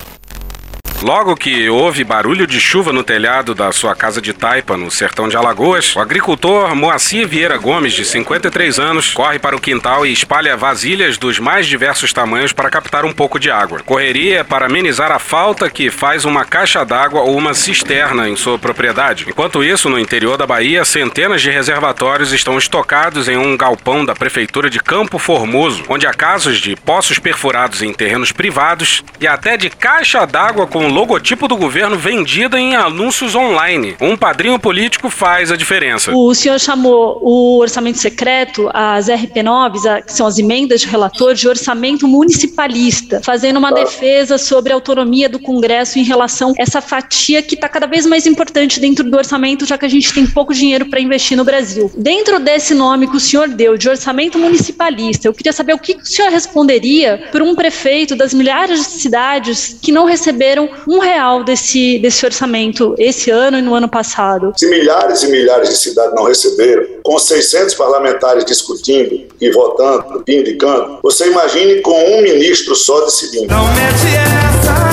Logo 1.05 1.37
que 1.37 1.69
houve 1.69 2.03
barulho 2.03 2.47
de 2.47 2.59
chuva 2.59 2.91
no 2.91 3.05
telhado 3.05 3.55
da 3.55 3.71
sua 3.73 3.95
casa 3.95 4.23
de 4.23 4.33
taipa, 4.33 4.75
no 4.75 4.91
sertão 4.91 5.29
de 5.29 5.37
Alagoas, 5.37 5.95
o 5.95 6.01
agricultor 6.01 6.75
Moacir 6.75 7.29
Vieira 7.29 7.59
Gomes, 7.59 7.93
de 7.93 8.07
53 8.07 8.79
anos, 8.79 9.13
corre 9.13 9.39
para 9.39 9.55
o 9.55 9.61
quintal 9.61 10.07
e 10.07 10.13
espalha 10.15 10.57
vasilhas 10.57 11.19
dos 11.19 11.39
mais 11.39 11.67
diversos 11.67 12.11
tamanhos 12.11 12.55
para 12.55 12.71
captar 12.71 13.05
um 13.05 13.13
pouco 13.13 13.39
de 13.39 13.51
água. 13.51 13.81
Correria 13.81 14.45
para 14.45 14.65
amenizar 14.65 15.13
a 15.13 15.19
falta 15.19 15.69
que 15.69 15.91
faz 15.91 16.25
uma 16.25 16.43
caixa 16.43 16.83
d'água 16.87 17.21
ou 17.21 17.37
uma 17.37 17.53
cisterna 17.53 18.27
em 18.27 18.35
sua 18.35 18.59
propriedade. 18.59 19.27
Enquanto 19.29 19.63
isso, 19.63 19.91
no 19.91 19.99
interior 19.99 20.39
da 20.39 20.47
Bahia, 20.47 20.87
centenas 20.87 21.43
de 21.43 21.51
reservatórios 21.51 22.33
estão 22.33 22.57
estocados 22.57 23.29
em 23.29 23.37
um 23.37 23.59
galpão 23.59 24.07
da 24.07 24.15
prefeitura 24.15 24.71
de 24.71 24.81
Campo 24.81 25.19
Formoso, 25.19 25.85
onde 25.87 26.07
há 26.07 26.15
casos 26.15 26.57
de 26.57 26.75
poços 26.75 27.19
perfurados 27.19 27.83
em 27.83 27.93
terrenos 27.93 28.33
privados 28.33 29.05
e 29.21 29.27
até 29.27 29.59
de 29.59 29.69
caixa 29.69 30.25
d'água 30.25 30.67
com 30.67 30.94
logotipo 30.95 31.49
do 31.49 31.57
governo 31.57 31.99
vendida 31.99 32.59
em 32.59 32.77
anúncios 32.77 33.35
online. 33.35 33.97
Um 34.01 34.17
padrinho 34.17 34.61
político 34.61 35.11
faz 35.11 35.51
a 35.51 35.57
diferença. 35.57 36.13
O 36.15 36.33
senhor 36.33 36.61
chamou 36.61 37.19
o 37.21 37.59
orçamento 37.59 37.99
secreto, 37.99 38.71
as 38.73 39.09
RP9, 39.09 40.05
que 40.05 40.13
são 40.13 40.25
as 40.25 40.39
emendas 40.39 40.83
de 40.83 40.87
relator, 40.87 41.35
de 41.35 41.49
orçamento 41.49 42.07
municipalista, 42.07 43.21
fazendo 43.25 43.57
uma 43.57 43.73
defesa 43.73 44.39
sobre 44.39 44.73
a 44.73 44.77
autonomia 44.77 45.29
do 45.29 45.41
Congresso 45.41 45.99
em 45.99 46.05
relação 46.05 46.51
a 46.57 46.63
essa 46.63 46.81
fatia 46.81 47.43
que 47.43 47.57
está 47.57 47.69
cada 47.69 47.89
vez 47.89 48.07
mais 48.07 48.25
importante 48.25 48.79
dentro 48.79 49.11
do 49.11 49.17
orçamento, 49.17 49.67
já 49.67 49.77
que 49.77 49.87
a 49.87 49.89
gente 49.89 50.15
tem 50.15 50.25
pouco 50.25 50.55
dinheiro 50.55 50.87
para 50.87 51.01
investir 51.01 51.37
no 51.37 51.45
Brasil. 51.45 51.91
Dentro 51.97 52.39
desse 52.39 52.73
nome 52.73 53.09
que 53.09 53.17
o 53.17 53.21
senhor 53.21 53.49
deu, 53.49 53.77
de 53.77 53.89
orçamento 53.89 54.39
municipalista, 54.39 55.27
eu 55.27 55.35
queria 55.35 55.53
saber 55.53 55.75
o 55.75 55.79
que 55.79 55.97
o 55.97 56.07
senhor 56.07 56.31
responderia 56.31 57.29
para 57.33 57.43
um 57.43 57.57
prefeito 57.57 58.15
das 58.15 58.33
milhares 58.33 58.79
de 58.79 59.01
cidades 59.01 59.77
que 59.83 59.91
não 59.91 60.05
receberam 60.05 60.69
um 60.89 60.99
real 60.99 61.45
desse, 61.45 61.99
desse 61.99 62.25
orçamento 62.25 62.95
esse 62.99 63.31
ano 63.31 63.59
e 63.59 63.63
no 63.63 63.75
ano 63.75 63.89
passado. 63.89 64.53
Se 64.57 64.69
milhares 64.69 65.23
e 65.23 65.29
milhares 65.29 65.69
de 65.69 65.77
cidades 65.77 66.15
não 66.15 66.25
receberam, 66.25 66.85
com 67.03 67.19
600 67.19 67.75
parlamentares 67.75 68.45
discutindo 68.45 69.27
e 69.41 69.51
votando 69.51 70.23
e 70.27 70.41
indicando, 70.41 70.99
você 71.03 71.27
imagine 71.31 71.81
com 71.81 72.19
um 72.19 72.23
ministro 72.23 72.75
só 72.75 73.05
decidindo. 73.05 73.47
Não 73.49 73.65
mete 73.67 74.17
essa. 74.17 74.84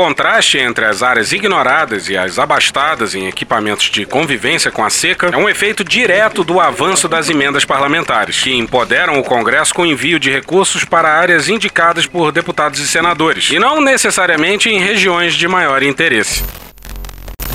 O 0.00 0.02
contraste 0.02 0.56
entre 0.56 0.86
as 0.86 1.02
áreas 1.02 1.30
ignoradas 1.30 2.08
e 2.08 2.16
as 2.16 2.38
abastadas 2.38 3.14
em 3.14 3.28
equipamentos 3.28 3.90
de 3.90 4.06
convivência 4.06 4.70
com 4.70 4.82
a 4.82 4.88
seca 4.88 5.28
é 5.30 5.36
um 5.36 5.46
efeito 5.46 5.84
direto 5.84 6.42
do 6.42 6.58
avanço 6.58 7.06
das 7.06 7.28
emendas 7.28 7.66
parlamentares, 7.66 8.42
que 8.42 8.56
empoderam 8.56 9.20
o 9.20 9.22
Congresso 9.22 9.74
com 9.74 9.84
envio 9.84 10.18
de 10.18 10.30
recursos 10.30 10.86
para 10.86 11.12
áreas 11.12 11.50
indicadas 11.50 12.06
por 12.06 12.32
deputados 12.32 12.80
e 12.80 12.88
senadores, 12.88 13.50
e 13.50 13.58
não 13.58 13.78
necessariamente 13.78 14.70
em 14.70 14.80
regiões 14.80 15.34
de 15.34 15.46
maior 15.46 15.82
interesse. 15.82 16.42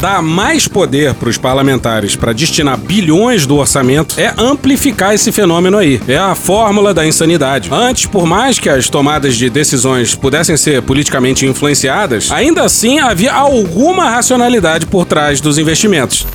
Dar 0.06 0.22
mais 0.22 0.68
poder 0.68 1.16
para 1.16 1.30
os 1.30 1.36
parlamentares 1.36 2.16
para 2.16 2.32
destinar 2.32 2.78
bilhões 2.78 3.48
do 3.48 3.56
orçamento 3.56 4.20
é 4.20 4.32
amplificar 4.38 5.16
esse 5.16 5.32
fenômeno 5.32 5.80
aí. 5.80 6.00
É 6.08 6.16
a 6.16 6.36
fórmula 6.36 6.94
da 6.94 7.08
insanidade. 7.08 7.70
Antes, 7.72 8.06
por 8.06 8.24
mais 8.24 8.60
que 8.60 8.70
as 8.70 8.88
tomadas 8.88 9.36
de 9.36 9.50
decisões 9.50 10.14
pudessem 10.14 10.56
ser 10.58 10.84
politicamente 10.84 11.48
influenciadas, 11.48 12.32
ainda 12.32 12.64
assim 12.64 13.00
havia 13.00 13.34
alguma 13.34 14.08
racionalidade 14.08 14.86
por 14.86 15.06
trás 15.06 15.42
dos 15.42 15.58
investimentos. 15.58 16.28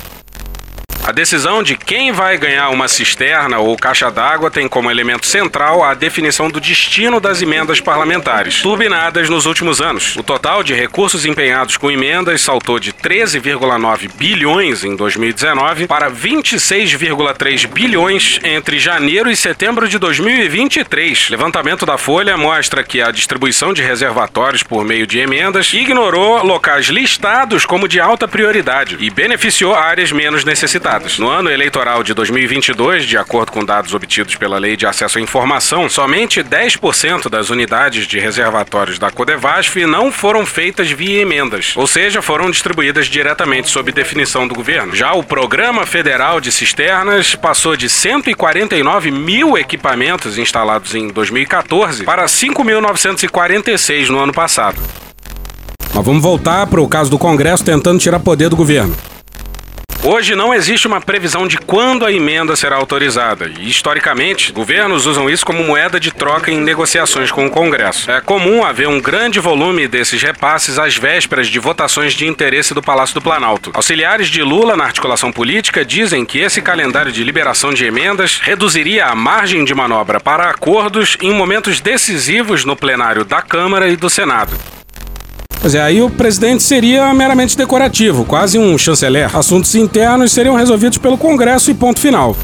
A 1.03 1.11
decisão 1.11 1.63
de 1.63 1.75
quem 1.75 2.11
vai 2.11 2.37
ganhar 2.37 2.69
uma 2.69 2.87
cisterna 2.87 3.57
ou 3.57 3.75
caixa 3.75 4.11
d'água 4.11 4.51
tem 4.51 4.67
como 4.67 4.89
elemento 4.89 5.25
central 5.25 5.83
a 5.83 5.95
definição 5.95 6.47
do 6.47 6.61
destino 6.61 7.19
das 7.19 7.41
emendas 7.41 7.81
parlamentares, 7.81 8.61
turbinadas 8.61 9.27
nos 9.27 9.47
últimos 9.47 9.81
anos. 9.81 10.15
O 10.15 10.21
total 10.21 10.63
de 10.63 10.75
recursos 10.75 11.25
empenhados 11.25 11.75
com 11.75 11.89
emendas 11.89 12.41
saltou 12.41 12.79
de 12.79 12.93
13,9 12.93 14.11
bilhões 14.13 14.83
em 14.83 14.95
2019 14.95 15.87
para 15.87 16.09
26,3 16.11 17.67
bilhões 17.67 18.39
entre 18.43 18.77
janeiro 18.77 19.31
e 19.31 19.35
setembro 19.35 19.89
de 19.89 19.97
2023. 19.97 21.31
Levantamento 21.31 21.83
da 21.83 21.97
Folha 21.97 22.37
mostra 22.37 22.83
que 22.83 23.01
a 23.01 23.09
distribuição 23.09 23.73
de 23.73 23.81
reservatórios 23.81 24.61
por 24.61 24.85
meio 24.85 25.07
de 25.07 25.17
emendas 25.17 25.73
ignorou 25.73 26.45
locais 26.45 26.85
listados 26.85 27.65
como 27.65 27.87
de 27.87 27.99
alta 27.99 28.27
prioridade 28.27 28.97
e 28.99 29.09
beneficiou 29.09 29.73
áreas 29.73 30.11
menos 30.11 30.45
necessitadas. 30.45 30.90
No 31.17 31.29
ano 31.29 31.49
eleitoral 31.49 32.03
de 32.03 32.13
2022, 32.13 33.05
de 33.05 33.17
acordo 33.17 33.53
com 33.53 33.63
dados 33.63 33.93
obtidos 33.93 34.35
pela 34.35 34.57
Lei 34.57 34.75
de 34.75 34.85
Acesso 34.85 35.19
à 35.19 35.21
Informação, 35.21 35.87
somente 35.87 36.43
10% 36.43 37.29
das 37.29 37.49
unidades 37.49 38.05
de 38.05 38.19
reservatórios 38.19 38.99
da 38.99 39.09
Codevasf 39.09 39.85
não 39.85 40.11
foram 40.11 40.45
feitas 40.45 40.91
via 40.91 41.21
emendas, 41.21 41.73
ou 41.77 41.87
seja, 41.87 42.21
foram 42.21 42.51
distribuídas 42.51 43.07
diretamente 43.07 43.69
sob 43.69 43.89
definição 43.93 44.45
do 44.45 44.53
governo. 44.53 44.93
Já 44.93 45.13
o 45.13 45.23
Programa 45.23 45.85
Federal 45.85 46.41
de 46.41 46.51
Cisternas 46.51 47.35
passou 47.35 47.77
de 47.77 47.87
149 47.87 49.11
mil 49.11 49.57
equipamentos 49.57 50.37
instalados 50.37 50.93
em 50.93 51.07
2014 51.07 52.03
para 52.03 52.25
5.946 52.25 54.09
no 54.09 54.19
ano 54.19 54.33
passado. 54.33 54.81
Mas 55.93 56.05
vamos 56.05 56.21
voltar 56.21 56.67
para 56.67 56.81
o 56.81 56.87
caso 56.87 57.09
do 57.09 57.17
Congresso 57.17 57.63
tentando 57.63 57.99
tirar 57.99 58.19
poder 58.19 58.49
do 58.49 58.57
governo. 58.57 58.93
Hoje 60.03 60.33
não 60.33 60.51
existe 60.51 60.87
uma 60.87 60.99
previsão 60.99 61.47
de 61.47 61.59
quando 61.59 62.03
a 62.03 62.11
emenda 62.11 62.55
será 62.55 62.75
autorizada 62.75 63.47
e, 63.59 63.69
historicamente, 63.69 64.51
governos 64.51 65.05
usam 65.05 65.29
isso 65.29 65.45
como 65.45 65.63
moeda 65.63 65.99
de 65.99 66.09
troca 66.09 66.49
em 66.49 66.59
negociações 66.59 67.29
com 67.29 67.45
o 67.45 67.51
Congresso. 67.51 68.09
É 68.09 68.19
comum 68.19 68.65
haver 68.65 68.87
um 68.87 68.99
grande 68.99 69.39
volume 69.39 69.87
desses 69.87 70.19
repasses 70.19 70.79
às 70.79 70.97
vésperas 70.97 71.47
de 71.47 71.59
votações 71.59 72.13
de 72.13 72.25
interesse 72.25 72.73
do 72.73 72.81
Palácio 72.81 73.13
do 73.13 73.21
Planalto. 73.21 73.69
Auxiliares 73.75 74.27
de 74.27 74.41
Lula 74.41 74.75
na 74.75 74.85
articulação 74.85 75.31
política 75.31 75.85
dizem 75.85 76.25
que 76.25 76.39
esse 76.39 76.63
calendário 76.63 77.11
de 77.11 77.23
liberação 77.23 77.71
de 77.71 77.85
emendas 77.85 78.39
reduziria 78.41 79.05
a 79.05 79.13
margem 79.13 79.63
de 79.63 79.75
manobra 79.75 80.19
para 80.19 80.49
acordos 80.49 81.15
em 81.21 81.31
momentos 81.31 81.79
decisivos 81.79 82.65
no 82.65 82.75
plenário 82.75 83.23
da 83.23 83.43
Câmara 83.43 83.87
e 83.87 83.95
do 83.95 84.09
Senado. 84.09 84.80
Pois 85.61 85.75
é, 85.75 85.81
aí 85.81 86.01
o 86.01 86.09
presidente 86.09 86.63
seria 86.63 87.13
meramente 87.13 87.55
decorativo, 87.55 88.25
quase 88.25 88.57
um 88.57 88.75
chanceler. 88.79 89.35
Assuntos 89.37 89.75
internos 89.75 90.31
seriam 90.31 90.55
resolvidos 90.55 90.97
pelo 90.97 91.19
Congresso 91.19 91.69
e 91.69 91.75
ponto 91.75 91.99
final. 91.99 92.35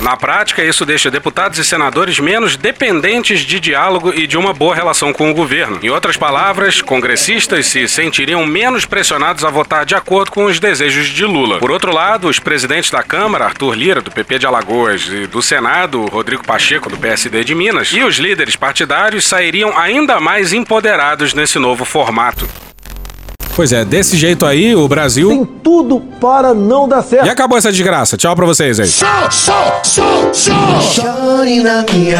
Na 0.00 0.16
prática, 0.16 0.62
isso 0.62 0.84
deixa 0.84 1.10
deputados 1.10 1.58
e 1.58 1.64
senadores 1.64 2.18
menos 2.18 2.56
dependentes 2.56 3.40
de 3.40 3.58
diálogo 3.58 4.12
e 4.12 4.26
de 4.26 4.36
uma 4.36 4.52
boa 4.52 4.74
relação 4.74 5.12
com 5.12 5.30
o 5.30 5.34
governo. 5.34 5.78
Em 5.82 5.88
outras 5.88 6.16
palavras, 6.16 6.82
congressistas 6.82 7.66
se 7.66 7.88
sentiriam 7.88 8.44
menos 8.44 8.84
pressionados 8.84 9.44
a 9.44 9.50
votar 9.50 9.86
de 9.86 9.94
acordo 9.94 10.30
com 10.30 10.44
os 10.44 10.60
desejos 10.60 11.06
de 11.06 11.24
Lula. 11.24 11.58
Por 11.58 11.70
outro 11.70 11.92
lado, 11.92 12.28
os 12.28 12.38
presidentes 12.38 12.90
da 12.90 13.02
Câmara, 13.02 13.46
Arthur 13.46 13.74
Lira, 13.74 14.00
do 14.00 14.10
PP 14.10 14.40
de 14.40 14.46
Alagoas, 14.46 15.06
e 15.06 15.26
do 15.26 15.40
Senado, 15.40 16.04
Rodrigo 16.06 16.44
Pacheco, 16.44 16.90
do 16.90 16.98
PSD 16.98 17.44
de 17.44 17.54
Minas, 17.54 17.88
e 17.92 18.02
os 18.02 18.16
líderes 18.16 18.56
partidários 18.56 19.26
sairiam 19.26 19.76
ainda 19.78 20.20
mais 20.20 20.52
empoderados 20.52 21.32
nesse 21.34 21.58
novo 21.58 21.84
formato. 21.84 22.48
Pois 23.56 23.72
é, 23.72 23.84
desse 23.84 24.16
jeito 24.16 24.44
aí, 24.44 24.74
o 24.74 24.88
Brasil. 24.88 25.28
Tem 25.28 25.44
tudo 25.62 26.00
para 26.20 26.52
não 26.52 26.88
dar 26.88 27.02
certo. 27.02 27.26
E 27.26 27.30
acabou 27.30 27.56
essa 27.56 27.70
desgraça. 27.70 28.16
Tchau 28.16 28.34
pra 28.34 28.44
vocês 28.44 28.80
aí. 28.80 28.88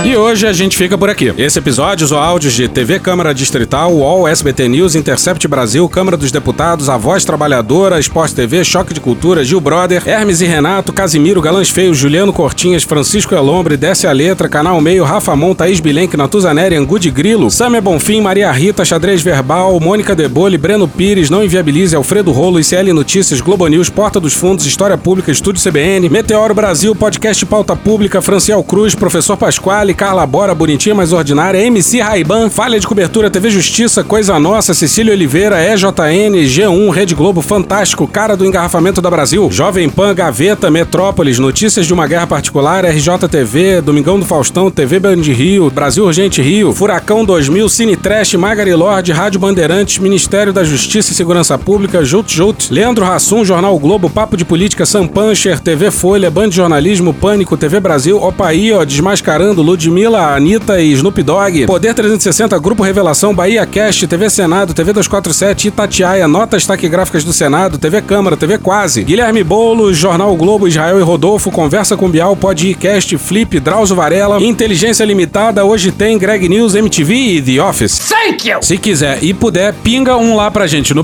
E 0.05 0.16
hoje 0.16 0.47
a 0.47 0.53
gente 0.53 0.76
fica 0.76 0.97
por 0.97 1.11
aqui. 1.11 1.35
Esse 1.37 1.59
episódio 1.59 2.05
usou 2.05 2.18
áudios 2.18 2.53
de 2.53 2.68
TV 2.68 3.01
Câmara 3.01 3.35
Distrital, 3.35 3.93
UOL, 3.93 4.28
SBT 4.28 4.68
News, 4.68 4.95
Intercept 4.95 5.49
Brasil, 5.49 5.89
Câmara 5.89 6.16
dos 6.16 6.30
Deputados, 6.30 6.89
A 6.89 6.97
Voz 6.97 7.24
Trabalhadora, 7.24 7.99
Esporte 7.99 8.35
TV, 8.35 8.62
Choque 8.64 8.95
de 8.95 9.01
Cultura, 9.01 9.45
Gil 9.45 9.61
Brother, 9.61 10.03
Hermes 10.07 10.41
e 10.41 10.47
Renato, 10.47 10.93
Casimiro, 10.93 11.41
Galãs 11.41 11.68
Feios, 11.68 11.99
Juliano 11.99 12.32
Cortinhas, 12.32 12.85
Francisco 12.85 13.35
Elombre, 13.35 13.76
Desce 13.76 14.07
a 14.07 14.12
Letra, 14.12 14.49
Canal 14.49 14.80
Meio, 14.80 15.03
Rafa 15.03 15.35
Mon, 15.35 15.55
Thaís 15.55 15.80
Bilenque, 15.80 16.16
Natuzaneri, 16.16 16.76
Angu 16.76 16.99
de 16.99 17.11
Grilo, 17.11 17.51
Samia 17.51 17.80
Bonfim, 17.80 18.20
Maria 18.20 18.53
Rita, 18.53 18.85
Xadrez 18.85 19.20
Verbal, 19.20 19.80
Mônica 19.80 20.14
Debole, 20.14 20.57
Breno 20.57 20.87
Pires, 20.87 21.24
Não 21.31 21.45
Inviabilize, 21.45 21.95
Alfredo 21.95 22.33
Rolo, 22.33 22.61
ICL 22.61 22.93
Notícias, 22.93 23.41
Globo 23.41 23.66
News, 23.66 23.89
Porta 23.89 24.20
dos 24.20 24.35
Fundos, 24.35 24.66
História 24.66 24.99
Pública, 24.99 25.31
Estúdio 25.31 25.62
CBN, 25.62 26.09
Meteoro 26.09 26.55
Brasil, 26.55 26.95
Podcast 26.95 27.47
Pauta 27.47 27.75
Pública, 27.75 28.20
Franciel 28.20 28.62
Cruz, 28.62 28.95
Professor 28.95 29.37
Pasquale, 29.37 29.95
Carla 29.95 30.27
Bora, 30.27 30.55
Bonitinha 30.55 30.95
Mais 30.95 31.12
Ordinária, 31.12 31.64
MC 31.64 32.01
Raiban, 32.01 32.51
Falha 32.51 32.79
de 32.79 32.87
Cobertura, 32.87 33.31
TV 33.31 33.51
Justiça, 33.51 34.05
Coisa 34.05 34.39
Nossa, 34.39 34.75
Cecília 34.75 35.12
Oliveira, 35.12 35.62
EJN, 35.64 36.45
G1, 36.45 36.91
Rede 36.91 37.14
Globo, 37.14 37.41
Fantástico, 37.41 38.07
Cara 38.07 38.37
do 38.37 38.45
Engarrafamento 38.45 39.01
da 39.01 39.11
Brasil, 39.11 39.49
Jovem 39.51 39.89
Pan, 39.89 40.14
Gaveta, 40.14 40.70
Metrópolis, 40.70 41.39
Notícias 41.39 41.87
de 41.87 41.95
uma 41.95 42.07
Guerra 42.07 42.27
Particular, 42.27 42.85
RJTV, 42.85 43.81
Domingão 43.81 44.18
do 44.18 44.27
Faustão, 44.27 44.70
TV 44.70 45.01
Band 45.01 45.22
Rio, 45.22 45.70
Brasil 45.70 46.05
Urgente 46.05 46.43
Rio, 46.43 46.72
Furacão 46.72 47.25
2000, 47.25 47.68
Cine 47.68 47.97
Trash, 47.97 48.35
Magari 48.35 48.75
Lorde, 48.75 49.12
Rádio 49.12 49.41
Bandeirantes, 49.41 49.99
Ministério 49.99 50.53
da 50.53 50.62
Justiça 50.64 51.14
e 51.15 51.17
Segurança 51.17 51.57
Pública, 51.57 52.05
Jut 52.05 52.35
Jut, 52.35 52.73
Leandro 52.73 53.05
Rassum, 53.05 53.45
Jornal 53.45 53.79
Globo, 53.79 54.11
Papo 54.11 54.37
de 54.37 54.45
Política, 54.45 54.85
Sam 54.85 55.07
Puncher, 55.07 55.61
TV 55.61 55.91
Folha, 55.93 56.29
Band 56.29 56.51
Jornalismo, 56.51 57.15
Pânico, 57.15 57.57
TV 57.57 57.79
Brasil, 57.79 58.21
Opaí, 58.21 58.73
ó, 58.73 58.85
Desmascarando, 58.85 59.62
Ludmilla, 59.62 60.35
Anitta 60.35 60.81
e 60.81 60.93
Snoop 60.93 61.23
Dogg, 61.23 61.67
Poder 61.67 61.95
360, 61.95 62.59
Grupo 62.59 62.83
Revelação, 62.83 63.33
Bahia 63.33 63.65
Cast, 63.65 64.07
TV 64.09 64.29
Senado, 64.29 64.75
TV 64.75 64.93
247, 64.93 65.69
Itatiaia, 65.69 66.27
Notas 66.27 66.67
Taquigráficas 66.67 67.23
do 67.23 67.33
Senado, 67.33 67.79
TV 67.79 68.03
Câmara, 68.03 68.37
TV 68.37 68.59
Quase, 68.59 69.05
Guilherme 69.05 69.45
Boulos, 69.45 69.97
Jornal 69.97 70.35
Globo, 70.37 70.67
Israel 70.67 70.99
e 70.99 71.03
Rodolfo, 71.03 71.51
Conversa 71.53 71.97
com 71.97 72.11
Bial, 72.11 72.35
Podcast, 72.35 73.17
Flip, 73.19 73.61
Drauzio 73.61 73.95
Varela, 73.95 74.43
Inteligência 74.43 75.05
Limitada, 75.05 75.65
hoje 75.65 75.93
tem 75.93 76.19
Greg 76.19 76.49
News, 76.49 76.75
MTV 76.75 77.15
e 77.15 77.43
The 77.43 77.62
Office. 77.62 78.09
Thank 78.09 78.49
you! 78.49 78.59
Se 78.62 78.77
quiser 78.77 79.23
e 79.23 79.33
puder, 79.33 79.73
pinga 79.85 80.17
um 80.17 80.35
lá 80.35 80.51
pra 80.51 80.67
gente 80.67 80.93
no 80.93 81.04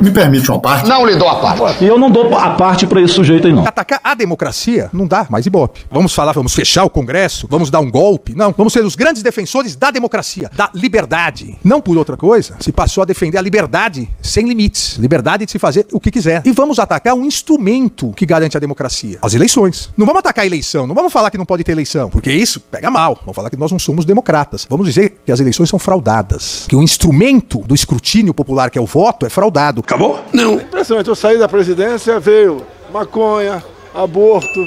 Me 0.00 0.10
permite 0.10 0.50
uma 0.50 0.58
parte? 0.58 0.88
Não 0.88 1.04
lhe 1.04 1.14
dou 1.16 1.28
a 1.28 1.36
parte. 1.36 1.84
E 1.84 1.86
eu 1.86 1.98
não 1.98 2.10
dou 2.10 2.34
a 2.36 2.50
parte 2.50 2.86
pra 2.86 3.00
esse 3.00 3.14
sujeito 3.14 3.46
aí, 3.46 3.52
não. 3.52 3.66
Atacar 3.66 4.00
a 4.02 4.14
democracia 4.14 4.88
não 4.92 5.06
dá 5.06 5.26
mais 5.28 5.44
ibope. 5.46 5.80
Vamos 5.90 6.14
falar, 6.14 6.32
vamos 6.32 6.54
fechar 6.54 6.84
o 6.84 6.90
Congresso, 6.90 7.46
vamos 7.50 7.70
dar 7.70 7.80
um 7.80 7.90
golpe. 7.90 8.34
Não, 8.34 8.54
vamos 8.56 8.72
ser 8.72 8.84
os 8.84 8.94
grandes 8.94 9.22
defensores 9.22 9.76
da 9.76 9.90
democracia, 9.90 10.50
da 10.56 10.70
liberdade. 10.74 11.58
Não 11.62 11.80
por 11.80 11.98
outra 11.98 12.16
coisa, 12.16 12.56
se 12.60 12.72
passou 12.72 13.02
a 13.02 13.04
defender 13.04 13.36
a 13.36 13.42
liberdade 13.42 14.08
sem 14.22 14.48
limites, 14.48 14.96
liberdade 14.96 15.44
de 15.44 15.52
se 15.52 15.58
fazer 15.58 15.86
o 15.92 16.00
que 16.00 16.10
quiser. 16.10 16.42
E 16.44 16.52
vamos 16.52 16.78
atacar 16.78 17.14
um 17.14 17.24
instrumento 17.24 18.12
que 18.12 18.24
garante 18.24 18.56
a 18.56 18.60
democracia, 18.60 19.18
as 19.20 19.34
eleições. 19.34 19.90
Não 19.96 20.06
vamos 20.06 20.20
atacar 20.20 20.44
a 20.44 20.46
eleição, 20.46 20.86
não 20.86 20.94
vamos 20.94 21.12
falar 21.12 21.30
que 21.30 21.38
não 21.38 21.46
pode 21.46 21.62
ter 21.62 21.72
eleição, 21.72 22.08
porque 22.08 22.32
isso 22.32 22.58
pega 22.60 22.90
mal. 22.90 23.18
Vamos 23.20 23.36
falar 23.36 23.50
que 23.50 23.56
nós 23.56 23.70
não 23.70 23.78
somos 23.78 24.04
democratas. 24.04 24.66
Vamos 24.68 24.86
dizer 24.86 25.20
que 25.26 25.32
as 25.32 25.40
eleições 25.40 25.68
são 25.68 25.78
fraudadas, 25.78 26.64
que 26.68 26.76
o 26.76 26.82
instrumento 26.82 27.58
do 27.58 27.74
escrutínio 27.74 28.32
popular, 28.32 28.70
que 28.70 28.78
é 28.78 28.80
o 28.80 28.86
voto, 28.86 29.26
é 29.26 29.28
fraudado. 29.28 29.82
Acabou? 29.90 30.20
Não. 30.32 30.54
Impressionante, 30.54 31.08
eu 31.08 31.16
saí 31.16 31.36
da 31.36 31.48
presidência, 31.48 32.20
veio 32.20 32.64
maconha, 32.92 33.60
aborto, 33.92 34.64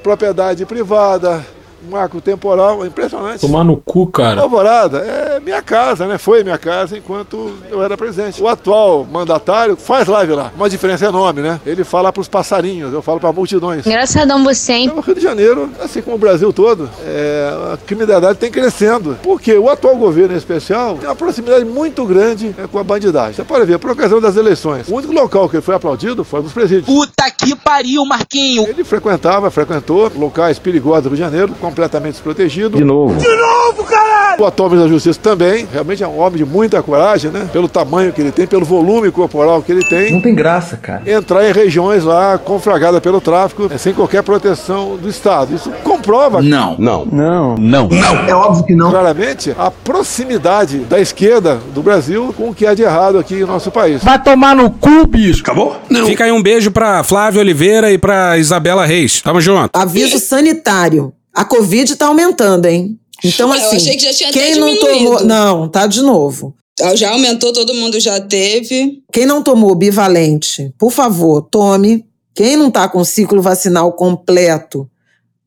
propriedade 0.00 0.64
privada, 0.64 1.44
marco 1.90 2.20
temporal, 2.20 2.84
impressionante. 2.84 3.40
Tomar 3.40 3.64
no 3.64 3.76
cu, 3.76 4.06
cara. 4.06 4.40
Alvorada 4.40 4.98
é 4.98 5.40
minha 5.40 5.62
casa, 5.62 6.06
né? 6.06 6.18
Foi 6.18 6.42
minha 6.42 6.58
casa 6.58 6.96
enquanto 6.96 7.52
eu 7.70 7.82
era 7.82 7.96
presidente. 7.96 8.42
O 8.42 8.48
atual 8.48 9.04
mandatário 9.04 9.76
faz 9.76 10.08
live 10.08 10.32
lá. 10.32 10.52
Uma 10.56 10.68
diferença 10.68 11.06
enorme, 11.06 11.42
né? 11.42 11.60
Ele 11.64 11.84
fala 11.84 12.12
pros 12.12 12.28
passarinhos, 12.28 12.92
eu 12.92 13.02
falo 13.02 13.20
para 13.20 13.32
multidões. 13.32 13.86
Engraçadão 13.86 14.42
você, 14.44 14.72
hein? 14.72 14.92
No 14.94 15.00
Rio 15.00 15.14
de 15.14 15.20
Janeiro, 15.20 15.70
assim 15.82 16.02
como 16.02 16.16
o 16.16 16.18
Brasil 16.18 16.52
todo, 16.52 16.88
é, 17.04 17.50
a 17.72 17.76
criminalidade 17.76 18.38
tem 18.38 18.50
crescendo. 18.50 19.18
Porque 19.22 19.56
o 19.56 19.68
atual 19.68 19.96
governo, 19.96 20.34
em 20.34 20.38
especial, 20.38 20.96
tem 20.96 21.08
uma 21.08 21.16
proximidade 21.16 21.64
muito 21.64 22.04
grande 22.04 22.54
é, 22.58 22.66
com 22.66 22.78
a 22.78 22.84
bandidagem. 22.84 23.34
Você 23.34 23.44
pode 23.44 23.64
ver, 23.64 23.78
por 23.78 23.90
ocasião 23.90 24.20
das 24.20 24.36
eleições, 24.36 24.88
o 24.88 24.94
único 24.94 25.12
local 25.12 25.48
que 25.48 25.56
ele 25.56 25.62
foi 25.62 25.74
aplaudido 25.74 26.24
foi 26.24 26.42
nos 26.42 26.52
presídios. 26.52 26.86
Puta 26.86 27.30
que 27.30 27.54
pariu, 27.56 28.04
Marquinho! 28.04 28.66
Ele 28.68 28.84
frequentava, 28.84 29.50
frequentou 29.50 30.10
locais 30.14 30.58
perigosos 30.58 31.04
do 31.04 31.08
Rio 31.10 31.16
de 31.16 31.22
Janeiro, 31.22 31.54
completamente 31.74 32.12
desprotegido. 32.14 32.78
De 32.78 32.84
novo. 32.84 33.18
De 33.18 33.36
novo, 33.36 33.84
caralho! 33.84 34.40
O 34.40 34.46
atual 34.46 34.70
ministro 34.70 34.88
da 34.88 34.94
Justiça 34.94 35.18
também, 35.20 35.66
realmente 35.70 36.02
é 36.02 36.08
um 36.08 36.18
homem 36.18 36.38
de 36.38 36.44
muita 36.44 36.82
coragem, 36.82 37.30
né? 37.30 37.48
Pelo 37.52 37.68
tamanho 37.68 38.12
que 38.12 38.20
ele 38.20 38.30
tem, 38.30 38.46
pelo 38.46 38.64
volume 38.64 39.10
corporal 39.10 39.60
que 39.62 39.72
ele 39.72 39.84
tem. 39.84 40.12
Não 40.12 40.20
tem 40.20 40.34
graça, 40.34 40.76
cara. 40.76 41.02
Entrar 41.06 41.48
em 41.48 41.52
regiões 41.52 42.04
lá 42.04 42.38
conflagradas 42.38 43.00
pelo 43.00 43.20
tráfico, 43.20 43.68
é, 43.72 43.76
sem 43.76 43.92
qualquer 43.92 44.22
proteção 44.22 44.96
do 44.96 45.08
Estado. 45.08 45.54
Isso 45.54 45.70
comprova. 45.82 46.40
Não. 46.40 46.76
Não. 46.78 47.04
Não. 47.06 47.56
Não. 47.56 47.88
Não. 47.88 48.28
É 48.28 48.34
óbvio 48.34 48.64
que 48.64 48.74
não. 48.74 48.90
Claramente, 48.90 49.54
a 49.58 49.70
proximidade 49.70 50.78
da 50.78 51.00
esquerda 51.00 51.60
do 51.74 51.82
Brasil 51.82 52.32
com 52.36 52.50
o 52.50 52.54
que 52.54 52.66
há 52.66 52.74
de 52.74 52.82
errado 52.82 53.18
aqui 53.18 53.34
em 53.34 53.44
nosso 53.44 53.70
país. 53.70 54.02
Vai 54.02 54.22
tomar 54.22 54.54
no 54.54 54.70
cu, 54.70 55.06
bicho. 55.06 55.42
Acabou? 55.42 55.76
Não. 55.90 56.06
Fica 56.06 56.24
aí 56.24 56.32
um 56.32 56.42
beijo 56.42 56.70
pra 56.70 57.02
Flávia 57.02 57.40
Oliveira 57.40 57.90
e 57.90 57.98
pra 57.98 58.38
Isabela 58.38 58.86
Reis. 58.86 59.20
Tamo 59.22 59.40
junto. 59.40 59.70
Aviso 59.74 60.18
sanitário. 60.18 61.12
A 61.34 61.44
Covid 61.44 61.96
tá 61.96 62.06
aumentando, 62.06 62.66
hein? 62.66 62.98
Então, 63.24 63.50
Ué, 63.50 63.58
eu 63.58 63.66
assim, 63.66 63.76
achei 63.76 63.96
que 63.96 64.04
já 64.04 64.12
tinha 64.12 64.32
quem 64.32 64.54
não 64.54 64.78
tomou. 64.78 65.24
Não, 65.24 65.68
tá 65.68 65.86
de 65.86 66.00
novo. 66.02 66.54
Já 66.94 67.12
aumentou, 67.12 67.52
todo 67.52 67.74
mundo 67.74 67.98
já 68.00 68.20
teve. 68.20 69.02
Quem 69.12 69.26
não 69.26 69.42
tomou 69.42 69.74
bivalente, 69.74 70.72
por 70.78 70.90
favor, 70.90 71.42
tome. 71.42 72.04
Quem 72.34 72.56
não 72.56 72.68
está 72.68 72.88
com 72.88 73.04
ciclo 73.04 73.40
vacinal 73.40 73.92
completo, 73.92 74.90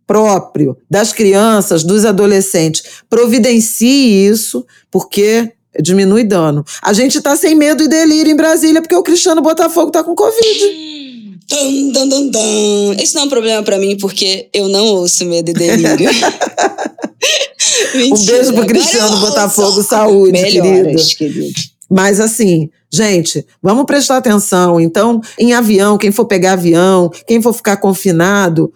próprio, 0.06 0.78
das 0.90 1.12
crianças, 1.12 1.84
dos 1.84 2.06
adolescentes, 2.06 2.84
providencie 3.10 4.26
isso, 4.26 4.66
porque 4.90 5.52
diminui 5.82 6.24
dano. 6.24 6.64
A 6.82 6.94
gente 6.94 7.18
está 7.18 7.36
sem 7.36 7.54
medo 7.54 7.84
e 7.84 7.90
delírio 7.90 8.32
em 8.32 8.36
Brasília, 8.36 8.82
porque 8.82 8.96
o 8.96 9.04
Cristiano 9.04 9.42
Botafogo 9.42 9.88
está 9.88 10.04
com 10.04 10.16
Covid. 10.16 10.88
Dun, 11.50 11.91
dun, 11.91 12.10
dun, 12.10 12.30
dun. 12.30 12.93
Isso 13.02 13.16
não 13.16 13.24
é 13.24 13.26
um 13.26 13.30
problema 13.30 13.64
pra 13.64 13.78
mim, 13.78 13.98
porque 13.98 14.50
eu 14.54 14.68
não 14.68 14.86
ouço 14.86 15.26
medo 15.26 15.50
e 15.50 15.54
delírio. 15.54 16.10
um 17.95 18.26
beijo 18.26 18.54
pro 18.54 18.66
Cristiano. 18.66 19.20
Botafogo, 19.20 19.82
saúde, 19.82 20.34
Melhoras, 20.34 21.14
querido. 21.14 21.39
querido. 21.39 21.60
Mas 21.89 22.20
assim, 22.20 22.70
gente, 22.91 23.45
vamos 23.64 23.86
prestar 23.86 24.18
atenção. 24.18 24.80
Então, 24.80 25.22
em 25.39 25.54
avião, 25.54 25.98
quem 25.98 26.12
for 26.12 26.26
pegar 26.26 26.54
avião, 26.54 27.10
quem 27.26 27.41
for 27.41 27.54
ficar 27.54 27.78
confinado, 27.78 28.74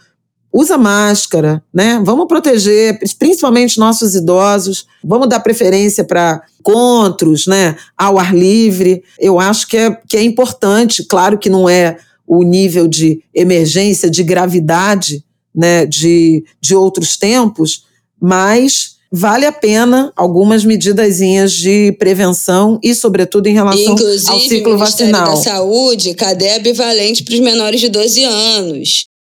usa 0.53 0.78
máscara, 0.78 1.61
né? 1.74 2.01
Vamos 2.05 2.28
proteger, 2.28 2.99
principalmente 3.19 3.80
nossos 3.80 4.15
idosos. 4.15 4.86
Vamos 5.03 5.28
dar 5.28 5.39
preferência 5.41 6.03
para 6.03 6.41
encontros, 6.59 7.47
né? 7.47 7.76
Ao 7.97 8.17
ar 8.17 8.34
livre. 8.34 9.03
Eu 9.19 9.39
acho 9.39 9.67
que 9.67 9.78
é, 9.78 9.91
que 10.07 10.15
é 10.15 10.24
importante. 10.24 11.03
Claro 11.03 11.38
que 11.38 11.49
não 11.49 11.67
é 11.67 11.97
o 12.26 12.43
nível 12.43 12.88
de 12.88 13.22
emergência, 13.34 14.09
de 14.09 14.24
gravidade, 14.24 15.24
né? 15.53 15.86
De, 15.86 16.43
de 16.61 16.76
outros 16.76 17.17
tempos, 17.17 17.86
mas 18.19 18.95
vale 19.11 19.45
a 19.45 19.51
pena 19.51 20.13
algumas 20.15 20.63
medidazinhas 20.63 21.51
de 21.51 21.91
prevenção 21.99 22.80
e, 22.82 22.95
sobretudo, 22.95 23.47
em 23.47 23.53
relação 23.53 23.93
Inclusive, 23.93 24.32
ao 24.32 24.39
ciclo 24.39 24.74
o 24.74 24.78
Ministério 24.78 25.11
vacinal. 25.11 25.36
da 25.36 25.41
Saúde, 25.41 26.13
cadê 26.13 26.51
a 26.51 26.59
bivalente 26.59 27.24
para 27.24 27.34
os 27.34 27.39
menores 27.41 27.82
de 27.82 27.89
12 27.89 28.24
anos? 28.24 29.11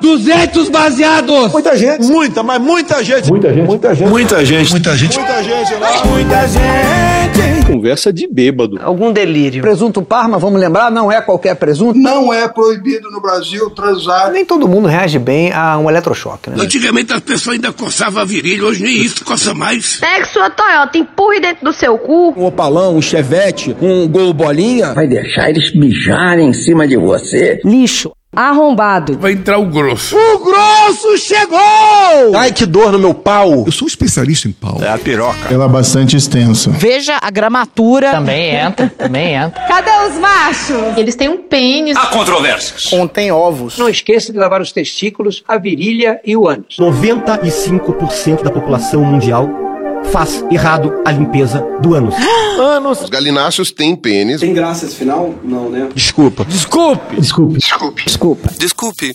200 0.00 0.68
baseados? 0.68 1.52
Muita 1.52 1.76
gente. 1.76 2.06
Muita, 2.06 2.42
mas 2.42 2.60
muita 2.60 3.02
gente. 3.04 3.28
Muita 3.28 3.52
gente. 3.52 3.66
Muita 3.66 3.94
gente. 3.94 4.10
Muita 4.10 4.44
gente. 4.44 4.72
Muita 4.72 4.96
gente. 4.96 5.18
Muita 5.18 5.42
gente. 5.42 6.06
Muita 6.08 6.48
gente. 6.48 7.66
Conversa 7.66 8.12
de 8.12 8.26
bêbado. 8.26 8.78
Algum 8.82 9.12
delírio. 9.12 9.62
Presunto 9.62 10.02
Parma, 10.02 10.38
vamos 10.38 10.60
lembrar, 10.60 10.90
não 10.90 11.10
é 11.10 11.20
qualquer 11.20 11.54
presunto. 11.54 11.98
Não 11.98 12.32
é 12.32 12.48
proibido 12.48 13.10
no 13.10 13.20
Brasil 13.20 13.70
transar. 13.70 14.32
Nem 14.32 14.44
todo 14.44 14.66
mundo 14.66 14.88
reage 14.88 15.18
bem 15.18 15.52
a 15.52 15.78
um 15.78 15.88
eletrochoque, 15.88 16.50
né? 16.50 16.56
Antigamente 16.58 17.12
as 17.12 17.20
pessoas 17.20 17.54
ainda 17.54 17.72
coçavam 17.72 18.22
a 18.22 18.24
virilha, 18.24 18.64
hoje 18.64 18.82
nem 18.82 18.96
isso 18.96 19.24
coça 19.24 19.54
mais. 19.54 20.00
Pegue 20.00 20.26
sua 20.26 20.50
Toyota, 20.50 20.98
empurre 20.98 21.40
dentro 21.40 21.64
do 21.64 21.72
seu 21.72 21.96
cu. 21.96 22.34
Um 22.36 22.46
opalão, 22.46 22.96
um 22.96 23.02
chevette, 23.02 23.76
um 23.80 24.08
gol 24.08 24.32
bolinha. 24.32 24.92
Vai 24.92 25.06
deixar 25.06 25.48
eles 25.50 25.72
mijarem 25.74 26.48
em 26.48 26.52
cima 26.52 26.88
de 26.88 26.96
você? 26.96 27.60
Lixo. 27.64 28.10
Arrombado. 28.34 29.18
Vai 29.18 29.32
entrar 29.32 29.58
o 29.58 29.66
grosso. 29.66 30.16
O 30.16 30.38
grosso 30.38 31.18
chegou! 31.18 32.36
Ai, 32.36 32.52
que 32.52 32.64
dor 32.64 32.92
no 32.92 32.98
meu 32.98 33.12
pau. 33.12 33.64
Eu 33.66 33.72
sou 33.72 33.88
especialista 33.88 34.46
em 34.46 34.52
pau. 34.52 34.78
É 34.80 34.88
a 34.88 34.96
piroca. 34.96 35.52
Ela 35.52 35.64
é 35.64 35.68
bastante 35.68 36.16
extensa. 36.16 36.70
Veja 36.70 37.18
a 37.20 37.28
gramatura. 37.28 38.12
Também 38.12 38.54
entra, 38.54 38.88
também 38.88 39.34
entra. 39.34 39.60
Cadê 39.66 39.90
os 40.08 40.18
machos? 40.18 40.96
Eles 40.96 41.16
têm 41.16 41.28
um 41.28 41.38
pênis. 41.38 41.96
Há 41.96 42.06
controvérsias. 42.06 42.84
Contém 42.84 43.32
ovos. 43.32 43.76
Não 43.76 43.88
esqueça 43.88 44.32
de 44.32 44.38
lavar 44.38 44.60
os 44.60 44.70
testículos, 44.70 45.42
a 45.48 45.58
virilha 45.58 46.20
e 46.24 46.36
o 46.36 46.46
ânus. 46.46 46.76
95% 46.78 48.44
da 48.44 48.50
população 48.52 49.04
mundial 49.04 49.48
faz 50.12 50.44
errado 50.50 51.02
a 51.04 51.12
limpeza 51.12 51.64
do 51.80 51.94
ânus. 51.94 52.14
Anos. 52.58 53.02
Os 53.02 53.10
galináceos 53.10 53.70
têm 53.70 53.96
pênis. 53.96 54.40
Tem 54.40 54.52
graça 54.52 54.84
esse 54.84 54.94
final? 54.94 55.34
Não, 55.42 55.70
né? 55.70 55.88
Desculpa. 55.94 56.44
Desculpe. 56.44 57.16
Desculpe. 57.16 57.58
Desculpe. 57.58 58.04
Desculpa. 58.04 58.50
Desculpe. 58.58 59.14